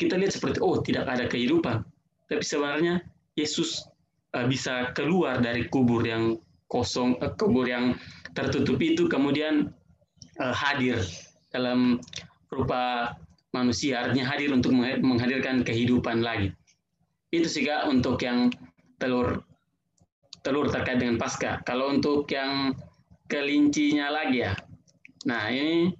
kita 0.00 0.16
lihat 0.16 0.34
seperti, 0.34 0.58
oh 0.58 0.80
tidak 0.80 1.06
ada 1.06 1.28
kehidupan. 1.28 1.84
Tapi 2.26 2.42
sebenarnya 2.42 3.04
Yesus 3.36 3.84
bisa 4.44 4.92
keluar 4.92 5.40
dari 5.40 5.64
kubur 5.72 6.04
yang 6.04 6.36
kosong, 6.68 7.16
uh, 7.24 7.32
kubur 7.40 7.64
yang 7.64 7.96
tertutup 8.36 8.76
itu, 8.84 9.08
kemudian 9.08 9.72
uh, 10.36 10.52
hadir 10.52 11.00
dalam 11.54 11.96
rupa 12.52 13.16
manusia, 13.56 14.04
artinya 14.04 14.28
hadir 14.28 14.52
untuk 14.52 14.76
menghadirkan 14.76 15.64
kehidupan 15.64 16.20
lagi. 16.20 16.52
Itu 17.32 17.48
sih 17.48 17.64
kak 17.64 17.88
untuk 17.88 18.20
yang 18.20 18.52
telur 19.00 19.40
telur 20.44 20.68
terkait 20.68 21.00
dengan 21.00 21.16
pasca. 21.16 21.64
Kalau 21.64 21.90
untuk 21.90 22.28
yang 22.30 22.76
kelincinya 23.26 24.12
lagi 24.12 24.46
ya. 24.46 24.54
Nah 25.26 25.50
ini 25.50 25.90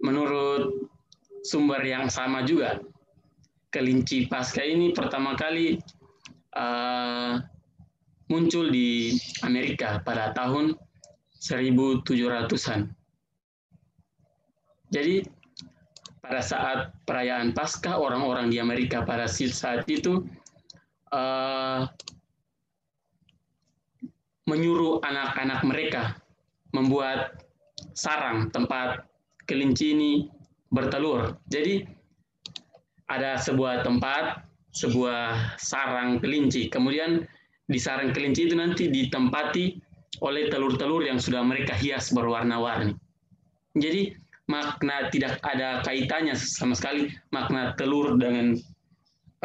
menurut 0.00 0.88
sumber 1.44 1.84
yang 1.84 2.08
sama 2.08 2.46
juga. 2.48 2.80
Kelinci 3.70 4.26
pasca 4.26 4.64
ini 4.64 4.90
pertama 4.96 5.36
kali 5.36 5.78
uh, 6.56 7.42
muncul 8.30 8.70
di 8.70 9.18
Amerika 9.42 9.98
pada 10.02 10.30
tahun 10.34 10.78
1700-an. 11.40 12.90
Jadi 14.90 15.22
pada 16.20 16.42
saat 16.42 16.94
perayaan 17.06 17.54
Paskah 17.54 17.98
orang-orang 17.98 18.50
di 18.50 18.62
Amerika 18.62 19.02
pada 19.02 19.26
saat 19.26 19.86
itu 19.90 20.26
uh, 21.10 21.86
menyuruh 24.46 25.02
anak-anak 25.02 25.60
mereka 25.62 26.02
membuat 26.74 27.46
sarang 27.94 28.50
tempat 28.50 29.06
kelinci 29.46 29.94
ini 29.94 30.12
bertelur. 30.70 31.38
Jadi 31.50 31.82
ada 33.10 33.34
sebuah 33.38 33.82
tempat, 33.82 34.46
sebuah 34.74 35.56
sarang 35.58 36.22
kelinci. 36.22 36.70
Kemudian 36.70 37.26
di 37.70 37.78
sarang 37.78 38.10
kelinci 38.14 38.50
itu 38.50 38.54
nanti 38.58 38.90
ditempati 38.90 39.78
oleh 40.20 40.50
telur-telur 40.50 41.06
yang 41.06 41.22
sudah 41.22 41.40
mereka 41.42 41.72
hias 41.78 42.10
berwarna-warni. 42.10 42.94
Jadi 43.78 44.14
makna 44.50 45.06
tidak 45.14 45.38
ada 45.46 45.78
kaitannya 45.86 46.34
sama 46.34 46.74
sekali 46.74 47.06
makna 47.30 47.78
telur 47.78 48.18
dengan 48.18 48.58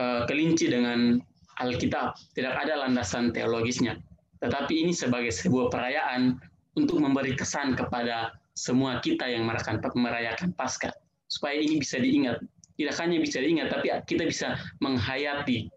uh, 0.02 0.26
kelinci 0.26 0.66
dengan 0.66 1.22
Alkitab, 1.62 2.20
tidak 2.36 2.58
ada 2.58 2.84
landasan 2.84 3.32
teologisnya. 3.32 3.96
Tetapi 4.44 4.74
ini 4.84 4.92
sebagai 4.92 5.32
sebuah 5.32 5.72
perayaan 5.72 6.36
untuk 6.76 7.00
memberi 7.00 7.32
kesan 7.38 7.80
kepada 7.80 8.36
semua 8.52 9.00
kita 9.00 9.24
yang 9.24 9.48
merayakan, 9.48 10.52
Paskah. 10.52 10.92
Supaya 11.32 11.56
ini 11.60 11.80
bisa 11.80 12.00
diingat. 12.00 12.44
Tidak 12.76 12.96
hanya 13.00 13.18
bisa 13.24 13.40
diingat, 13.40 13.72
tapi 13.72 13.88
kita 14.04 14.24
bisa 14.28 14.60
menghayati 14.84 15.72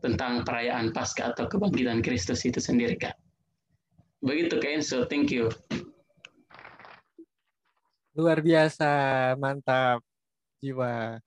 tentang 0.00 0.48
perayaan 0.48 0.96
Paskah 0.96 1.36
atau 1.36 1.44
kebangkitan 1.44 2.00
Kristus 2.00 2.44
itu 2.48 2.56
sendiri, 2.56 2.96
Kak. 2.96 3.12
Begitu, 4.24 4.56
Kak 4.56 4.72
Enzo. 4.80 5.04
Thank 5.04 5.30
you. 5.30 5.52
Luar 8.16 8.40
biasa, 8.40 8.90
mantap 9.36 10.02
jiwa. 10.58 11.20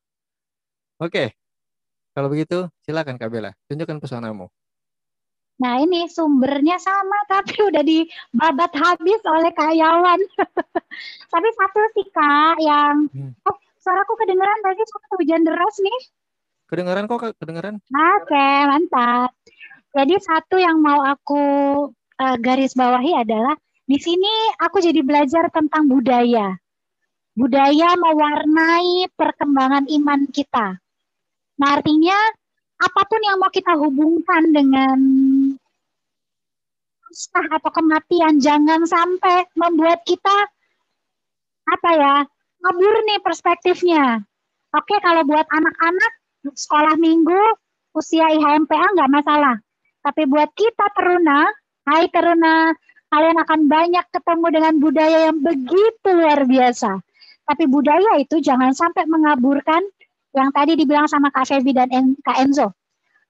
Oke, 0.99 1.37
kalau 2.11 2.27
begitu, 2.27 2.67
silakan 2.83 3.15
Kak 3.15 3.31
Bella, 3.31 3.55
tunjukkan 3.71 4.03
pesonamu. 4.03 4.51
Nah 5.61 5.77
ini 5.77 6.09
sumbernya 6.09 6.81
sama 6.81 7.21
tapi 7.29 7.53
udah 7.69 7.85
dibabat 7.85 8.71
habis 8.75 9.21
oleh 9.23 9.53
Kak 9.53 9.71
Yawan. 9.77 10.19
tapi 11.33 11.47
satu 11.53 11.81
sih 11.95 12.07
Kak 12.09 12.57
yang 12.59 13.07
hmm. 13.13 13.31
Suaraku 13.81 14.13
kedengeran 14.21 14.59
tadi 14.61 14.81
suara 14.85 15.07
hujan 15.17 15.41
deras 15.41 15.75
nih. 15.81 16.01
Kedengeran 16.69 17.05
kok 17.09 17.35
kedengeran. 17.41 17.75
Oke 17.91 18.47
mantap. 18.69 19.33
Jadi 19.91 20.15
satu 20.23 20.55
yang 20.55 20.79
mau 20.79 21.03
aku 21.03 21.43
uh, 21.91 22.37
garis 22.39 22.77
bawahi 22.77 23.27
adalah 23.27 23.59
di 23.83 23.99
sini 23.99 24.55
aku 24.55 24.79
jadi 24.79 25.03
belajar 25.03 25.51
tentang 25.51 25.91
budaya. 25.91 26.55
Budaya 27.35 27.99
mewarnai 27.99 29.11
perkembangan 29.11 29.87
iman 29.87 30.21
kita. 30.31 30.79
Nah, 31.59 31.69
artinya 31.79 32.15
apa 32.81 33.01
pun 33.07 33.21
yang 33.23 33.37
mau 33.39 33.51
kita 33.51 33.75
hubungkan 33.75 34.51
dengan 34.51 34.99
atau 37.35 37.71
kematian, 37.75 38.39
jangan 38.39 38.87
sampai 38.87 39.43
membuat 39.59 40.03
kita 40.07 40.47
apa 41.67 41.89
ya 41.93 42.15
kabur 42.61 42.95
nih 43.09 43.19
perspektifnya. 43.25 44.21
Oke, 44.71 44.95
kalau 45.03 45.25
buat 45.27 45.43
anak-anak 45.49 46.11
sekolah 46.55 46.95
minggu 46.95 47.41
usia 47.97 48.29
IHMPA 48.31 48.95
nggak 48.95 49.11
masalah. 49.11 49.59
Tapi 50.01 50.25
buat 50.25 50.49
kita 50.55 50.85
teruna, 50.97 51.45
hai 51.85 52.07
teruna, 52.09 52.73
kalian 53.11 53.37
akan 53.43 53.59
banyak 53.67 54.05
ketemu 54.09 54.47
dengan 54.49 54.73
budaya 54.79 55.17
yang 55.29 55.37
begitu 55.43 56.09
luar 56.09 56.47
biasa. 56.47 56.97
Tapi 57.45 57.63
budaya 57.67 58.17
itu 58.17 58.39
jangan 58.39 58.71
sampai 58.71 59.03
mengaburkan 59.05 59.83
yang 60.31 60.49
tadi 60.55 60.79
dibilang 60.79 61.11
sama 61.11 61.27
Kak 61.29 61.51
Febi 61.51 61.75
dan 61.75 62.15
Kak 62.23 62.39
Enzo. 62.39 62.71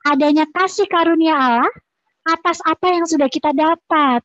Adanya 0.06 0.46
kasih 0.54 0.86
karunia 0.86 1.34
Allah 1.34 1.72
atas 2.30 2.62
apa 2.62 2.94
yang 2.94 3.06
sudah 3.10 3.26
kita 3.26 3.50
dapat. 3.54 4.22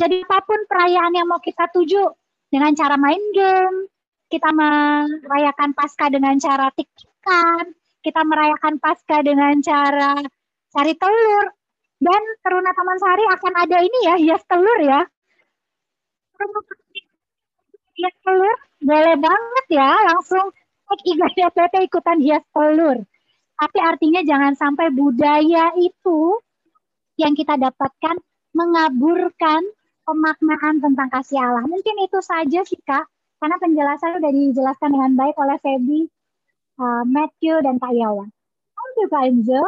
Jadi 0.00 0.24
apa 0.24 0.40
pun 0.48 0.56
perayaan 0.64 1.12
yang 1.12 1.28
mau 1.28 1.40
kita 1.40 1.68
tuju 1.68 2.08
dengan 2.48 2.72
cara 2.72 2.96
main 2.96 3.20
game, 3.36 3.92
kita 4.32 4.48
merayakan 4.48 5.76
pasca 5.76 6.08
dengan 6.08 6.40
cara 6.40 6.72
tiktokan, 6.72 7.76
kita 8.00 8.24
merayakan 8.24 8.80
pasca 8.80 9.20
dengan 9.20 9.60
cara 9.60 10.16
cari 10.72 10.96
telur, 10.96 11.52
dan 12.00 12.22
Teruna 12.40 12.72
Taman 12.72 12.96
Sari 12.96 13.24
akan 13.28 13.52
ada 13.60 13.78
ini 13.84 13.98
ya, 14.08 14.14
hias 14.16 14.42
telur 14.48 14.80
ya. 14.80 15.04
Hias 17.92 18.16
telur, 18.24 18.56
boleh 18.80 19.16
banget 19.20 19.66
ya, 19.68 19.92
langsung 20.08 20.48
ibadah 21.04 21.52
PT 21.52 21.74
ikutan 21.92 22.18
hias 22.24 22.44
telur. 22.56 23.04
Tapi 23.60 23.78
artinya 23.84 24.24
jangan 24.24 24.56
sampai 24.56 24.88
budaya 24.88 25.76
itu 25.76 26.40
yang 27.20 27.36
kita 27.36 27.60
dapatkan 27.60 28.16
mengaburkan 28.56 29.60
pemaknaan 30.08 30.80
tentang 30.80 31.08
kasih 31.12 31.38
Allah. 31.38 31.68
Mungkin 31.68 32.00
itu 32.00 32.18
saja 32.24 32.64
sih 32.64 32.80
Kak, 32.80 33.06
karena 33.42 33.58
penjelasan 33.58 34.22
sudah 34.22 34.30
dijelaskan 34.30 34.90
dengan 34.94 35.12
baik 35.18 35.34
oleh 35.34 35.58
Feby, 35.58 36.00
uh, 36.78 37.02
Matthew, 37.02 37.58
dan 37.66 37.82
Kak 37.82 37.90
Yawan. 37.90 38.30
Thank 38.78 38.94
you 38.94 39.08
Kak 39.10 39.24
Enzo. 39.26 39.62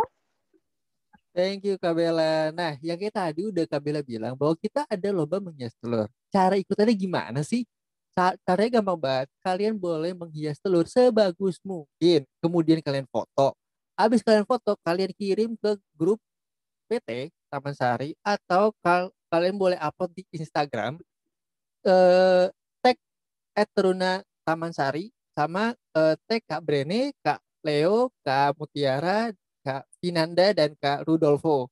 Thank 1.35 1.61
you 1.67 1.75
Kak 1.83 1.99
Bella. 1.99 2.55
Nah, 2.55 2.79
yang 2.79 2.95
kita 2.95 3.27
tadi 3.27 3.51
udah 3.51 3.67
Kak 3.67 3.83
Bella 3.83 4.07
bilang 4.07 4.39
bahwa 4.39 4.55
kita 4.55 4.87
ada 4.87 5.09
lomba 5.11 5.43
menghias 5.43 5.75
telur. 5.83 6.07
Cara 6.31 6.55
ikutannya 6.55 6.95
gimana 6.95 7.43
sih? 7.43 7.67
caranya 8.47 8.79
gampang 8.79 8.95
banget. 9.03 9.29
Kalian 9.43 9.75
boleh 9.75 10.15
menghias 10.15 10.63
telur 10.63 10.87
sebagus 10.87 11.59
mungkin. 11.67 12.23
Kemudian 12.39 12.79
kalian 12.79 13.11
foto. 13.11 13.59
Habis 13.99 14.23
kalian 14.23 14.47
foto, 14.47 14.79
kalian 14.87 15.11
kirim 15.19 15.59
ke 15.59 15.75
grup 15.99 16.23
PT 16.87 17.35
Taman 17.51 17.75
Sari 17.75 18.15
atau 18.23 18.71
kal 18.79 19.11
kalian 19.27 19.59
boleh 19.59 19.79
upload 19.83 20.15
di 20.15 20.23
Instagram 20.31 21.03
eh 21.83 22.47
tag 23.55 23.69
@teruna 23.73 24.21
Tamansari 24.45 25.15
sama 25.33 25.73
eh, 25.97 26.15
tag 26.29 26.43
Kak 26.45 26.61
Brene, 26.63 27.15
Kak 27.25 27.41
Leo, 27.65 28.11
Kak 28.27 28.59
Mutiara, 28.61 29.33
Kak 29.65 29.89
Vinanda 30.03 30.53
dan 30.53 30.77
Kak 30.77 31.07
Rudolfo. 31.09 31.71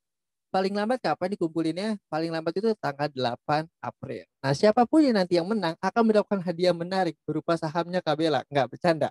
Paling 0.53 0.77
lambat 0.77 1.01
kapan 1.01 1.33
dikumpulinnya? 1.33 1.97
Paling 2.13 2.29
lambat 2.29 2.53
itu 2.61 2.77
tanggal 2.77 3.09
8 3.09 3.65
April. 3.81 4.29
Nah, 4.45 4.53
siapa 4.53 4.85
pun 4.85 5.01
yang 5.01 5.17
nanti 5.17 5.41
yang 5.41 5.49
menang 5.49 5.73
akan 5.81 6.03
mendapatkan 6.05 6.45
hadiah 6.45 6.77
menarik 6.77 7.17
berupa 7.25 7.57
sahamnya 7.57 8.05
Kak 8.05 8.17
Bella. 8.21 8.45
Enggak, 8.53 8.69
bercanda. 8.77 9.09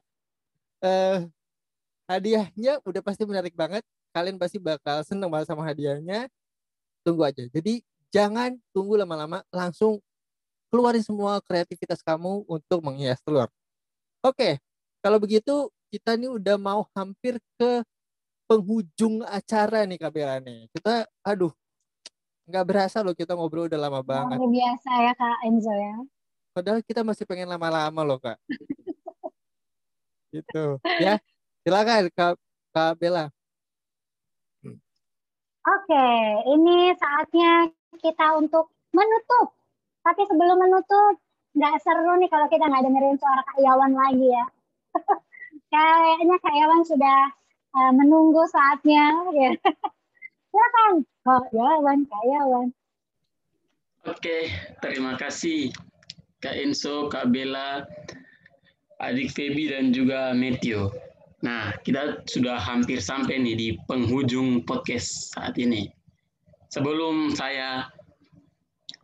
Eh 0.81 1.25
hadiahnya 2.09 2.83
udah 2.85 3.01
pasti 3.05 3.23
menarik 3.25 3.55
banget. 3.55 3.83
Kalian 4.11 4.37
pasti 4.37 4.59
bakal 4.59 5.01
seneng 5.07 5.31
banget 5.31 5.47
sama 5.49 5.63
hadiahnya. 5.65 6.27
Tunggu 7.05 7.25
aja. 7.25 7.43
Jadi 7.49 7.81
jangan 8.13 8.57
tunggu 8.75 8.99
lama-lama, 8.99 9.41
langsung 9.49 10.03
keluarin 10.71 11.03
semua 11.03 11.43
kreativitas 11.43 11.99
kamu 11.99 12.47
untuk 12.47 12.79
menghias 12.79 13.19
telur. 13.21 13.51
Oke, 14.23 14.57
kalau 15.03 15.19
begitu 15.19 15.67
kita 15.91 16.15
nih 16.15 16.31
udah 16.31 16.55
mau 16.55 16.87
hampir 16.95 17.35
ke 17.59 17.83
penghujung 18.47 19.27
acara 19.27 19.83
nih 19.83 19.99
Kak 19.99 20.11
Bella 20.15 20.39
nih. 20.39 20.71
Kita, 20.71 21.03
aduh, 21.27 21.51
nggak 22.47 22.65
berasa 22.65 23.03
loh 23.03 23.11
kita 23.11 23.35
ngobrol 23.35 23.67
udah 23.67 23.79
lama 23.79 23.99
banget. 23.99 24.39
Luar 24.39 24.51
biasa 24.51 24.91
ya 25.03 25.13
Kak 25.19 25.37
Enzo 25.43 25.73
ya. 25.75 25.95
Padahal 26.51 26.79
kita 26.83 27.03
masih 27.03 27.27
pengen 27.27 27.51
lama-lama 27.51 28.01
loh 28.07 28.19
Kak. 28.19 28.39
gitu. 30.35 30.79
Ya, 31.03 31.19
silakan 31.67 32.07
Kak, 32.15 32.39
Kak 32.71 32.95
Bella. 32.95 33.27
Oke, 35.61 36.07
ini 36.57 36.89
saatnya 36.97 37.69
kita 38.01 38.33
untuk 38.41 38.73
menutup. 38.89 39.60
Tapi 40.01 40.21
sebelum 40.25 40.57
menutup, 40.57 41.21
nggak 41.53 41.77
seru 41.85 42.17
nih 42.17 42.29
kalau 42.31 42.47
kita 42.49 42.65
nggak 42.65 42.83
dengerin 42.85 43.17
suara 43.21 43.41
Kak 43.45 43.59
Yawan 43.61 43.93
lagi 43.93 44.27
ya. 44.33 44.45
Kayaknya 45.73 46.35
Kak 46.41 46.55
Yawan 46.57 46.81
sudah 46.83 47.19
uh, 47.77 47.91
menunggu 47.93 48.43
saatnya. 48.49 49.05
Ya. 49.31 49.51
Silakan, 50.51 50.93
Kak 51.23 51.47
Yawan, 51.53 51.99
Kak 52.09 52.23
Yawan. 52.27 52.67
Oke, 54.09 54.49
terima 54.81 55.13
kasih 55.13 55.69
Kak 56.41 56.57
Enzo, 56.57 57.05
Kak 57.05 57.29
Bella, 57.29 57.85
adik 58.97 59.29
Feby 59.29 59.69
dan 59.69 59.93
juga 59.93 60.33
Matthew. 60.33 60.89
Nah, 61.45 61.73
kita 61.85 62.25
sudah 62.25 62.57
hampir 62.57 62.97
sampai 62.97 63.37
nih 63.37 63.55
di 63.57 63.69
penghujung 63.85 64.65
podcast 64.65 65.37
saat 65.37 65.53
ini. 65.61 65.89
Sebelum 66.73 67.33
saya 67.37 67.93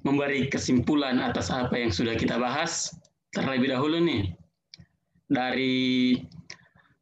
memberi 0.07 0.47
kesimpulan 0.47 1.19
atas 1.19 1.51
apa 1.51 1.75
yang 1.75 1.91
sudah 1.91 2.15
kita 2.15 2.39
bahas, 2.39 2.95
terlebih 3.35 3.75
dahulu 3.75 3.99
nih 3.99 4.31
dari 5.27 6.15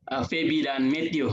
uh, 0.09 0.25
Feby 0.25 0.65
dan 0.65 0.89
Matthew. 0.89 1.29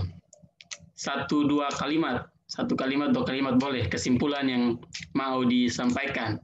Satu 0.93 1.49
dua 1.49 1.73
kalimat, 1.81 2.29
satu 2.47 2.77
kalimat 2.77 3.11
dua 3.11 3.25
kalimat 3.25 3.57
boleh 3.57 3.89
kesimpulan 3.89 4.47
yang 4.47 4.77
mau 5.17 5.43
disampaikan 5.43 6.37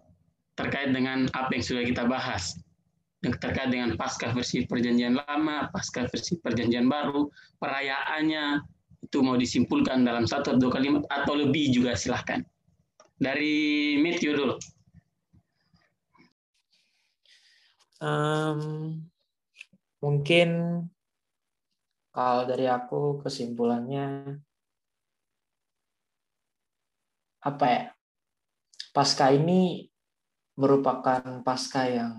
terkait 0.57 0.91
dengan 0.91 1.31
apa 1.37 1.55
yang 1.55 1.63
sudah 1.63 1.85
kita 1.87 2.09
bahas 2.09 2.59
yang 3.27 3.35
terkait 3.43 3.71
dengan 3.75 3.99
pasca 3.99 4.31
versi 4.31 4.63
perjanjian 4.67 5.19
lama, 5.19 5.67
pasca 5.75 6.07
versi 6.07 6.39
perjanjian 6.39 6.87
baru, 6.87 7.27
perayaannya 7.59 8.63
itu 9.03 9.19
mau 9.23 9.35
disimpulkan 9.35 10.07
dalam 10.07 10.27
satu 10.27 10.55
dua 10.59 10.71
kalimat 10.79 11.03
atau 11.11 11.35
lebih 11.35 11.75
juga 11.75 11.99
silahkan. 11.99 12.43
Dari 13.19 13.99
Matthew 13.99 14.39
dulu. 14.39 14.55
Um, 17.99 19.03
mungkin 19.99 20.49
kalau 22.15 22.47
dari 22.47 22.71
aku 22.71 23.19
kesimpulannya 23.27 24.39
apa 27.43 27.67
ya? 27.67 27.85
Pasca 28.95 29.31
ini 29.31 29.87
merupakan 30.59 31.43
pasca 31.47 31.87
yang 31.87 32.15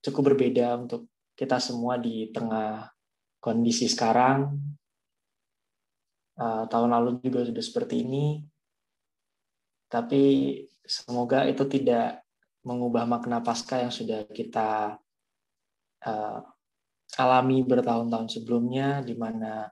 cukup 0.00 0.32
berbeda 0.32 0.80
untuk 0.80 1.08
kita 1.36 1.60
semua 1.60 2.00
di 2.00 2.32
tengah 2.32 2.88
kondisi 3.40 3.88
sekarang. 3.88 4.56
Uh, 6.36 6.68
tahun 6.68 6.92
lalu 6.92 7.10
juga 7.24 7.48
sudah 7.48 7.64
seperti 7.64 8.04
ini, 8.04 8.44
tapi 9.88 10.52
semoga 10.84 11.48
itu 11.48 11.64
tidak 11.64 12.25
mengubah 12.66 13.06
makna 13.06 13.38
pasca 13.38 13.78
yang 13.78 13.94
sudah 13.94 14.26
kita 14.34 14.98
uh, 16.02 16.40
alami 17.14 17.62
bertahun-tahun 17.62 18.26
sebelumnya, 18.26 19.06
di 19.06 19.14
mana 19.14 19.70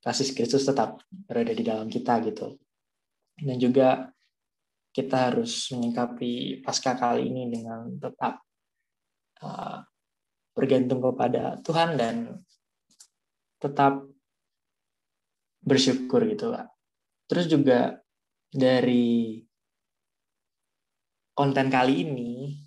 kasih 0.00 0.32
Kristus 0.32 0.64
tetap 0.64 1.04
berada 1.12 1.52
di 1.52 1.60
dalam 1.60 1.92
kita 1.92 2.24
gitu. 2.24 2.56
Dan 3.36 3.60
juga 3.60 4.08
kita 4.90 5.30
harus 5.30 5.68
menyikapi 5.70 6.64
pasca 6.64 6.96
kali 6.96 7.28
ini 7.28 7.52
dengan 7.52 7.92
tetap 8.00 8.40
uh, 9.44 9.84
bergantung 10.56 11.04
kepada 11.04 11.60
Tuhan 11.62 11.94
dan 11.94 12.40
tetap 13.60 14.02
bersyukur 15.62 16.24
gitu 16.26 16.50
Kak. 16.50 16.72
Terus 17.28 17.46
juga 17.46 18.00
dari 18.48 19.44
konten 21.38 21.70
kali 21.70 22.02
ini 22.02 22.58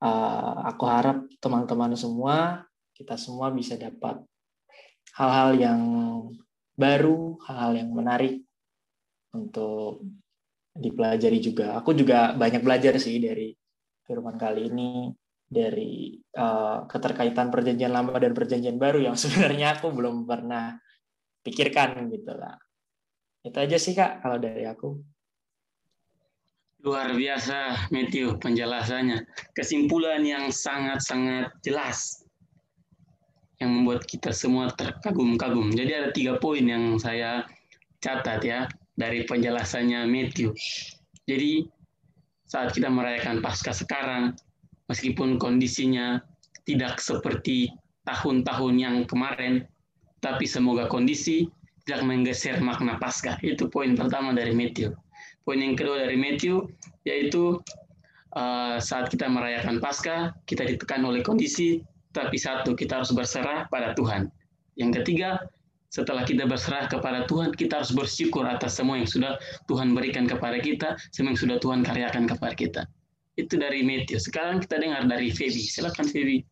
uh, 0.00 0.64
aku 0.64 0.84
harap 0.88 1.28
teman-teman 1.36 1.92
semua 1.92 2.64
kita 2.96 3.20
semua 3.20 3.52
bisa 3.52 3.76
dapat 3.76 4.20
hal-hal 5.16 5.50
yang 5.56 5.80
baru, 6.76 7.36
hal-hal 7.44 7.72
yang 7.80 7.90
menarik 7.92 8.44
untuk 9.36 10.04
dipelajari 10.76 11.40
juga. 11.40 11.80
Aku 11.80 11.92
juga 11.92 12.32
banyak 12.36 12.64
belajar 12.64 12.96
sih 12.96 13.20
dari 13.20 13.52
firman 14.04 14.36
kali 14.40 14.68
ini 14.68 15.12
dari 15.50 16.14
uh, 16.36 16.86
keterkaitan 16.86 17.50
perjanjian 17.50 17.90
lama 17.90 18.14
dan 18.16 18.32
perjanjian 18.36 18.78
baru 18.78 19.02
yang 19.12 19.16
sebenarnya 19.20 19.80
aku 19.80 19.92
belum 19.92 20.24
pernah 20.24 20.76
pikirkan 21.40 22.08
gitu 22.12 22.32
lah. 22.36 22.56
Itu 23.40 23.56
aja 23.56 23.76
sih 23.80 23.96
kak 23.96 24.20
kalau 24.20 24.36
dari 24.36 24.68
aku. 24.68 25.00
Luar 26.80 27.12
biasa 27.12 27.92
Matthew 27.92 28.40
penjelasannya. 28.40 29.28
Kesimpulan 29.52 30.24
yang 30.24 30.48
sangat-sangat 30.48 31.52
jelas 31.60 32.24
yang 33.60 33.76
membuat 33.76 34.08
kita 34.08 34.32
semua 34.32 34.72
terkagum-kagum. 34.72 35.76
Jadi 35.76 35.92
ada 35.92 36.08
tiga 36.08 36.40
poin 36.40 36.64
yang 36.64 36.96
saya 36.96 37.44
catat 38.00 38.40
ya 38.40 38.64
dari 38.96 39.28
penjelasannya 39.28 40.08
Matthew. 40.08 40.56
Jadi 41.28 41.68
saat 42.48 42.72
kita 42.72 42.88
merayakan 42.88 43.44
Paskah 43.44 43.76
sekarang, 43.76 44.32
meskipun 44.88 45.36
kondisinya 45.36 46.24
tidak 46.64 46.96
seperti 46.96 47.68
tahun-tahun 48.08 48.74
yang 48.80 48.96
kemarin, 49.04 49.68
tapi 50.24 50.48
semoga 50.48 50.88
kondisi 50.88 51.44
tidak 51.84 52.08
menggeser 52.08 52.56
makna 52.64 52.96
Paskah. 52.96 53.36
Itu 53.44 53.68
poin 53.68 53.92
pertama 53.92 54.32
dari 54.32 54.56
Matthew. 54.56 54.96
Poin 55.50 55.58
yang 55.58 55.74
kedua 55.74 56.06
dari 56.06 56.14
Matthew 56.14 56.62
yaitu 57.02 57.58
uh, 58.38 58.78
saat 58.78 59.10
kita 59.10 59.26
merayakan 59.26 59.82
Paskah, 59.82 60.30
kita 60.46 60.62
ditekan 60.62 61.02
oleh 61.02 61.26
kondisi, 61.26 61.82
tapi 62.14 62.38
satu 62.38 62.78
kita 62.78 63.02
harus 63.02 63.10
berserah 63.10 63.66
pada 63.66 63.90
Tuhan. 63.98 64.30
Yang 64.78 65.02
ketiga, 65.02 65.42
setelah 65.90 66.22
kita 66.22 66.46
berserah 66.46 66.86
kepada 66.86 67.26
Tuhan, 67.26 67.50
kita 67.58 67.82
harus 67.82 67.90
bersyukur 67.90 68.46
atas 68.46 68.78
semua 68.78 69.02
yang 69.02 69.10
sudah 69.10 69.42
Tuhan 69.66 69.90
berikan 69.90 70.30
kepada 70.30 70.62
kita, 70.62 70.94
semua 71.10 71.34
yang 71.34 71.42
sudah 71.42 71.58
Tuhan 71.58 71.82
karyakan 71.82 72.30
kepada 72.30 72.54
kita. 72.54 72.82
Itu 73.34 73.58
dari 73.58 73.82
Matthew. 73.82 74.22
Sekarang 74.22 74.62
kita 74.62 74.78
dengar 74.78 75.02
dari 75.10 75.34
Feby. 75.34 75.66
Silakan 75.66 76.06
Feby. 76.06 76.46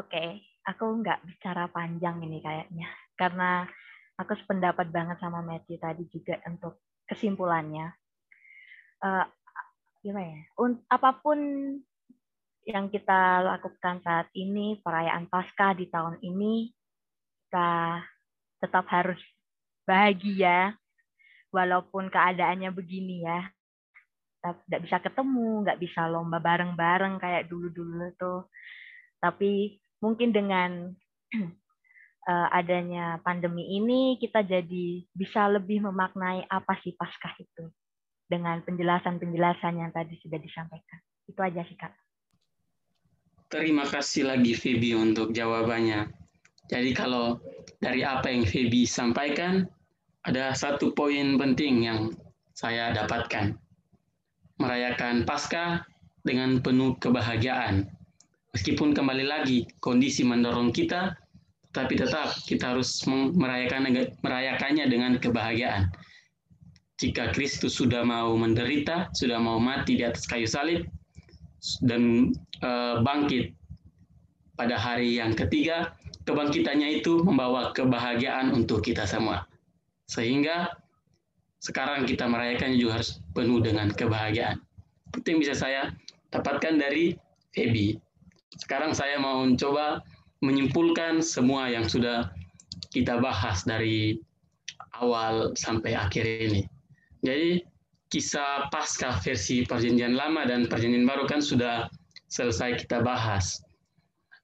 Oke, 0.00 0.48
aku 0.64 1.04
nggak 1.04 1.28
bicara 1.28 1.68
panjang 1.76 2.24
ini 2.24 2.40
kayaknya. 2.40 2.88
Karena 3.20 3.68
aku 4.16 4.32
sependapat 4.32 4.88
banget 4.88 5.20
sama 5.20 5.44
Matthew 5.44 5.76
tadi 5.76 6.08
juga 6.08 6.40
untuk 6.48 6.88
kesimpulannya. 7.08 7.96
Uh, 9.02 9.24
gimana 10.04 10.28
ya? 10.28 10.42
apa 10.92 11.10
pun 11.18 11.38
yang 12.68 12.92
kita 12.92 13.42
lakukan 13.42 14.04
saat 14.04 14.28
ini, 14.36 14.76
perayaan 14.84 15.24
Paskah 15.26 15.72
di 15.72 15.88
tahun 15.88 16.20
ini, 16.20 16.68
kita 17.48 18.04
tetap 18.60 18.84
harus 18.92 19.18
bahagia 19.88 20.76
walaupun 21.48 22.12
keadaannya 22.12 22.68
begini 22.76 23.24
ya 23.24 23.48
tidak 24.68 24.80
bisa 24.84 24.96
ketemu 25.00 25.64
nggak 25.64 25.80
bisa 25.80 26.06
lomba 26.06 26.38
bareng-bareng 26.38 27.16
kayak 27.16 27.48
dulu-dulu 27.48 28.12
tuh 28.20 28.46
tapi 29.18 29.80
mungkin 29.98 30.30
dengan 30.30 30.92
adanya 32.28 33.16
pandemi 33.24 33.64
ini 33.72 34.20
kita 34.20 34.44
jadi 34.44 35.00
bisa 35.16 35.48
lebih 35.48 35.80
memaknai 35.80 36.44
apa 36.52 36.76
sih 36.84 36.92
paskah 36.92 37.32
itu 37.40 37.72
dengan 38.28 38.60
penjelasan-penjelasan 38.68 39.80
yang 39.80 39.90
tadi 39.90 40.20
sudah 40.20 40.36
disampaikan. 40.36 41.00
Itu 41.24 41.40
aja 41.40 41.64
sih 41.64 41.76
Kak. 41.80 41.96
Terima 43.48 43.88
kasih 43.88 44.28
lagi 44.28 44.52
Feby 44.52 44.92
untuk 44.92 45.32
jawabannya. 45.32 46.12
Jadi 46.68 46.92
kalau 46.92 47.40
dari 47.80 48.04
apa 48.04 48.28
yang 48.28 48.44
Feby 48.44 48.84
sampaikan, 48.84 49.64
ada 50.28 50.52
satu 50.52 50.92
poin 50.92 51.40
penting 51.40 51.88
yang 51.88 52.12
saya 52.52 52.92
dapatkan. 52.92 53.56
Merayakan 54.60 55.24
Paskah 55.24 55.88
dengan 56.20 56.60
penuh 56.60 57.00
kebahagiaan. 57.00 57.88
Meskipun 58.52 58.92
kembali 58.92 59.24
lagi 59.24 59.64
kondisi 59.80 60.28
mendorong 60.28 60.68
kita, 60.68 61.16
tapi 61.76 62.00
tetap 62.00 62.32
kita 62.48 62.72
harus 62.74 63.04
merayakan 63.08 63.92
merayakannya 64.24 64.88
dengan 64.88 65.20
kebahagiaan. 65.20 65.92
Jika 66.98 67.30
Kristus 67.30 67.78
sudah 67.78 68.02
mau 68.02 68.34
menderita, 68.34 69.12
sudah 69.14 69.38
mau 69.38 69.62
mati 69.62 70.00
di 70.00 70.02
atas 70.02 70.26
kayu 70.26 70.50
salib, 70.50 70.82
dan 71.86 72.34
uh, 72.62 73.02
bangkit 73.06 73.54
pada 74.58 74.74
hari 74.74 75.14
yang 75.14 75.38
ketiga, 75.38 75.94
kebangkitannya 76.26 76.98
itu 76.98 77.22
membawa 77.22 77.70
kebahagiaan 77.70 78.50
untuk 78.50 78.82
kita 78.82 79.06
semua. 79.06 79.46
Sehingga 80.10 80.74
sekarang 81.62 82.06
kita 82.06 82.26
merayakannya 82.26 82.78
juga 82.78 82.98
harus 82.98 83.22
penuh 83.34 83.62
dengan 83.62 83.94
kebahagiaan. 83.94 84.58
Itu 85.14 85.26
yang 85.30 85.40
bisa 85.42 85.54
saya 85.54 85.94
dapatkan 86.34 86.78
dari 86.78 87.14
Feby. 87.54 87.98
Sekarang 88.58 88.90
saya 88.90 89.22
mau 89.22 89.46
mencoba 89.46 90.02
menyimpulkan 90.44 91.18
semua 91.18 91.66
yang 91.70 91.86
sudah 91.90 92.30
kita 92.94 93.18
bahas 93.18 93.66
dari 93.66 94.22
awal 94.98 95.54
sampai 95.58 95.94
akhir 95.94 96.24
ini. 96.24 96.62
Jadi 97.22 97.62
kisah 98.08 98.72
pasca 98.72 99.18
versi 99.20 99.66
perjanjian 99.66 100.16
lama 100.16 100.46
dan 100.48 100.70
perjanjian 100.70 101.04
baru 101.04 101.28
kan 101.28 101.42
sudah 101.42 101.90
selesai 102.30 102.84
kita 102.86 103.02
bahas. 103.04 103.60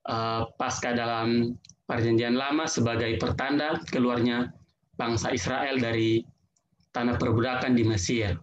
Uh, 0.05 0.45
pasca 0.61 0.93
dalam 0.93 1.57
perjanjian 1.89 2.37
lama 2.37 2.69
sebagai 2.69 3.17
pertanda 3.17 3.81
keluarnya 3.89 4.53
bangsa 5.01 5.33
Israel 5.33 5.81
dari 5.81 6.21
tanah 6.93 7.17
perbudakan 7.17 7.73
di 7.73 7.85
Mesir. 7.89 8.37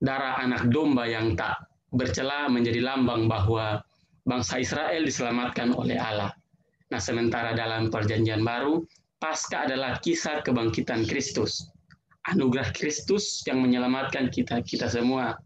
Darah 0.00 0.40
anak 0.40 0.72
domba 0.72 1.04
yang 1.04 1.36
tak 1.36 1.60
bercela 1.92 2.48
menjadi 2.48 2.80
lambang 2.80 3.28
bahwa 3.28 3.84
bangsa 4.24 4.56
Israel 4.56 5.04
diselamatkan 5.04 5.76
oleh 5.76 6.00
Allah. 6.00 6.32
Nah, 6.90 6.98
sementara 6.98 7.54
dalam 7.54 7.88
perjanjian 7.88 8.42
baru, 8.42 8.82
pasca 9.22 9.66
adalah 9.66 10.02
kisah 10.02 10.42
kebangkitan 10.42 11.06
Kristus 11.06 11.70
anugerah 12.28 12.70
Kristus 12.76 13.40
yang 13.48 13.64
menyelamatkan 13.64 14.28
kita 14.28 14.60
kita 14.60 14.92
semua 14.92 15.40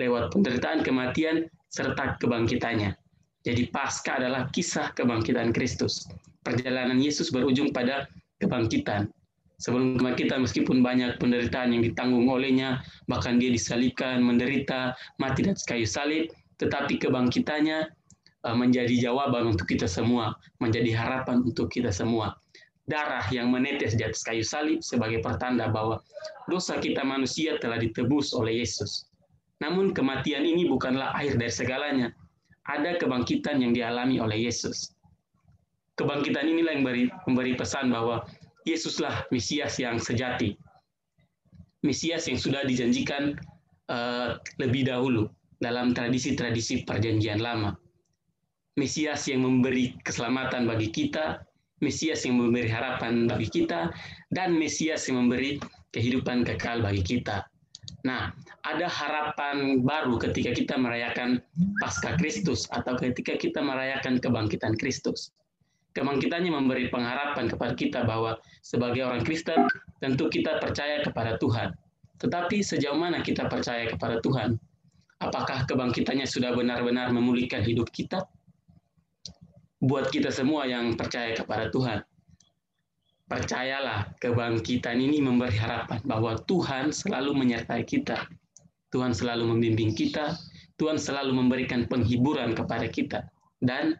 lewat 0.00 0.32
penderitaan 0.32 0.80
kematian 0.80 1.46
serta 1.68 2.16
kebangkitannya. 2.18 2.96
Jadi 3.44 3.68
pasca 3.68 4.16
adalah 4.16 4.48
kisah 4.48 4.96
kebangkitan 4.96 5.52
Kristus. 5.52 6.08
Perjalanan 6.40 6.96
Yesus 6.96 7.28
berujung 7.28 7.76
pada 7.76 8.08
kebangkitan. 8.40 9.12
Sebelum 9.60 10.00
kebangkitan 10.00 10.42
meskipun 10.42 10.82
banyak 10.82 11.20
penderitaan 11.20 11.76
yang 11.76 11.82
ditanggung 11.84 12.26
olehnya, 12.26 12.82
bahkan 13.06 13.38
dia 13.38 13.52
disalibkan, 13.52 14.18
menderita, 14.24 14.96
mati 15.20 15.46
di 15.46 15.52
kayu 15.68 15.86
salib, 15.86 16.32
tetapi 16.58 16.98
kebangkitannya 16.98 17.86
menjadi 18.52 19.08
jawaban 19.08 19.56
untuk 19.56 19.64
kita 19.64 19.88
semua, 19.88 20.36
menjadi 20.60 20.92
harapan 20.92 21.40
untuk 21.40 21.72
kita 21.72 21.88
semua 21.88 22.36
darah 22.84 23.24
yang 23.32 23.48
menetes 23.48 23.96
di 23.96 24.04
atas 24.04 24.20
kayu 24.20 24.44
salib 24.44 24.84
sebagai 24.84 25.24
pertanda 25.24 25.72
bahwa 25.72 26.04
dosa 26.48 26.76
kita 26.76 27.00
manusia 27.00 27.56
telah 27.56 27.80
ditebus 27.80 28.36
oleh 28.36 28.60
Yesus. 28.60 29.08
Namun 29.64 29.96
kematian 29.96 30.44
ini 30.44 30.68
bukanlah 30.68 31.16
akhir 31.16 31.40
dari 31.40 31.52
segalanya. 31.52 32.08
Ada 32.68 32.96
kebangkitan 33.00 33.60
yang 33.60 33.72
dialami 33.76 34.20
oleh 34.20 34.48
Yesus. 34.48 34.92
Kebangkitan 35.96 36.48
inilah 36.48 36.72
yang 36.76 36.82
memberi, 36.84 37.04
memberi 37.28 37.52
pesan 37.56 37.92
bahwa 37.92 38.24
Yesuslah 38.64 39.28
Mesias 39.28 39.76
yang 39.76 40.00
sejati. 40.00 40.56
Mesias 41.84 42.24
yang 42.28 42.40
sudah 42.40 42.64
dijanjikan 42.64 43.36
uh, 43.92 44.40
lebih 44.56 44.88
dahulu 44.88 45.28
dalam 45.60 45.92
tradisi-tradisi 45.92 46.88
perjanjian 46.88 47.40
lama. 47.40 47.76
Mesias 48.74 49.30
yang 49.30 49.46
memberi 49.46 49.94
keselamatan 50.02 50.66
bagi 50.66 50.90
kita, 50.90 51.46
Mesias 51.78 52.26
yang 52.26 52.42
memberi 52.42 52.66
harapan 52.66 53.30
bagi 53.30 53.46
kita, 53.46 53.94
dan 54.34 54.58
Mesias 54.58 55.06
yang 55.06 55.26
memberi 55.26 55.62
kehidupan 55.94 56.42
kekal 56.42 56.82
bagi 56.82 57.06
kita. 57.06 57.46
Nah, 58.02 58.34
ada 58.66 58.90
harapan 58.90 59.80
baru 59.80 60.18
ketika 60.18 60.50
kita 60.52 60.74
merayakan 60.74 61.38
Pasca 61.78 62.18
Kristus 62.18 62.66
atau 62.74 62.98
ketika 62.98 63.38
kita 63.38 63.62
merayakan 63.62 64.18
kebangkitan 64.18 64.74
Kristus. 64.74 65.30
Kebangkitannya 65.94 66.50
memberi 66.50 66.90
pengharapan 66.90 67.46
kepada 67.46 67.72
kita 67.78 68.02
bahwa 68.02 68.42
sebagai 68.66 69.06
orang 69.06 69.22
Kristen 69.22 69.70
tentu 70.02 70.26
kita 70.26 70.58
percaya 70.58 71.06
kepada 71.06 71.38
Tuhan. 71.38 71.70
Tetapi 72.18 72.58
sejauh 72.66 72.98
mana 72.98 73.22
kita 73.22 73.46
percaya 73.46 73.86
kepada 73.86 74.18
Tuhan? 74.18 74.58
Apakah 75.22 75.62
kebangkitannya 75.70 76.26
sudah 76.26 76.50
benar-benar 76.58 77.14
memulihkan 77.14 77.62
hidup 77.62 77.94
kita? 77.94 78.26
Buat 79.84 80.08
kita 80.08 80.32
semua 80.32 80.64
yang 80.64 80.96
percaya 80.96 81.36
kepada 81.36 81.68
Tuhan. 81.68 82.00
Percayalah, 83.28 84.16
kebangkitan 84.20 85.00
ini 85.00 85.20
memberi 85.20 85.56
harapan 85.56 86.00
bahwa 86.04 86.40
Tuhan 86.44 86.92
selalu 86.92 87.36
menyertai 87.36 87.84
kita. 87.84 88.24
Tuhan 88.92 89.12
selalu 89.12 89.48
membimbing 89.48 89.92
kita, 89.92 90.36
Tuhan 90.80 90.96
selalu 90.96 91.36
memberikan 91.36 91.84
penghiburan 91.88 92.56
kepada 92.56 92.88
kita. 92.88 93.28
Dan 93.60 93.96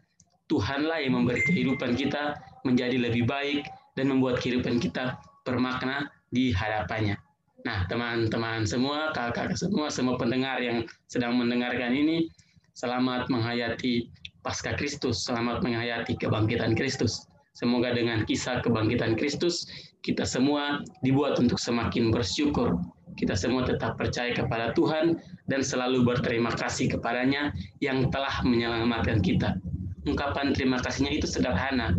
Tuhanlah 0.48 1.00
yang 1.04 1.20
memberi 1.20 1.40
kehidupan 1.40 1.96
kita 1.96 2.36
menjadi 2.68 3.00
lebih 3.00 3.24
baik 3.24 3.64
dan 3.96 4.12
membuat 4.12 4.40
kehidupan 4.40 4.80
kita 4.80 5.20
bermakna 5.44 6.08
di 6.28 6.52
hadapannya. 6.52 7.16
Nah, 7.64 7.88
teman-teman 7.88 8.68
semua, 8.68 9.08
kakak-kakak 9.16 9.56
semua, 9.56 9.88
semua 9.88 10.20
pendengar 10.20 10.60
yang 10.60 10.84
sedang 11.08 11.40
mendengarkan 11.40 11.96
ini, 11.96 12.28
selamat 12.76 13.32
menghayati 13.32 14.12
pasca 14.44 14.76
Kristus, 14.76 15.24
selamat 15.24 15.64
menghayati 15.64 16.20
kebangkitan 16.20 16.76
Kristus. 16.76 17.24
Semoga 17.56 17.96
dengan 17.96 18.28
kisah 18.28 18.60
kebangkitan 18.60 19.16
Kristus, 19.16 19.64
kita 20.04 20.28
semua 20.28 20.84
dibuat 21.00 21.40
untuk 21.40 21.56
semakin 21.56 22.12
bersyukur. 22.12 22.76
Kita 23.16 23.32
semua 23.32 23.64
tetap 23.64 23.96
percaya 23.96 24.36
kepada 24.36 24.76
Tuhan 24.76 25.16
dan 25.48 25.64
selalu 25.64 26.04
berterima 26.04 26.52
kasih 26.52 26.92
kepadanya 26.92 27.56
yang 27.80 28.12
telah 28.12 28.44
menyelamatkan 28.44 29.24
kita. 29.24 29.56
Ungkapan 30.04 30.52
terima 30.52 30.76
kasihnya 30.84 31.16
itu 31.16 31.24
sederhana. 31.24 31.96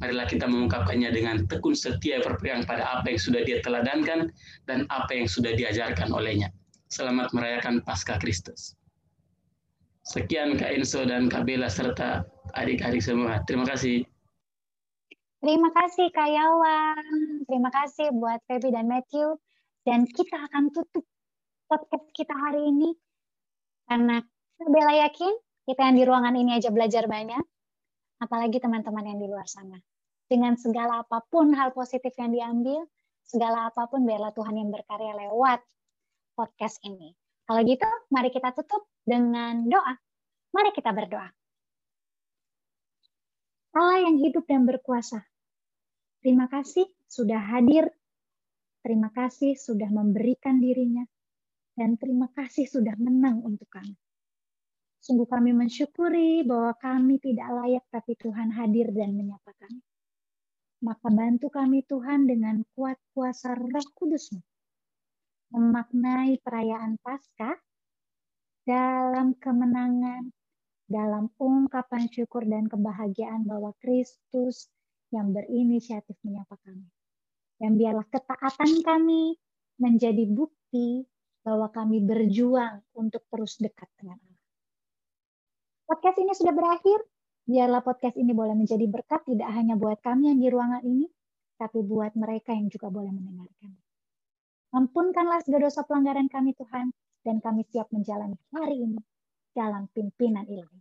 Marilah 0.00 0.24
kita 0.24 0.48
mengungkapkannya 0.48 1.12
dengan 1.12 1.44
tekun 1.44 1.76
setia 1.76 2.24
berpegang 2.24 2.64
pada 2.64 2.88
apa 2.88 3.12
yang 3.12 3.20
sudah 3.20 3.42
dia 3.44 3.60
teladankan 3.60 4.32
dan 4.64 4.88
apa 4.88 5.12
yang 5.12 5.28
sudah 5.28 5.52
diajarkan 5.52 6.08
olehnya. 6.14 6.48
Selamat 6.88 7.34
merayakan 7.36 7.84
Paskah 7.84 8.16
Kristus. 8.22 8.78
Sekian 10.06 10.54
Kak 10.54 10.70
Enso 10.70 11.02
dan 11.02 11.26
Kak 11.26 11.42
Bella 11.50 11.66
serta 11.66 12.22
adik-adik 12.54 13.02
semua. 13.02 13.42
Terima 13.42 13.66
kasih. 13.66 14.06
Terima 15.42 15.70
kasih 15.74 16.14
Kak 16.14 16.30
Yawan. 16.30 17.42
Terima 17.50 17.70
kasih 17.74 18.14
buat 18.14 18.38
Feby 18.46 18.70
dan 18.70 18.86
Matthew. 18.86 19.34
Dan 19.82 20.06
kita 20.06 20.46
akan 20.46 20.70
tutup 20.70 21.02
podcast 21.66 22.06
kita 22.14 22.30
hari 22.38 22.70
ini. 22.70 22.94
Karena 23.90 24.22
Bella 24.62 24.94
yakin 25.10 25.34
kita 25.66 25.90
yang 25.90 25.96
di 25.98 26.04
ruangan 26.06 26.38
ini 26.38 26.54
aja 26.54 26.70
belajar 26.70 27.10
banyak. 27.10 27.42
Apalagi 28.22 28.62
teman-teman 28.62 29.10
yang 29.10 29.18
di 29.18 29.26
luar 29.26 29.50
sana. 29.50 29.74
Dengan 30.30 30.54
segala 30.54 31.02
apa 31.02 31.18
pun 31.26 31.50
hal 31.50 31.74
positif 31.74 32.14
yang 32.14 32.30
diambil, 32.30 32.86
segala 33.26 33.74
apa 33.74 33.90
pun 33.90 34.06
biarlah 34.06 34.30
Tuhan 34.30 34.54
yang 34.54 34.70
berkarya 34.70 35.18
lewat 35.18 35.66
podcast 36.38 36.78
ini. 36.86 37.10
Kalau 37.46 37.62
gitu, 37.62 37.86
mari 38.10 38.34
kita 38.34 38.50
tutup 38.50 38.90
dengan 39.06 39.70
doa. 39.70 39.94
Mari 40.50 40.74
kita 40.74 40.90
berdoa. 40.90 41.30
Allah 43.76 43.98
yang 44.02 44.18
hidup 44.18 44.48
dan 44.50 44.64
berkuasa, 44.66 45.20
terima 46.24 46.48
kasih 46.48 46.88
sudah 47.06 47.38
hadir, 47.38 47.92
terima 48.80 49.12
kasih 49.12 49.52
sudah 49.52 49.86
memberikan 49.92 50.58
dirinya, 50.58 51.04
dan 51.76 52.00
terima 52.00 52.32
kasih 52.32 52.64
sudah 52.64 52.96
menang 52.96 53.44
untuk 53.44 53.68
kami. 53.68 53.94
Sungguh 55.04 55.28
kami 55.28 55.52
mensyukuri 55.52 56.40
bahwa 56.42 56.72
kami 56.80 57.20
tidak 57.20 57.52
layak, 57.52 57.84
tapi 57.92 58.16
Tuhan 58.16 58.48
hadir 58.56 58.90
dan 58.96 59.12
menyapa 59.12 59.52
kami. 59.60 59.84
Maka 60.82 61.08
bantu 61.12 61.52
kami 61.52 61.84
Tuhan 61.84 62.26
dengan 62.26 62.64
kuat 62.74 62.96
kuasa 63.12 63.54
roh 63.54 63.86
kudusmu 63.92 64.40
memaknai 65.50 66.38
perayaan 66.42 66.98
Paskah 67.02 67.54
dalam 68.66 69.38
kemenangan, 69.38 70.30
dalam 70.90 71.30
ungkapan 71.38 72.10
syukur 72.10 72.42
dan 72.46 72.66
kebahagiaan 72.66 73.46
bahwa 73.46 73.70
Kristus 73.78 74.66
yang 75.14 75.30
berinisiatif 75.30 76.18
menyapa 76.26 76.58
kami. 76.66 76.86
Dan 77.56 77.78
biarlah 77.78 78.04
ketaatan 78.10 78.82
kami 78.82 79.38
menjadi 79.80 80.26
bukti 80.28 81.06
bahwa 81.46 81.70
kami 81.70 82.02
berjuang 82.02 82.82
untuk 82.98 83.22
terus 83.30 83.56
dekat 83.62 83.86
dengan 83.96 84.18
Allah. 84.18 84.42
Podcast 85.86 86.18
ini 86.18 86.32
sudah 86.34 86.54
berakhir. 86.54 86.98
Biarlah 87.46 87.78
podcast 87.86 88.18
ini 88.18 88.34
boleh 88.34 88.58
menjadi 88.58 88.82
berkat 88.90 89.22
tidak 89.22 89.46
hanya 89.54 89.78
buat 89.78 90.02
kami 90.02 90.34
yang 90.34 90.42
di 90.42 90.50
ruangan 90.50 90.82
ini, 90.82 91.06
tapi 91.54 91.78
buat 91.86 92.18
mereka 92.18 92.50
yang 92.50 92.66
juga 92.66 92.90
boleh 92.90 93.14
mendengarkan. 93.14 93.85
Ampunkanlah 94.76 95.40
segala 95.40 95.72
dosa 95.72 95.88
pelanggaran 95.88 96.28
kami 96.28 96.52
Tuhan, 96.52 96.92
dan 97.24 97.40
kami 97.40 97.64
siap 97.72 97.88
menjalani 97.96 98.36
hari 98.52 98.76
ini 98.76 99.00
dalam 99.56 99.88
pimpinan 99.96 100.44
ilahi. 100.44 100.80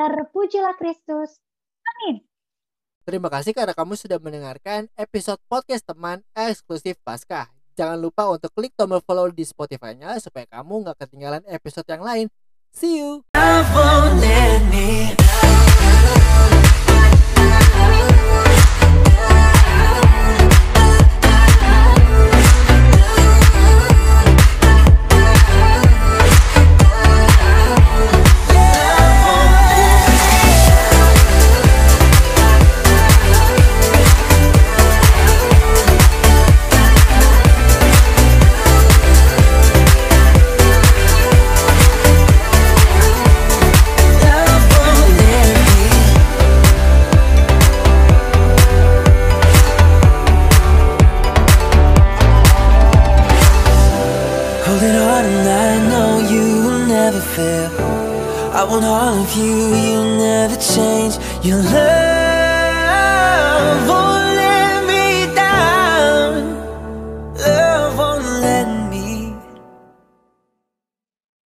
Terpujilah 0.00 0.72
Kristus. 0.80 1.36
Amin. 1.84 2.24
Terima 3.04 3.28
kasih 3.28 3.52
karena 3.52 3.76
kamu 3.76 3.92
sudah 3.92 4.16
mendengarkan 4.16 4.88
episode 4.96 5.36
podcast 5.52 5.84
teman 5.84 6.24
eksklusif 6.32 6.96
Pasca. 7.04 7.52
Jangan 7.76 8.00
lupa 8.00 8.24
untuk 8.32 8.48
klik 8.56 8.72
tombol 8.72 9.04
follow 9.04 9.28
di 9.28 9.44
Spotify-nya 9.44 10.16
supaya 10.16 10.48
kamu 10.48 10.88
nggak 10.88 10.96
ketinggalan 11.04 11.44
episode 11.52 11.84
yang 11.92 12.00
lain. 12.00 12.26
See 12.72 13.04
you! 13.04 13.20